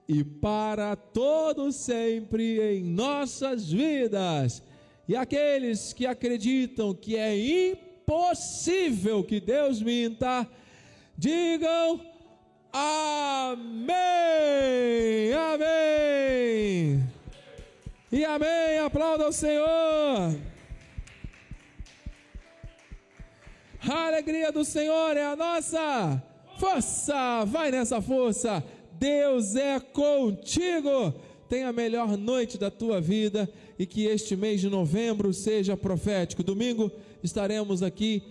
e 0.08 0.24
para 0.24 0.96
todo 0.96 1.74
sempre 1.74 2.62
em 2.62 2.86
nossas 2.86 3.70
vidas. 3.70 4.64
E 5.10 5.16
aqueles 5.18 5.92
que 5.92 6.06
acreditam 6.06 6.96
que 6.96 7.18
é 7.18 7.70
impossível 7.70 9.26
que 9.26 9.42
Deus 9.42 9.82
minta, 9.82 10.50
digam 11.18 12.11
amém. 12.74 13.92
Amém. 15.34 17.04
E 18.12 18.26
amém. 18.26 18.80
Aplauda 18.80 19.28
o 19.28 19.32
Senhor. 19.32 20.36
A 23.90 24.08
alegria 24.08 24.52
do 24.52 24.64
Senhor 24.64 25.18
é 25.18 25.26
a 25.26 25.36
nossa 25.36 26.22
força. 26.60 27.46
Vai 27.46 27.72
nessa 27.72 28.02
força. 28.02 28.64
Deus 28.94 29.56
é 29.56 29.80
contigo. 29.80 31.14
Tenha 31.50 31.70
a 31.70 31.74
melhor 31.74 32.16
noite 32.16 32.58
da 32.58 32.70
tua 32.70 33.02
vida 33.02 33.50
e 33.78 33.86
que 33.86 34.06
este 34.06 34.36
mês 34.36 34.62
de 34.62 34.70
novembro 34.70 35.34
seja 35.34 35.76
profético. 35.76 36.44
Domingo 36.44 36.92
estaremos 37.24 37.82
aqui 37.82 38.24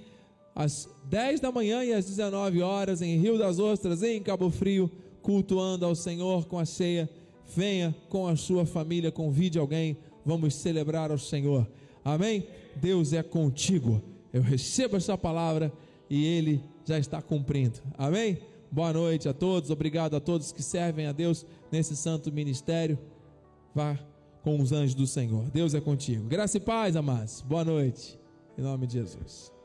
às 0.54 0.88
10 1.04 1.40
da 1.40 1.52
manhã 1.52 1.84
e 1.84 1.92
às 1.92 2.06
19 2.06 2.62
horas 2.62 3.02
em 3.02 3.18
Rio 3.18 3.38
das 3.38 3.58
Ostras, 3.58 4.02
em 4.02 4.22
Cabo 4.22 4.50
Frio, 4.50 4.90
cultuando 5.22 5.84
ao 5.84 5.94
Senhor 5.94 6.46
com 6.46 6.58
a 6.58 6.64
ceia. 6.64 7.08
Venha 7.54 7.94
com 8.08 8.26
a 8.26 8.36
sua 8.36 8.64
família, 8.64 9.10
convide 9.10 9.58
alguém, 9.58 9.96
vamos 10.24 10.54
celebrar 10.54 11.10
ao 11.10 11.18
Senhor. 11.18 11.68
Amém? 12.04 12.46
Deus 12.76 13.12
é 13.12 13.22
contigo. 13.22 14.00
Eu 14.32 14.42
recebo 14.42 14.96
essa 14.96 15.18
palavra 15.18 15.72
e 16.08 16.24
Ele 16.24 16.62
já 16.84 16.98
está 16.98 17.20
cumprindo. 17.20 17.80
Amém? 17.98 18.38
Boa 18.70 18.92
noite 18.92 19.28
a 19.28 19.32
todos. 19.32 19.70
Obrigado 19.70 20.14
a 20.14 20.20
todos 20.20 20.52
que 20.52 20.62
servem 20.62 21.06
a 21.06 21.12
Deus 21.12 21.44
nesse 21.72 21.96
santo 21.96 22.32
ministério. 22.32 22.98
Vá 23.74 23.98
com 24.42 24.60
os 24.60 24.72
anjos 24.72 24.94
do 24.94 25.06
Senhor. 25.06 25.50
Deus 25.50 25.74
é 25.74 25.80
contigo. 25.80 26.24
Graça 26.28 26.56
e 26.56 26.60
paz, 26.60 26.96
amados. 26.96 27.40
Boa 27.42 27.64
noite. 27.64 28.18
Em 28.56 28.62
nome 28.62 28.86
de 28.86 28.94
Jesus. 28.94 29.59